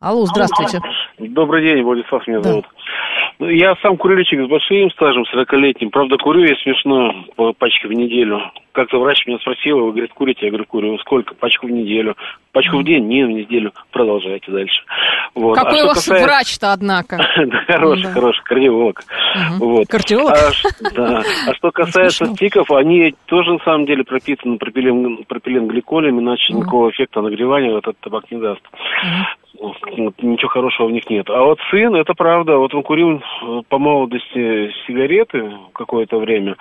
Алло, 0.00 0.26
здравствуйте. 0.26 0.80
Добрый 1.20 1.64
день, 1.64 1.84
Владислав 1.84 2.26
меня 2.26 2.40
да. 2.40 2.50
зовут. 2.50 2.64
Ну, 3.38 3.50
я 3.50 3.74
сам 3.82 3.98
курильщик 3.98 4.40
с 4.40 4.48
большим 4.48 4.90
стажем, 4.92 5.24
40-летним. 5.24 5.90
Правда, 5.90 6.16
курю 6.16 6.42
я 6.42 6.54
смешно 6.62 7.12
по 7.36 7.52
пачке 7.52 7.86
в 7.86 7.92
неделю. 7.92 8.40
Как-то 8.72 8.98
врач 8.98 9.26
меня 9.26 9.38
спросил, 9.38 9.78
вы, 9.78 9.92
говорит, 9.92 10.12
курите? 10.14 10.46
Я 10.46 10.50
говорю, 10.50 10.64
курю. 10.66 10.98
Сколько? 10.98 11.34
Пачку 11.34 11.66
в 11.66 11.70
неделю. 11.70 12.14
Пачку 12.52 12.78
в 12.78 12.84
день? 12.84 13.06
Не, 13.06 13.24
в 13.24 13.30
неделю. 13.30 13.72
Продолжайте 13.90 14.50
дальше. 14.50 14.82
Вот. 15.34 15.54
Какой 15.54 15.80
а 15.80 15.84
у 15.84 15.86
вас 15.88 15.98
касается... 15.98 16.26
врач-то, 16.26 16.72
однако? 16.72 17.18
Хороший, 17.66 18.10
хороший, 18.12 18.44
кардиолог. 18.44 19.02
Кардиолог? 19.88 20.34
А, 20.34 20.90
да. 20.94 21.22
А 21.46 21.54
что 21.54 21.70
касается 21.70 22.26
стиков, 22.26 22.70
они 22.70 23.14
тоже, 23.26 23.52
на 23.52 23.58
самом 23.60 23.86
деле, 23.86 24.04
пропитаны 24.04 24.56
пропилен, 24.56 25.24
пропиленгликолем, 25.24 26.20
иначе 26.20 26.54
никакого 26.54 26.90
эффекта 26.90 27.20
нагревания 27.20 27.76
этот 27.76 27.98
табак 28.00 28.30
не 28.30 28.38
даст 28.38 28.62
ничего 30.22 30.48
хорошего 30.48 30.88
в 30.88 30.92
них 30.92 31.08
нет. 31.08 31.28
А 31.30 31.42
вот 31.42 31.58
сын, 31.70 31.94
это 31.94 32.14
правда, 32.14 32.56
вот 32.56 32.74
он 32.74 32.82
курил 32.82 33.18
э, 33.18 33.62
по 33.68 33.78
молодости 33.78 34.70
сигареты 34.86 35.52
какое-то 35.72 36.18
время, 36.18 36.56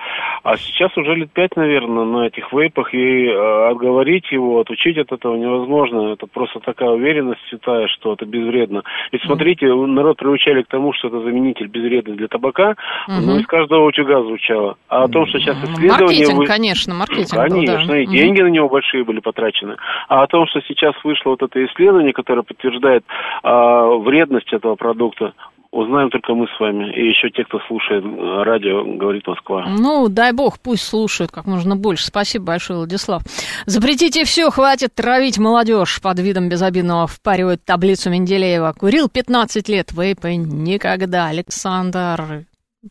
а 0.46 0.58
сейчас 0.58 0.96
уже 0.98 1.16
лет 1.16 1.32
пять, 1.32 1.56
наверное, 1.56 2.06
на 2.06 2.28
этих 2.28 2.54
вейпах, 2.54 2.94
и 2.94 3.26
э, 3.26 3.70
отговорить 3.70 4.32
его, 4.32 4.60
отучить 4.62 4.98
от 4.98 5.12
этого 5.12 5.36
невозможно. 5.36 6.14
Это 6.14 6.28
просто 6.28 6.60
такая 6.60 6.90
уверенность 6.90 7.42
святая, 7.50 7.88
что 7.88 8.14
это 8.14 8.26
безвредно. 8.26 8.84
И 9.12 9.18
смотрите, 9.26 9.68
народ 9.68 10.18
приучали 10.18 10.62
к 10.62 10.68
тому, 10.68 10.94
что 10.94 11.08
это 11.08 11.22
заменитель 11.22 11.68
безвредный 11.68 12.16
для 12.16 12.28
табака, 12.28 12.76
угу. 13.08 13.26
но 13.26 13.40
из 13.40 13.48
каждого 13.48 13.88
утюга 13.88 14.22
звучало. 14.22 14.78
А 14.88 15.04
о 15.04 15.08
том, 15.08 15.26
что 15.26 15.40
сейчас 15.40 15.58
исследования... 15.58 16.06
Маркетинг, 16.06 16.38
вы... 16.38 16.46
конечно, 16.46 16.94
маркетинг. 16.94 17.42
Конечно, 17.50 17.88
да. 17.88 18.00
и 18.00 18.06
деньги 18.06 18.42
угу. 18.42 18.50
на 18.50 18.52
него 18.52 18.70
большие 18.70 19.04
были 19.04 19.20
потрачены. 19.20 19.76
А 20.08 20.24
о 20.24 20.28
том, 20.28 20.48
что 20.48 20.62
сейчас 20.62 20.94
вышло 21.04 21.32
вот 21.32 21.42
это 21.42 21.66
исследование, 21.66 22.14
которое 22.14 22.44
подтверждает 22.44 22.76
подтверждает 22.76 23.04
э, 23.44 24.04
вредность 24.04 24.52
этого 24.54 24.76
продукта 24.76 25.34
узнаем 25.76 26.10
только 26.10 26.34
мы 26.34 26.48
с 26.48 26.60
вами. 26.60 26.92
И 26.94 27.10
еще 27.10 27.30
те, 27.30 27.44
кто 27.44 27.60
слушает 27.68 28.04
э, 28.04 28.44
радио 28.44 28.84
«Говорит 28.98 29.28
Москва». 29.28 29.66
Ну, 29.68 30.08
дай 30.10 30.32
бог, 30.32 30.60
пусть 30.60 30.88
слушают 30.88 31.32
как 31.32 31.46
можно 31.46 31.76
больше. 31.76 32.06
Спасибо 32.06 32.46
большое, 32.46 32.80
Владислав. 32.80 33.22
Запретите 33.66 34.24
все, 34.24 34.50
хватит 34.50 34.96
травить 34.96 35.38
молодежь 35.38 36.02
под 36.02 36.20
видом 36.20 36.50
безобидного 36.50 37.08
впаривают 37.08 37.64
таблицу 37.66 38.10
Менделеева. 38.10 38.74
Курил 38.78 39.10
15 39.10 39.68
лет, 39.70 39.92
вейпы 39.92 40.36
никогда. 40.36 41.28
Александр, 41.28 42.46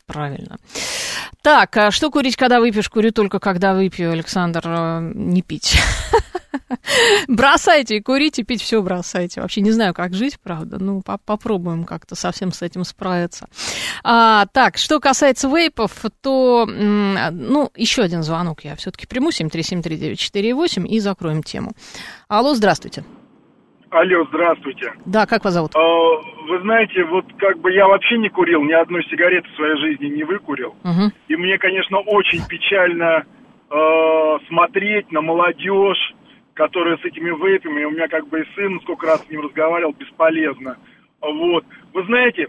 правильно. 0.07 0.59
Так, 1.43 1.77
а 1.77 1.91
что 1.91 2.11
курить, 2.11 2.37
когда 2.37 2.61
выпьешь? 2.61 2.89
Курю 2.89 3.13
только, 3.13 3.39
когда 3.39 3.75
выпью, 3.75 4.13
Александр, 4.13 4.63
э, 4.65 5.13
не 5.15 5.43
пить. 5.43 5.77
Бросайте, 7.29 8.01
курите, 8.03 8.43
пить, 8.43 8.63
все 8.63 8.83
бросайте. 8.83 9.41
Вообще 9.41 9.61
не 9.61 9.71
знаю, 9.71 9.95
как 9.95 10.15
жить, 10.15 10.39
правда. 10.41 10.79
Ну, 10.79 11.03
по 11.03 11.19
попробуем 11.19 11.85
как-то 11.85 12.15
совсем 12.15 12.53
с 12.53 12.63
этим 12.63 12.85
справиться. 12.85 13.47
А, 14.03 14.47
так, 14.53 14.79
что 14.79 15.01
касается 15.01 15.49
вейпов, 15.49 15.93
то, 16.21 16.67
ну, 16.67 17.71
еще 17.77 18.03
один 18.03 18.23
звонок 18.23 18.65
я 18.65 18.77
все-таки 18.77 19.07
приму, 19.07 19.31
7373948, 19.31 20.87
и 20.87 21.01
закроем 21.01 21.43
тему. 21.43 21.73
Алло, 22.29 22.55
здравствуйте. 22.55 23.05
Алло, 23.95 24.25
здравствуйте. 24.25 24.93
Да, 25.07 25.25
как 25.25 25.45
вас 25.45 25.55
зовут? 25.55 25.71
А, 25.77 25.79
вы 25.79 26.59
знаете, 26.63 27.05
вот 27.05 27.27
как 27.39 27.61
бы 27.61 27.71
я 27.71 27.87
вообще 27.87 28.19
не 28.19 28.29
курил, 28.29 28.65
ни 28.65 28.73
одной 28.73 29.05
сигареты 29.05 29.49
в 29.49 29.55
своей 29.55 29.77
жизни 29.77 30.07
не 30.07 30.25
выкурил. 30.25 30.75
Угу. 30.83 31.13
И 31.29 31.37
мне, 31.37 31.59
конечно, 31.59 31.99
очень 32.01 32.45
печально 32.49 33.23
э, 33.71 34.39
смотреть 34.49 35.13
на 35.13 35.21
молодежь, 35.21 36.13
которая 36.55 36.97
с 36.97 37.05
этими 37.05 37.31
вейпами, 37.31 37.85
у 37.85 37.93
меня 37.93 38.09
как 38.09 38.27
бы 38.27 38.41
и 38.41 38.55
сын, 38.57 38.81
сколько 38.81 39.07
раз 39.07 39.25
с 39.25 39.31
ним 39.31 39.43
разговаривал, 39.43 39.95
бесполезно. 39.97 40.77
Вот. 41.21 41.65
Вы 41.93 42.03
знаете, 42.07 42.43
э, 42.43 42.49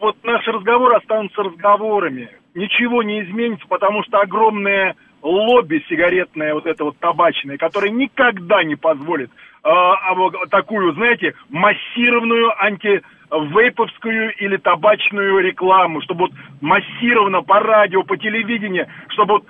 вот 0.00 0.16
наши 0.24 0.50
разговоры 0.50 0.96
останутся 0.96 1.42
разговорами. 1.42 2.30
Ничего 2.54 3.02
не 3.02 3.22
изменится, 3.22 3.66
потому 3.68 4.02
что 4.04 4.18
огромное 4.18 4.96
лобби 5.22 5.84
сигаретное, 5.88 6.54
вот 6.54 6.66
это 6.66 6.84
вот 6.84 6.98
табачное, 6.98 7.56
которое 7.56 7.90
никогда 7.90 8.62
не 8.64 8.76
позволит 8.76 9.30
а 9.62 10.14
такую, 10.50 10.94
знаете, 10.94 11.34
массированную 11.50 12.50
антивейповскую 12.64 14.34
или 14.36 14.56
табачную 14.56 15.40
рекламу, 15.40 16.00
чтобы 16.02 16.28
вот 16.28 16.32
массированно 16.60 17.42
по 17.42 17.60
радио, 17.60 18.02
по 18.02 18.16
телевидению, 18.16 18.86
чтобы 19.10 19.34
вот, 19.34 19.44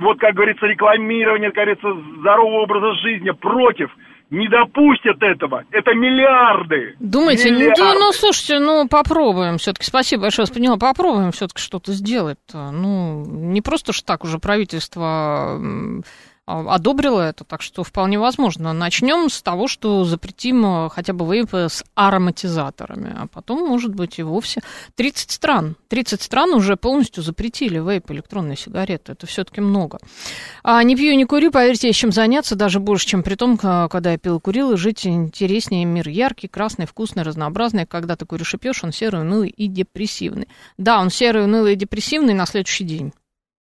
вот 0.00 0.18
как 0.18 0.34
говорится, 0.34 0.66
рекламирование, 0.66 1.50
как 1.50 1.64
говорится, 1.64 1.94
здорового 2.18 2.62
образа 2.62 2.92
жизни 3.02 3.30
против 3.30 3.90
не 4.32 4.48
допустят 4.48 5.22
этого. 5.22 5.64
Это 5.70 5.92
миллиарды. 5.94 6.96
Думаете, 6.98 7.50
миллиарды. 7.50 7.82
Ну, 7.82 7.94
ну, 7.98 8.12
слушайте, 8.12 8.58
ну, 8.58 8.88
попробуем 8.88 9.58
все-таки. 9.58 9.84
Спасибо 9.84 10.22
большое, 10.22 10.48
поняла. 10.48 10.78
Попробуем 10.78 11.32
все-таки 11.32 11.60
что-то 11.60 11.92
сделать. 11.92 12.38
-то. 12.50 12.70
Ну, 12.70 13.26
не 13.26 13.60
просто 13.60 13.92
ж 13.92 14.02
так 14.02 14.24
уже 14.24 14.38
правительство 14.38 15.60
одобрила 16.46 17.20
это, 17.20 17.44
так 17.44 17.62
что 17.62 17.84
вполне 17.84 18.18
возможно. 18.18 18.72
Начнем 18.72 19.30
с 19.30 19.42
того, 19.42 19.68
что 19.68 20.04
запретим 20.04 20.64
э, 20.64 20.88
хотя 20.90 21.12
бы 21.12 21.24
вейпы 21.32 21.68
с 21.70 21.84
ароматизаторами, 21.94 23.14
а 23.16 23.26
потом, 23.28 23.66
может 23.66 23.94
быть, 23.94 24.18
и 24.18 24.22
вовсе 24.22 24.60
30 24.96 25.30
стран. 25.30 25.76
30 25.88 26.20
стран 26.20 26.50
уже 26.50 26.76
полностью 26.76 27.22
запретили 27.22 27.78
вейп, 27.78 28.10
электронные 28.10 28.56
сигареты. 28.56 29.12
Это 29.12 29.26
все-таки 29.26 29.60
много. 29.60 29.98
А 30.64 30.82
не 30.82 30.96
пью, 30.96 31.14
не 31.14 31.26
курю, 31.26 31.52
поверьте, 31.52 31.86
есть 31.88 32.00
чем 32.00 32.10
заняться, 32.10 32.56
даже 32.56 32.80
больше, 32.80 33.06
чем 33.06 33.22
при 33.22 33.36
том, 33.36 33.56
когда 33.56 34.10
я 34.10 34.18
пил 34.18 34.38
и 34.38 34.40
курил, 34.40 34.72
и 34.72 34.76
жить 34.76 35.06
интереснее. 35.06 35.84
Мир 35.84 36.08
яркий, 36.08 36.48
красный, 36.48 36.86
вкусный, 36.86 37.22
разнообразный. 37.22 37.86
Когда 37.86 38.16
ты 38.16 38.26
куришь 38.26 38.54
и 38.54 38.58
пьешь, 38.58 38.82
он 38.82 38.92
серый, 38.92 39.20
унылый 39.22 39.48
и 39.50 39.68
депрессивный. 39.68 40.48
Да, 40.76 41.00
он 41.00 41.10
серый, 41.10 41.44
унылый 41.44 41.74
и 41.74 41.76
депрессивный 41.76 42.34
на 42.34 42.46
следующий 42.46 42.84
день. 42.84 43.12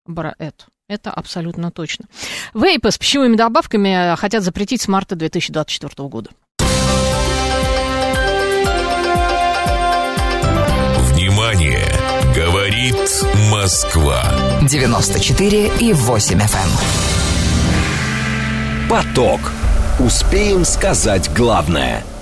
Браэт. 0.07 0.68
Это 0.89 1.11
абсолютно 1.11 1.70
точно. 1.70 2.07
Вейпы 2.55 2.91
с 2.91 2.97
пищевыми 2.97 3.36
добавками 3.36 4.16
хотят 4.16 4.43
запретить 4.43 4.80
с 4.80 4.89
марта 4.89 5.16
2024 5.16 6.09
года. 6.09 6.30
Внимание! 11.12 11.84
Говорит 12.34 12.97
Москва. 13.51 14.22
94 14.62 15.72
и 15.78 15.93
8 15.93 16.39
FM. 16.39 16.70
Эм. 18.80 18.89
Поток. 18.89 19.41
Успеем 19.99 20.64
сказать 20.64 21.30
главное– 21.34 22.03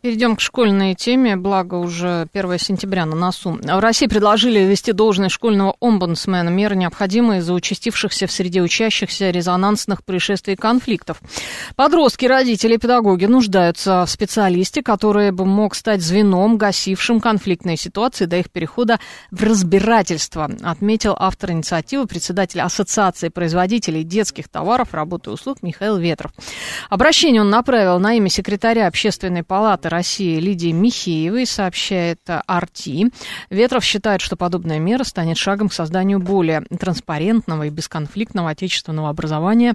Перейдем 0.00 0.36
к 0.36 0.40
школьной 0.40 0.94
теме, 0.94 1.34
благо 1.34 1.74
уже 1.74 2.28
1 2.32 2.58
сентября 2.60 3.04
на 3.04 3.16
носу. 3.16 3.58
В 3.60 3.80
России 3.80 4.06
предложили 4.06 4.60
ввести 4.60 4.92
должность 4.92 5.34
школьного 5.34 5.74
омбудсмена, 5.80 6.50
меры 6.50 6.76
необходимые 6.76 7.40
из-за 7.40 7.52
участившихся 7.52 8.28
в 8.28 8.32
среде 8.32 8.62
учащихся 8.62 9.30
резонансных 9.30 10.04
происшествий 10.04 10.54
и 10.54 10.56
конфликтов. 10.56 11.20
Подростки, 11.74 12.26
родители, 12.26 12.76
педагоги 12.76 13.24
нуждаются 13.24 14.06
в 14.06 14.10
специалисте, 14.10 14.84
который 14.84 15.32
бы 15.32 15.44
мог 15.44 15.74
стать 15.74 16.00
звеном, 16.00 16.58
гасившим 16.58 17.18
конфликтные 17.18 17.76
ситуации 17.76 18.26
до 18.26 18.36
их 18.36 18.52
перехода 18.52 19.00
в 19.32 19.42
разбирательство, 19.42 20.48
отметил 20.62 21.16
автор 21.18 21.50
инициативы, 21.50 22.06
председатель 22.06 22.60
Ассоциации 22.60 23.30
производителей 23.30 24.04
детских 24.04 24.48
товаров, 24.48 24.94
работы 24.94 25.30
и 25.30 25.32
услуг 25.32 25.58
Михаил 25.62 25.96
Ветров. 25.96 26.30
Обращение 26.88 27.42
он 27.42 27.50
направил 27.50 27.98
на 27.98 28.14
имя 28.14 28.28
секретаря 28.28 28.86
Общественной 28.86 29.42
палаты 29.42 29.88
России 29.98 30.38
Лидии 30.38 30.70
Михеевой, 30.70 31.44
сообщает 31.44 32.20
Арти. 32.46 33.10
Ветров 33.50 33.82
считает, 33.82 34.20
что 34.20 34.36
подобная 34.36 34.78
мера 34.78 35.02
станет 35.02 35.36
шагом 35.36 35.68
к 35.68 35.72
созданию 35.72 36.20
более 36.20 36.60
транспарентного 36.60 37.66
и 37.66 37.70
бесконфликтного 37.70 38.50
отечественного 38.50 39.08
образования 39.08 39.74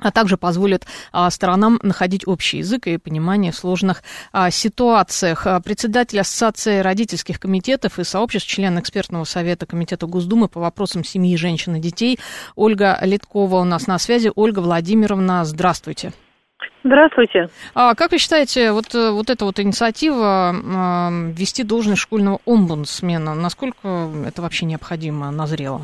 а 0.00 0.12
также 0.12 0.36
позволит 0.36 0.86
а, 1.10 1.28
сторонам 1.28 1.80
находить 1.82 2.24
общий 2.24 2.58
язык 2.58 2.86
и 2.86 2.98
понимание 2.98 3.50
в 3.50 3.56
сложных 3.56 4.04
а, 4.32 4.52
ситуациях. 4.52 5.44
А, 5.44 5.58
председатель 5.58 6.20
Ассоциации 6.20 6.78
родительских 6.78 7.40
комитетов 7.40 7.98
и 7.98 8.04
сообществ, 8.04 8.48
член 8.48 8.78
экспертного 8.78 9.24
совета 9.24 9.66
Комитета 9.66 10.06
Госдумы 10.06 10.46
по 10.46 10.60
вопросам 10.60 11.02
семьи, 11.02 11.36
женщин 11.36 11.74
и 11.74 11.80
детей 11.80 12.20
Ольга 12.54 12.96
Литкова 13.02 13.56
у 13.56 13.64
нас 13.64 13.88
на 13.88 13.98
связи. 13.98 14.30
Ольга 14.36 14.60
Владимировна, 14.60 15.44
здравствуйте. 15.44 16.12
Здравствуйте. 16.84 17.48
А 17.74 17.94
как 17.94 18.12
вы 18.12 18.18
считаете, 18.18 18.72
вот, 18.72 18.94
э, 18.94 19.10
вот 19.10 19.30
эта 19.30 19.44
вот 19.44 19.60
инициатива 19.60 20.52
э, 20.52 21.32
ввести 21.32 21.64
должность 21.64 22.00
школьного 22.00 22.38
омбудсмена, 22.46 23.34
насколько 23.34 24.10
это 24.26 24.42
вообще 24.42 24.66
необходимо, 24.66 25.30
назрело? 25.30 25.82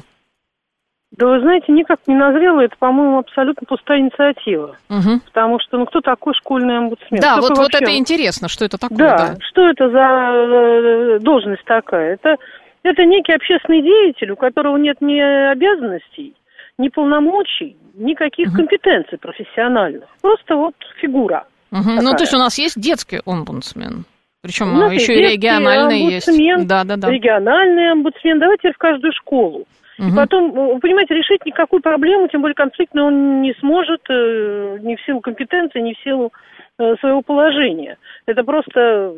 Да 1.16 1.29
вы 1.29 1.41
знаете, 1.41 1.70
никак 1.72 2.01
не 2.09 2.16
назрело, 2.16 2.61
это, 2.61 2.75
по-моему, 2.77 3.18
абсолютно 3.18 3.66
пустая 3.68 4.01
инициатива. 4.01 4.77
Угу. 4.91 5.20
Потому 5.27 5.61
что, 5.61 5.79
ну, 5.79 5.87
кто 5.87 6.01
такой 6.01 6.35
школьный 6.35 6.79
омбудсмен? 6.79 7.20
Да, 7.20 7.41
вот, 7.41 7.57
вот 7.57 7.75
это 7.75 7.97
интересно, 7.97 8.49
что 8.49 8.64
это 8.64 8.79
такое. 8.79 8.99
Да, 8.99 9.16
да, 9.16 9.37
что 9.51 9.68
это 9.68 9.91
за 9.91 9.99
э, 9.99 11.18
должность 11.20 11.64
такая? 11.64 12.14
Это, 12.14 12.37
это 12.83 13.05
некий 13.05 13.33
общественный 13.33 13.83
деятель, 13.83 14.33
у 14.33 14.37
которого 14.37 14.77
нет 14.77 14.97
ни 15.01 15.20
обязанностей, 15.20 16.35
ни 16.79 16.89
полномочий, 16.89 17.77
никаких 17.95 18.49
угу. 18.49 18.57
компетенций 18.59 19.18
профессиональных. 19.18 20.09
Просто 20.20 20.57
вот 20.57 20.74
фигура. 21.01 21.47
Угу. 21.72 22.03
Ну, 22.03 22.12
то 22.12 22.22
есть 22.22 22.34
у 22.34 22.38
нас 22.38 22.59
есть 22.59 22.80
детский 22.80 23.20
омбудсмен. 23.24 24.05
Причем 24.42 24.74
ну, 24.74 24.90
еще 24.90 25.14
и 25.14 25.32
региональный 25.32 26.01
есть. 26.01 26.28
Да, 26.68 26.84
да, 26.84 26.97
да. 26.97 27.11
Региональный 27.11 27.92
омбудсмен. 27.92 28.38
Давайте 28.38 28.72
в 28.72 28.78
каждую 28.78 29.12
школу. 29.14 29.64
Угу. 29.99 30.09
И 30.09 30.14
потом, 30.14 30.51
вы 30.51 30.78
понимаете, 30.80 31.14
решить 31.14 31.47
никакую 31.47 31.80
проблему, 31.80 32.28
тем 32.28 32.42
более 32.42 32.55
конфликтную, 32.55 33.07
он 33.07 33.42
не 33.42 33.55
сможет 33.61 34.01
э, 34.11 34.78
ни 34.82 34.97
в 34.97 35.01
силу 35.03 35.20
компетенции, 35.20 35.80
ни 35.80 35.95
в 35.95 36.03
силу 36.03 36.32
э, 36.78 36.97
своего 37.01 37.22
положения. 37.22 37.97
Это 38.26 38.42
просто 38.42 39.14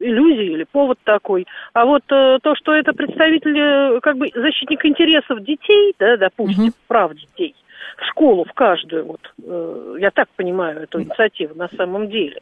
иллюзия 0.00 0.52
или 0.52 0.64
повод 0.70 0.98
такой. 1.04 1.46
А 1.72 1.84
вот 1.84 2.02
э, 2.10 2.38
то, 2.42 2.54
что 2.56 2.74
это 2.74 2.92
представитель, 2.92 3.58
э, 3.58 4.00
как 4.00 4.18
бы 4.18 4.28
защитник 4.34 4.84
интересов 4.84 5.42
детей, 5.42 5.94
да, 5.98 6.16
допустим, 6.16 6.64
угу. 6.64 6.72
прав 6.86 7.14
детей, 7.14 7.54
в 7.96 8.04
школу, 8.06 8.44
в 8.44 8.52
каждую, 8.52 9.04
вот, 9.06 9.20
э, 9.42 9.96
я 9.98 10.10
так 10.10 10.28
понимаю 10.36 10.82
эту 10.82 11.00
инициативу 11.02 11.54
на 11.54 11.68
самом 11.76 12.08
деле. 12.08 12.40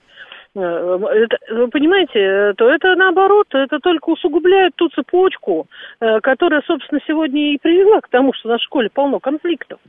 Э, 0.57 0.99
это, 1.13 1.39
вы 1.51 1.69
понимаете, 1.69 2.55
то 2.57 2.69
это 2.69 2.95
наоборот, 2.95 3.47
это 3.53 3.81
только 3.81 4.11
усугубляет 4.11 4.75
ту 4.77 4.89
цепочку, 4.89 5.67
э, 6.01 6.21
которая, 6.21 6.63
собственно, 6.67 7.01
сегодня 7.07 7.55
и 7.55 7.59
привела 7.59 8.01
к 8.01 8.09
тому, 8.09 8.33
что 8.33 8.49
на 8.49 8.59
школе 8.59 8.89
полно 8.93 9.19
конфликтов. 9.19 9.81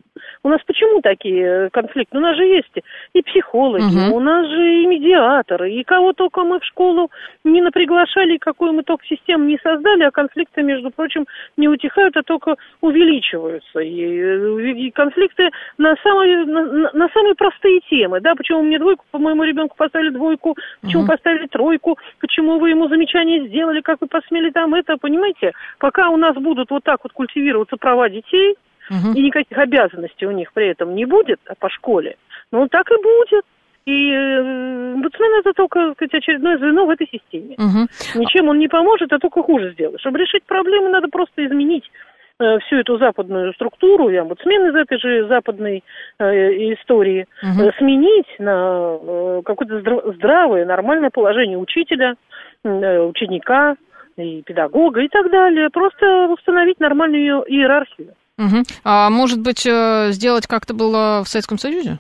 У 0.44 0.50
нас 0.50 0.62
почему 0.66 1.02
такие 1.02 1.70
конфликты? 1.72 2.18
У 2.18 2.22
нас 2.22 2.36
же 2.36 2.46
есть 2.46 2.72
и 3.14 3.22
психологи, 3.22 3.84
угу. 3.84 4.18
у 4.18 4.20
нас 4.20 4.48
же 4.48 4.82
и 4.82 4.86
медиаторы, 4.88 5.72
и 5.72 5.84
кого 5.84 6.14
только 6.14 6.44
мы 6.44 6.60
в 6.60 6.66
школу 6.66 7.12
не 7.44 7.62
наприглашали, 7.62 8.38
какую 8.38 8.74
мы 8.74 8.84
только 8.84 9.06
систему 9.06 9.46
не 9.46 9.60
создали, 9.62 10.04
а 10.04 10.12
конфликты, 10.12 10.64
между 10.64 10.90
прочим, 10.90 11.26
не 11.58 11.68
утихают, 11.68 12.18
а 12.18 12.24
только 12.24 12.56
увеличиваются. 12.82 13.80
И, 13.80 14.88
и 14.88 14.92
конфликты 14.92 15.50
на 15.78 15.96
самые, 16.04 16.46
на, 16.46 16.92
на 16.92 17.10
самые 17.10 17.36
простые 17.36 17.82
темы, 17.90 18.20
да, 18.22 18.36
почему 18.36 18.64
мне 18.64 18.80
двойку, 18.80 19.06
по 19.12 19.20
моему 19.20 19.44
ребенку 19.44 19.76
поставили 19.78 20.10
двойку, 20.10 20.55
почему 20.82 21.04
угу. 21.04 21.12
поставили 21.12 21.48
тройку, 21.48 21.98
почему 22.20 22.60
вы 22.60 22.70
ему 22.70 22.88
замечание 22.88 23.48
сделали, 23.48 23.82
как 23.82 24.02
вы 24.02 24.08
посмели 24.08 24.52
там 24.52 24.74
это, 24.74 24.98
понимаете? 24.98 25.54
Пока 25.80 26.10
у 26.10 26.18
нас 26.18 26.36
будут 26.36 26.70
вот 26.70 26.84
так 26.84 27.00
вот 27.04 27.14
культивироваться 27.14 27.78
права 27.78 28.10
детей, 28.10 28.56
угу. 28.90 29.14
и 29.14 29.22
никаких 29.22 29.58
обязанностей 29.58 30.26
у 30.26 30.32
них 30.32 30.54
при 30.54 30.68
этом 30.68 30.96
не 30.96 31.06
будет 31.06 31.40
а 31.48 31.56
по 31.56 31.70
школе, 31.70 32.18
ну 32.52 32.68
так 32.68 32.90
и 32.92 33.02
будет. 33.02 33.46
И 33.86 34.12
омбудсмен 34.12 35.40
это 35.42 35.54
только 35.54 35.94
сказать, 35.94 36.16
очередное 36.16 36.58
звено 36.58 36.88
в 36.88 36.90
этой 36.90 37.08
системе. 37.08 37.56
Угу. 37.60 38.20
Ничем 38.20 38.50
он 38.50 38.58
не 38.58 38.68
поможет, 38.68 39.14
а 39.14 39.20
только 39.20 39.44
хуже 39.44 39.74
сделает. 39.74 40.00
Чтобы 40.00 40.18
решить 40.18 40.44
проблемы, 40.44 40.90
надо 40.90 41.08
просто 41.08 41.46
изменить 41.46 41.84
э, 41.84 42.15
всю 42.38 42.78
эту 42.78 42.98
западную 42.98 43.54
структуру, 43.54 44.10
и 44.10 44.16
омбудсмен 44.16 44.70
из 44.70 44.76
этой 44.76 45.00
же 45.00 45.28
западной 45.28 45.84
э, 46.20 46.26
истории, 46.74 47.28
угу. 47.42 47.64
э, 47.64 47.72
сменить 47.78 48.28
на 48.40 48.98
э, 49.02 49.42
какое-то 49.46 50.12
здравое, 50.14 50.66
нормальное 50.66 51.10
положение 51.10 51.58
учителя, 51.58 52.16
э, 52.64 53.00
ученика 53.00 53.76
и 54.18 54.42
педагога 54.44 55.02
и 55.02 55.08
так 55.08 55.32
далее. 55.32 55.70
Просто 55.70 56.28
установить 56.30 56.80
нормальную 56.80 57.44
иерархию. 57.48 58.14
Угу. 58.38 58.64
А 58.84 59.10
может 59.10 59.42
быть, 59.42 59.66
э, 59.66 60.12
сделать 60.12 60.46
как-то 60.46 60.74
было 60.74 61.24
в 61.24 61.30
Советском 61.30 61.58
Союзе? 61.58 62.00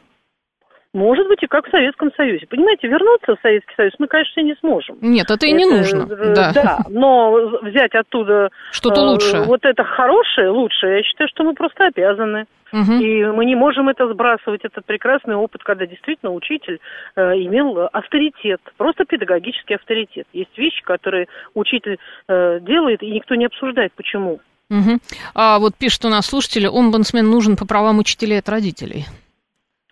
Может 0.96 1.28
быть, 1.28 1.44
и 1.44 1.48
как 1.48 1.68
в 1.68 1.72
Советском 1.72 2.10
Союзе. 2.16 2.48
Понимаете, 2.48 2.88
вернуться 2.88 3.36
в 3.36 3.42
Советский 3.42 3.74
Союз 3.76 3.92
мы, 4.00 4.08
конечно, 4.08 4.40
не 4.40 4.56
сможем. 4.62 4.98
Нет, 5.02 5.30
это 5.30 5.46
и 5.46 5.52
не 5.52 5.66
это, 5.66 5.76
нужно. 5.76 6.14
Э, 6.14 6.34
да. 6.34 6.52
да, 6.54 6.78
но 6.90 7.60
взять 7.64 7.94
оттуда... 7.94 8.50
Что-то 8.72 9.02
э, 9.02 9.04
лучшее. 9.04 9.44
Вот 9.44 9.66
это 9.66 9.84
хорошее, 9.84 10.52
лучшее, 10.52 11.00
я 11.00 11.04
считаю, 11.04 11.28
что 11.28 11.44
мы 11.44 11.54
просто 11.54 11.88
обязаны. 11.88 12.46
Угу. 12.72 12.94
И 12.94 13.26
мы 13.26 13.44
не 13.44 13.56
можем 13.56 13.90
это 13.90 14.08
сбрасывать, 14.08 14.64
этот 14.64 14.86
прекрасный 14.86 15.36
опыт, 15.36 15.64
когда 15.64 15.86
действительно 15.86 16.32
учитель 16.32 16.80
э, 17.18 17.22
имел 17.44 17.90
авторитет, 17.92 18.62
просто 18.78 19.04
педагогический 19.04 19.76
авторитет. 19.76 20.28
Есть 20.32 20.58
вещи, 20.58 20.82
которые 20.82 21.28
учитель 21.56 22.00
э, 22.30 22.60
делает, 22.62 23.04
и 23.04 23.12
никто 23.12 23.36
не 23.36 23.48
обсуждает, 23.48 23.92
почему. 23.98 24.40
Угу. 24.70 25.00
А 25.34 25.60
вот 25.60 25.76
пишет 25.76 26.06
у 26.06 26.10
нас 26.10 26.26
слушатели, 26.28 26.68
омбудсмен 26.68 27.30
нужен 27.30 27.58
по 27.58 27.68
правам 27.68 28.00
учителей 28.00 28.40
от 28.40 28.48
родителей. 28.48 29.04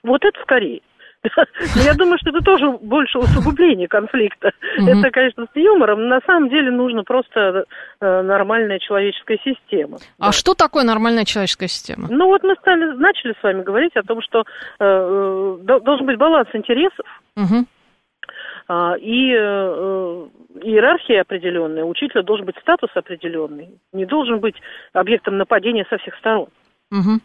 Вот 0.03 0.23
это 0.23 0.39
скорее. 0.41 0.81
Я 1.75 1.93
думаю, 1.93 2.17
что 2.19 2.29
это 2.31 2.41
тоже 2.41 2.69
больше 2.81 3.17
усугубление 3.17 3.87
конфликта. 3.87 4.51
Это, 4.77 5.09
конечно, 5.11 5.45
с 5.45 5.55
юмором. 5.55 6.07
На 6.07 6.19
самом 6.25 6.49
деле 6.49 6.71
нужно 6.71 7.03
просто 7.03 7.65
э, 8.01 8.21
нормальная 8.21 8.79
человеческая 8.79 9.39
система. 9.43 9.97
А 10.19 10.31
что 10.31 10.53
такое 10.53 10.83
нормальная 10.83 11.25
человеческая 11.25 11.67
система? 11.67 12.07
Ну 12.09 12.27
вот 12.27 12.43
мы 12.43 12.55
стали, 12.55 12.93
начали 12.97 13.33
с 13.39 13.43
вами 13.43 13.63
говорить 13.63 13.95
о 13.95 14.03
том, 14.03 14.21
что 14.21 14.43
э, 14.79 14.83
э 14.83 15.57
должен 15.63 16.05
быть 16.05 16.17
баланс 16.17 16.49
интересов. 16.53 17.05
А, 18.67 18.95
и 18.97 19.31
иерархия 20.61 21.21
определенная, 21.21 21.83
учителя 21.83 22.23
должен 22.23 22.45
быть 22.45 22.55
статус 22.61 22.89
определенный, 22.95 23.69
не 23.91 24.05
должен 24.05 24.39
быть 24.39 24.55
объектом 24.93 25.37
нападения 25.37 25.85
со 25.89 25.97
всех 25.97 26.15
сторон. 26.17 26.47
Угу. 26.91 27.19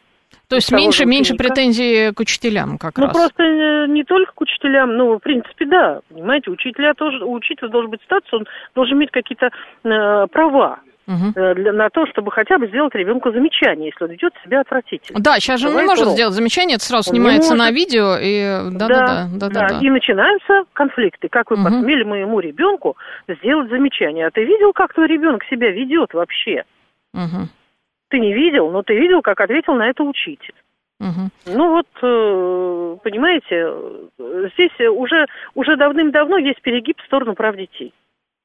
То 0.49 0.57
есть 0.57 0.72
меньше, 0.72 1.05
меньше 1.05 1.35
претензий 1.35 2.12
к 2.12 2.20
учителям 2.20 2.79
как 2.79 2.97
ну, 2.97 3.05
раз? 3.05 3.14
Ну, 3.14 3.20
просто 3.20 3.87
не 3.89 4.05
только 4.05 4.33
к 4.33 4.41
учителям, 4.41 4.97
ну, 4.97 5.16
в 5.16 5.18
принципе, 5.20 5.66
да, 5.66 6.01
понимаете, 6.09 6.51
учителя 6.51 6.95
тоже, 6.95 7.24
у 7.24 7.33
учителя 7.33 7.68
должен 7.68 7.91
быть 7.91 8.01
статус, 8.03 8.33
он 8.33 8.47
должен 8.74 8.97
иметь 8.97 9.11
какие-то 9.11 9.47
э, 9.47 10.26
права 10.29 10.81
угу. 11.09 11.33
для, 11.33 11.72
на 11.72 11.91
то, 11.91 12.07
чтобы 12.07 12.31
хотя 12.31 12.59
бы 12.59 12.68
сделать 12.68 12.95
ребенку 12.95 13.33
замечание, 13.33 13.87
если 13.87 14.05
он 14.05 14.11
ведет 14.11 14.33
себя 14.45 14.61
отвратительно. 14.61 15.20
Да, 15.20 15.41
сейчас 15.41 15.61
же 15.61 15.68
он 15.68 15.76
не 15.76 15.83
может 15.83 16.05
урок. 16.05 16.14
сделать 16.14 16.35
замечание, 16.35 16.76
это 16.76 16.85
сразу 16.85 17.11
он 17.11 17.16
снимается 17.16 17.55
на 17.55 17.70
видео, 17.70 18.16
и 18.20 18.70
да, 18.72 18.87
да, 18.87 18.89
да, 18.89 19.29
да, 19.33 19.49
да, 19.49 19.68
да. 19.68 19.79
И 19.81 19.91
начинаются 19.91 20.62
конфликты. 20.74 21.29
Как 21.29 21.51
вы 21.51 21.57
угу. 21.57 21.64
посмели 21.64 22.05
моему 22.05 22.41
ребенку 22.41 22.97
сделать 23.29 23.70
замечание? 23.70 24.26
А 24.26 24.31
ты 24.31 24.45
видел, 24.45 24.72
как 24.72 24.95
твой 24.95 25.09
ребенок 25.09 25.43
себя 25.51 25.70
ведет 25.70 26.14
вообще? 26.14 26.64
Угу. 27.14 27.49
Ты 28.09 28.21
не 28.21 28.33
видел, 28.33 28.71
но 28.71 28.83
ты 28.83 28.95
видел, 28.99 29.23
как 29.23 29.41
ответил 29.41 29.75
на 29.75 29.89
это 29.89 30.03
учитель. 30.03 30.55
Угу. 31.01 31.55
Ну 31.55 31.71
вот, 31.71 31.87
э, 32.03 32.97
понимаете, 33.05 33.73
здесь 34.55 34.89
уже, 34.91 35.27
уже 35.55 35.77
давным-давно 35.77 36.39
есть 36.39 36.61
перегиб 36.63 37.01
в 37.01 37.07
сторону 37.07 37.35
прав 37.35 37.57
детей. 37.57 37.93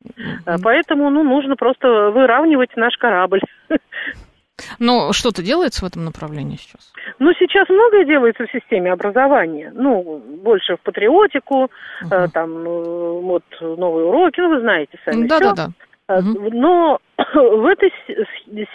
Mm-hmm. 0.06 0.60
Поэтому 0.62 1.10
ну, 1.10 1.24
нужно 1.24 1.56
просто 1.56 2.12
выравнивать 2.12 2.76
наш 2.76 2.98
корабль. 2.98 3.42
Но 4.78 5.14
что-то 5.14 5.42
делается 5.42 5.84
в 5.84 5.88
этом 5.88 6.06
направлении 6.06 6.58
сейчас? 6.58 6.94
Ну, 7.20 7.34
сейчас 7.40 7.68
многое 7.70 8.06
делается 8.06 8.46
в 8.46 8.52
системе 8.52 8.92
образования. 8.92 9.72
Ну, 9.74 10.22
больше 10.44 10.76
в 10.76 10.82
патриотику, 10.82 11.72
uh-huh. 12.04 12.30
там, 12.32 12.64
вот, 12.64 13.44
новые 13.62 14.06
уроки, 14.06 14.40
ну, 14.42 14.50
вы 14.50 14.60
знаете 14.62 15.00
сами. 15.06 15.28
Да-да-да. 15.28 15.70
Угу. 16.10 16.50
Но 16.52 17.00
в 17.34 17.66
этой 17.66 17.92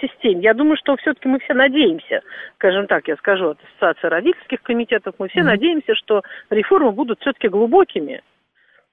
системе, 0.00 0.42
я 0.42 0.54
думаю, 0.54 0.76
что 0.76 0.96
все-таки 0.96 1.28
мы 1.28 1.38
все 1.40 1.54
надеемся, 1.54 2.22
скажем 2.56 2.86
так, 2.86 3.08
я 3.08 3.16
скажу 3.16 3.50
от 3.50 3.58
Ассоциации 3.62 4.08
родительских 4.08 4.62
комитетов, 4.62 5.14
мы 5.18 5.28
все 5.28 5.40
угу. 5.40 5.48
надеемся, 5.48 5.94
что 5.94 6.22
реформы 6.50 6.92
будут 6.92 7.20
все-таки 7.20 7.48
глубокими 7.48 8.22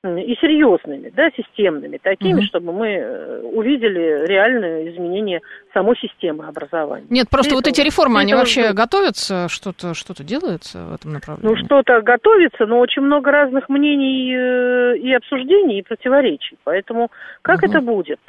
и 0.03 0.35
серьезными, 0.39 1.11
да, 1.15 1.31
системными, 1.31 1.97
такими, 1.97 2.39
угу. 2.39 2.43
чтобы 2.43 2.73
мы 2.73 2.87
э, 2.89 3.41
увидели 3.41 4.27
реальное 4.27 4.91
изменение 4.91 5.41
самой 5.73 5.97
системы 5.97 6.45
образования. 6.45 7.07
Нет, 7.09 7.27
просто 7.29 7.53
и 7.53 7.55
вот 7.55 7.61
это, 7.61 7.71
эти 7.71 7.81
реформы, 7.81 8.19
они 8.19 8.35
вообще 8.35 8.67
будет... 8.67 8.75
готовятся, 8.75 9.47
что-то 9.49 9.95
что 9.95 10.13
делается 10.23 10.85
в 10.85 10.93
этом 10.93 11.13
направлении? 11.13 11.57
Ну, 11.57 11.65
что-то 11.65 12.01
готовится, 12.01 12.67
но 12.67 12.79
очень 12.79 13.01
много 13.01 13.31
разных 13.31 13.67
мнений 13.67 14.31
э, 14.31 14.97
и 14.97 15.11
обсуждений, 15.13 15.79
и 15.79 15.83
противоречий. 15.83 16.57
Поэтому 16.63 17.09
как 17.41 17.63
угу. 17.63 17.71
это 17.71 17.81
будет? 17.81 18.19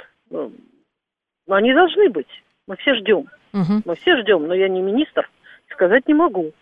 Ну, 1.46 1.54
они 1.54 1.72
должны 1.72 2.08
быть. 2.10 2.28
Мы 2.66 2.76
все 2.76 2.94
ждем. 2.94 3.26
Угу. 3.52 3.82
Мы 3.84 3.94
все 3.96 4.16
ждем, 4.20 4.46
но 4.46 4.54
я 4.54 4.68
не 4.68 4.82
министр, 4.82 5.28
сказать 5.70 6.06
не 6.08 6.14
могу. 6.14 6.52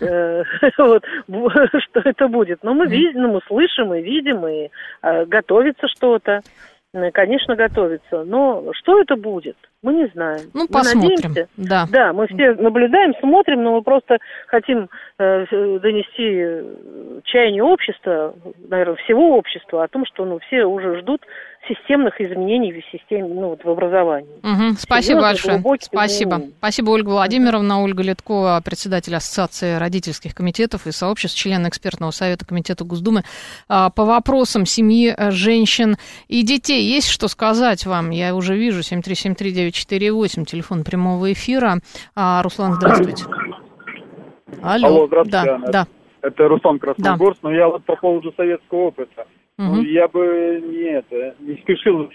Э, 0.00 0.42
вот, 0.78 1.04
что 1.82 2.00
это 2.04 2.28
будет. 2.28 2.62
Но 2.62 2.74
мы 2.74 2.86
видим, 2.86 3.28
мы 3.28 3.40
слышим 3.46 3.94
и 3.94 4.02
видим, 4.02 4.46
и 4.46 4.70
э, 5.02 5.24
готовится 5.26 5.88
что-то. 5.88 6.40
Конечно, 7.12 7.54
готовится. 7.54 8.24
Но 8.24 8.72
что 8.72 9.00
это 9.00 9.14
будет? 9.14 9.56
Мы 9.80 9.94
не 9.94 10.06
знаем. 10.08 10.50
Ну, 10.52 10.66
посмотрим. 10.66 11.10
Надеемся. 11.12 11.48
Да. 11.56 11.86
да, 11.88 12.12
мы 12.12 12.26
все 12.26 12.54
наблюдаем, 12.54 13.14
смотрим, 13.20 13.62
но 13.62 13.76
мы 13.76 13.82
просто 13.82 14.18
хотим 14.48 14.88
э, 15.18 15.46
донести 15.78 16.64
чаяние 17.24 17.62
общества, 17.62 18.34
наверное, 18.68 18.96
всего 18.96 19.36
общества 19.36 19.84
о 19.84 19.88
том, 19.88 20.04
что 20.04 20.24
ну, 20.24 20.40
все 20.40 20.64
уже 20.64 20.98
ждут 20.98 21.22
системных 21.68 22.20
изменений 22.20 22.72
в 22.72 22.84
системе, 22.90 23.28
ну, 23.28 23.50
вот 23.50 23.64
в 23.64 23.68
образовании. 23.68 24.30
Угу, 24.42 24.76
спасибо 24.78 25.20
большое. 25.20 25.62
Спасибо. 25.80 26.38
Ну... 26.38 26.50
Спасибо, 26.58 26.90
Ольга 26.90 27.10
Владимировна. 27.10 27.82
Ольга 27.82 28.02
Литкова, 28.02 28.60
председатель 28.64 29.14
Ассоциации 29.14 29.78
родительских 29.78 30.34
комитетов 30.34 30.86
и 30.86 30.92
сообществ, 30.92 31.38
член 31.38 31.66
экспертного 31.68 32.10
совета 32.10 32.46
Комитета 32.46 32.84
Госдумы. 32.84 33.22
А, 33.68 33.90
по 33.90 34.04
вопросам 34.04 34.64
семьи, 34.66 35.14
э, 35.16 35.30
женщин 35.30 35.96
и 36.28 36.42
детей 36.42 36.82
есть 36.82 37.08
что 37.08 37.28
сказать 37.28 37.86
вам? 37.86 38.10
Я 38.10 38.34
уже 38.34 38.56
вижу 38.56 38.80
7373948, 38.80 40.44
телефон 40.44 40.84
прямого 40.84 41.32
эфира. 41.32 41.78
А, 42.14 42.42
Руслан, 42.42 42.74
здравствуйте. 42.74 43.24
Алло, 44.62 44.88
Алло 44.88 45.06
здравствуйте. 45.06 45.58
Да, 45.66 45.72
да. 45.72 45.86
Это 46.22 46.48
Руслан 46.48 46.78
Красногорск, 46.78 47.40
да. 47.42 47.48
но 47.48 47.54
я 47.54 47.68
вот 47.68 47.84
по 47.84 47.96
поводу 47.96 48.32
советского 48.36 48.88
опыта. 48.88 49.26
Угу. 49.60 49.82
Я 49.82 50.08
бы 50.08 50.62
не, 50.66 50.90
это, 50.90 51.34
не 51.40 51.56
спешил 51.56 52.10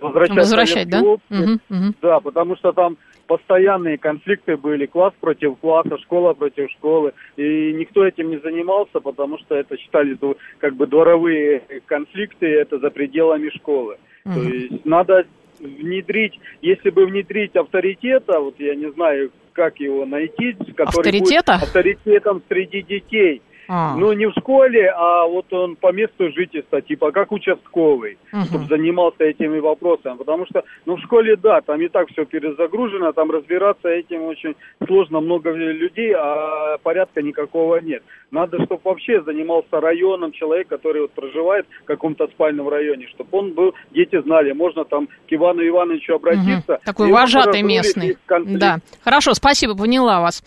возвращать 0.00 0.36
Возвращать, 0.36 0.88
да? 0.88 1.02
Угу, 1.02 1.18
угу. 1.28 1.94
Да, 2.00 2.20
потому 2.20 2.56
что 2.56 2.72
там 2.72 2.96
постоянные 3.26 3.98
конфликты 3.98 4.56
были, 4.56 4.86
класс 4.86 5.12
против 5.20 5.58
класса, 5.58 5.98
школа 5.98 6.34
против 6.34 6.70
школы, 6.70 7.12
и 7.36 7.72
никто 7.72 8.06
этим 8.06 8.30
не 8.30 8.38
занимался, 8.38 9.00
потому 9.00 9.38
что 9.38 9.56
это 9.56 9.76
считали 9.76 10.16
как 10.58 10.76
бы 10.76 10.86
дворовые 10.86 11.62
конфликты, 11.86 12.46
это 12.46 12.78
за 12.78 12.90
пределами 12.90 13.50
школы. 13.50 13.96
Угу. 14.24 14.34
То 14.34 14.40
есть 14.40 14.84
надо 14.84 15.26
внедрить, 15.58 16.38
если 16.62 16.90
бы 16.90 17.06
внедрить 17.06 17.56
авторитета, 17.56 18.38
вот 18.38 18.54
я 18.60 18.76
не 18.76 18.92
знаю, 18.92 19.32
как 19.52 19.80
его 19.80 20.06
найти, 20.06 20.52
который 20.76 21.08
Авторитета? 21.10 21.54
будет 21.54 21.62
авторитетом 21.64 22.42
среди 22.48 22.82
детей– 22.82 23.42
А. 23.68 23.94
Ну, 23.96 24.12
не 24.12 24.26
в 24.26 24.32
школе, 24.32 24.92
а 24.94 25.26
вот 25.26 25.52
он 25.52 25.76
по 25.76 25.92
месту 25.92 26.30
жительства, 26.32 26.80
типа 26.80 27.12
как 27.12 27.32
участковый, 27.32 28.18
угу. 28.32 28.44
чтобы 28.44 28.66
занимался 28.66 29.24
этими 29.24 29.58
вопросами. 29.58 30.16
Потому 30.16 30.46
что, 30.46 30.64
ну, 30.86 30.96
в 30.96 31.00
школе, 31.00 31.36
да, 31.36 31.60
там 31.60 31.80
и 31.80 31.88
так 31.88 32.08
все 32.10 32.24
перезагружено, 32.24 33.12
там 33.12 33.30
разбираться 33.30 33.88
этим 33.88 34.22
очень 34.24 34.54
сложно, 34.86 35.20
много 35.20 35.50
людей, 35.52 36.12
а 36.16 36.78
порядка 36.82 37.22
никакого 37.22 37.76
нет. 37.76 38.02
Надо, 38.30 38.62
чтобы 38.64 38.80
вообще 38.84 39.22
занимался 39.22 39.80
районом 39.80 40.32
человек, 40.32 40.68
который 40.68 41.02
вот 41.02 41.12
проживает 41.12 41.66
в 41.82 41.86
каком-то 41.86 42.26
спальном 42.28 42.68
районе, 42.68 43.06
чтобы 43.08 43.38
он 43.38 43.52
был, 43.52 43.74
дети 43.92 44.20
знали, 44.22 44.52
можно 44.52 44.84
там 44.84 45.06
к 45.06 45.32
Ивану 45.32 45.66
Ивановичу 45.66 46.14
обратиться. 46.14 46.74
Угу. 46.74 46.82
Такой 46.84 47.12
вожатый 47.12 47.62
местный. 47.62 48.16
Да, 48.46 48.78
хорошо, 49.02 49.34
спасибо, 49.34 49.76
поняла 49.76 50.20
вас. 50.20 50.42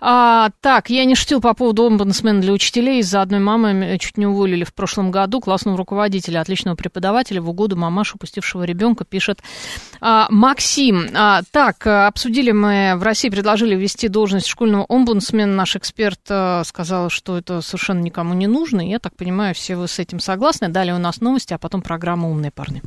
А, 0.00 0.50
так, 0.60 0.90
я 0.90 1.04
не 1.04 1.14
шутил 1.14 1.40
по 1.40 1.54
поводу 1.54 1.86
омбудсмена 1.86 2.40
для 2.40 2.52
учителей. 2.60 3.00
Из-за 3.00 3.22
одной 3.22 3.40
мамы 3.40 3.96
чуть 3.98 4.18
не 4.18 4.26
уволили 4.26 4.64
в 4.64 4.74
прошлом 4.74 5.10
году 5.10 5.40
классного 5.40 5.78
руководителя, 5.78 6.40
отличного 6.40 6.76
преподавателя 6.76 7.40
в 7.40 7.48
угоду 7.48 7.74
мамашу, 7.74 8.18
пустившего 8.18 8.64
ребенка, 8.64 9.04
пишет 9.04 9.40
а, 10.02 10.26
Максим. 10.28 11.08
А, 11.14 11.40
так, 11.50 11.86
обсудили 11.86 12.52
мы, 12.52 12.96
в 12.96 13.02
России 13.02 13.30
предложили 13.30 13.74
ввести 13.74 14.08
должность 14.08 14.46
школьного 14.46 14.84
омбудсмена. 14.84 15.54
Наш 15.54 15.76
эксперт 15.76 16.20
а, 16.28 16.62
сказал, 16.64 17.08
что 17.08 17.38
это 17.38 17.62
совершенно 17.62 18.00
никому 18.00 18.34
не 18.34 18.46
нужно. 18.46 18.86
Я 18.86 18.98
так 18.98 19.16
понимаю, 19.16 19.54
все 19.54 19.76
вы 19.76 19.88
с 19.88 19.98
этим 19.98 20.20
согласны. 20.20 20.68
Далее 20.68 20.94
у 20.94 20.98
нас 20.98 21.22
новости, 21.22 21.54
а 21.54 21.58
потом 21.58 21.80
программа 21.80 22.28
«Умные 22.28 22.50
парни». 22.50 22.82